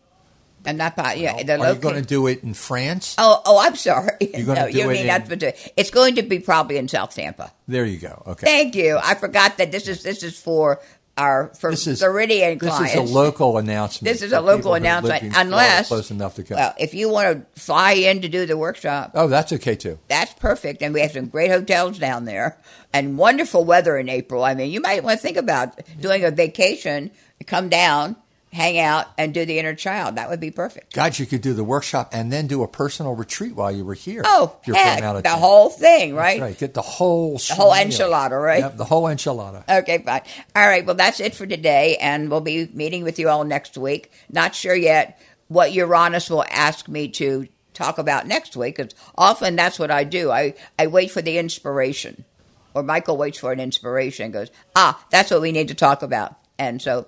I'm 0.65 0.75
not. 0.75 0.95
po- 0.97 1.11
Yeah, 1.11 1.41
the 1.43 1.57
are 1.59 1.73
you 1.73 1.79
going 1.79 1.95
to 1.95 2.01
do 2.01 2.27
it 2.27 2.43
in 2.43 2.53
France? 2.53 3.15
Oh, 3.17 3.41
oh, 3.45 3.59
I'm 3.59 3.75
sorry. 3.77 4.11
You're 4.19 4.45
gonna 4.45 4.59
no, 4.65 4.71
do 4.71 4.77
you 4.77 4.83
it 4.89 4.93
mean 4.93 5.07
in- 5.09 5.41
what 5.41 5.71
it's 5.77 5.89
going 5.89 6.15
to 6.15 6.23
be 6.23 6.39
probably 6.39 6.75
in 6.77 6.89
South 6.89 7.15
Tampa. 7.15 7.53
There 7.67 7.85
you 7.85 7.97
go. 7.97 8.23
Okay. 8.27 8.45
Thank 8.45 8.75
you. 8.75 8.99
I 9.01 9.15
forgot 9.15 9.57
that 9.57 9.71
this 9.71 9.87
is 9.87 10.03
this 10.03 10.21
is 10.23 10.37
for 10.37 10.81
our 11.19 11.53
for 11.55 11.71
This 11.71 11.85
is 11.85 11.99
Floridian 11.99 12.57
This 12.57 12.79
is 12.79 12.95
a 12.95 13.01
local 13.01 13.57
announcement. 13.57 14.11
This 14.11 14.21
is 14.21 14.31
a 14.31 14.39
local 14.39 14.57
people 14.57 14.71
who 14.71 14.73
live 14.75 14.81
announcement, 14.83 15.33
unless- 15.35 15.87
close 15.87 16.11
enough 16.11 16.35
to 16.35 16.43
come. 16.43 16.55
well, 16.57 16.73
if 16.79 16.93
you 16.93 17.09
want 17.09 17.45
to 17.55 17.61
fly 17.61 17.91
in 17.93 18.21
to 18.21 18.29
do 18.29 18.45
the 18.45 18.57
workshop, 18.57 19.11
oh, 19.13 19.27
that's 19.27 19.51
okay 19.53 19.75
too. 19.75 19.99
that's 20.07 20.33
perfect. 20.35 20.81
And 20.81 20.93
we 20.93 21.01
have 21.01 21.11
some 21.11 21.27
great 21.27 21.51
hotels 21.51 21.99
down 21.99 22.25
there 22.25 22.57
and 22.93 23.17
wonderful 23.17 23.65
weather 23.65 23.97
in 23.97 24.09
April. 24.09 24.43
I 24.43 24.55
mean, 24.55 24.71
you 24.71 24.81
might 24.81 25.03
want 25.03 25.19
to 25.19 25.21
think 25.21 25.37
about 25.37 25.79
doing 25.99 26.23
a 26.23 26.31
vacation, 26.31 27.11
come 27.45 27.69
down, 27.69 28.15
hang 28.51 28.79
out, 28.79 29.05
and 29.17 29.33
do 29.33 29.45
the 29.45 29.59
inner 29.59 29.75
child. 29.75 30.15
That 30.15 30.29
would 30.29 30.39
be 30.39 30.49
perfect. 30.51 30.93
God, 30.93 31.19
you 31.19 31.25
could 31.25 31.41
do 31.41 31.53
the 31.53 31.63
workshop 31.63 32.09
and 32.13 32.31
then 32.31 32.47
do 32.47 32.63
a 32.63 32.67
personal 32.67 33.15
retreat 33.15 33.55
while 33.55 33.71
you 33.71 33.85
were 33.85 33.93
here. 33.93 34.23
Oh, 34.25 34.55
heck, 34.63 35.01
out 35.01 35.15
of 35.17 35.23
the 35.23 35.29
town. 35.29 35.39
whole 35.39 35.69
thing, 35.69 36.15
right? 36.15 36.39
That's 36.39 36.51
right. 36.51 36.57
Get 36.57 36.73
the 36.73 36.81
whole 36.81 37.37
The 37.37 37.53
whole 37.53 37.73
enchilada, 37.73 38.41
right? 38.41 38.61
Yep, 38.61 38.77
the 38.77 38.85
whole 38.85 39.03
enchilada. 39.03 39.63
Okay, 39.69 39.99
fine. 39.99 40.21
All 40.55 40.65
right. 40.65 40.85
Well, 40.85 40.95
that's 40.95 41.19
it 41.19 41.35
for 41.35 41.45
today, 41.45 41.97
and 41.97 42.31
we'll 42.31 42.41
be 42.41 42.67
meeting 42.73 43.03
with 43.03 43.19
you 43.19 43.29
all 43.29 43.43
next 43.43 43.77
week. 43.77 44.11
Not 44.31 44.55
sure 44.55 44.75
yet 44.75 45.21
what 45.47 45.71
Uranus 45.71 46.29
will 46.29 46.45
ask 46.49 46.87
me 46.87 47.07
to 47.09 47.47
talk 47.73 47.97
about 47.97 48.27
next 48.27 48.57
week, 48.57 48.77
because 48.77 48.93
often 49.17 49.55
that's 49.55 49.79
what 49.79 49.91
I 49.91 50.03
do. 50.03 50.31
I, 50.31 50.55
I 50.77 50.87
wait 50.87 51.11
for 51.11 51.21
the 51.21 51.37
inspiration, 51.37 52.25
or 52.73 52.83
Michael 52.83 53.15
waits 53.15 53.37
for 53.39 53.51
an 53.51 53.59
inspiration 53.59 54.25
and 54.25 54.33
goes, 54.33 54.49
ah, 54.75 55.03
that's 55.11 55.31
what 55.31 55.41
we 55.41 55.51
need 55.51 55.69
to 55.69 55.75
talk 55.75 56.03
about. 56.03 56.35
And 56.57 56.81
so 56.81 57.07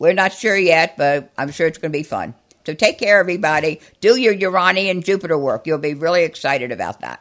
we're 0.00 0.14
not 0.14 0.32
sure 0.32 0.56
yet, 0.56 0.96
but 0.96 1.30
I'm 1.38 1.52
sure 1.52 1.66
it's 1.66 1.78
going 1.78 1.92
to 1.92 1.98
be 1.98 2.02
fun. 2.02 2.34
So 2.66 2.74
take 2.74 2.98
care, 2.98 3.20
everybody. 3.20 3.80
Do 4.00 4.16
your 4.16 4.32
Uranian 4.32 5.02
Jupiter 5.02 5.36
work. 5.36 5.66
You'll 5.66 5.78
be 5.78 5.94
really 5.94 6.24
excited 6.24 6.72
about 6.72 7.00
that. 7.02 7.20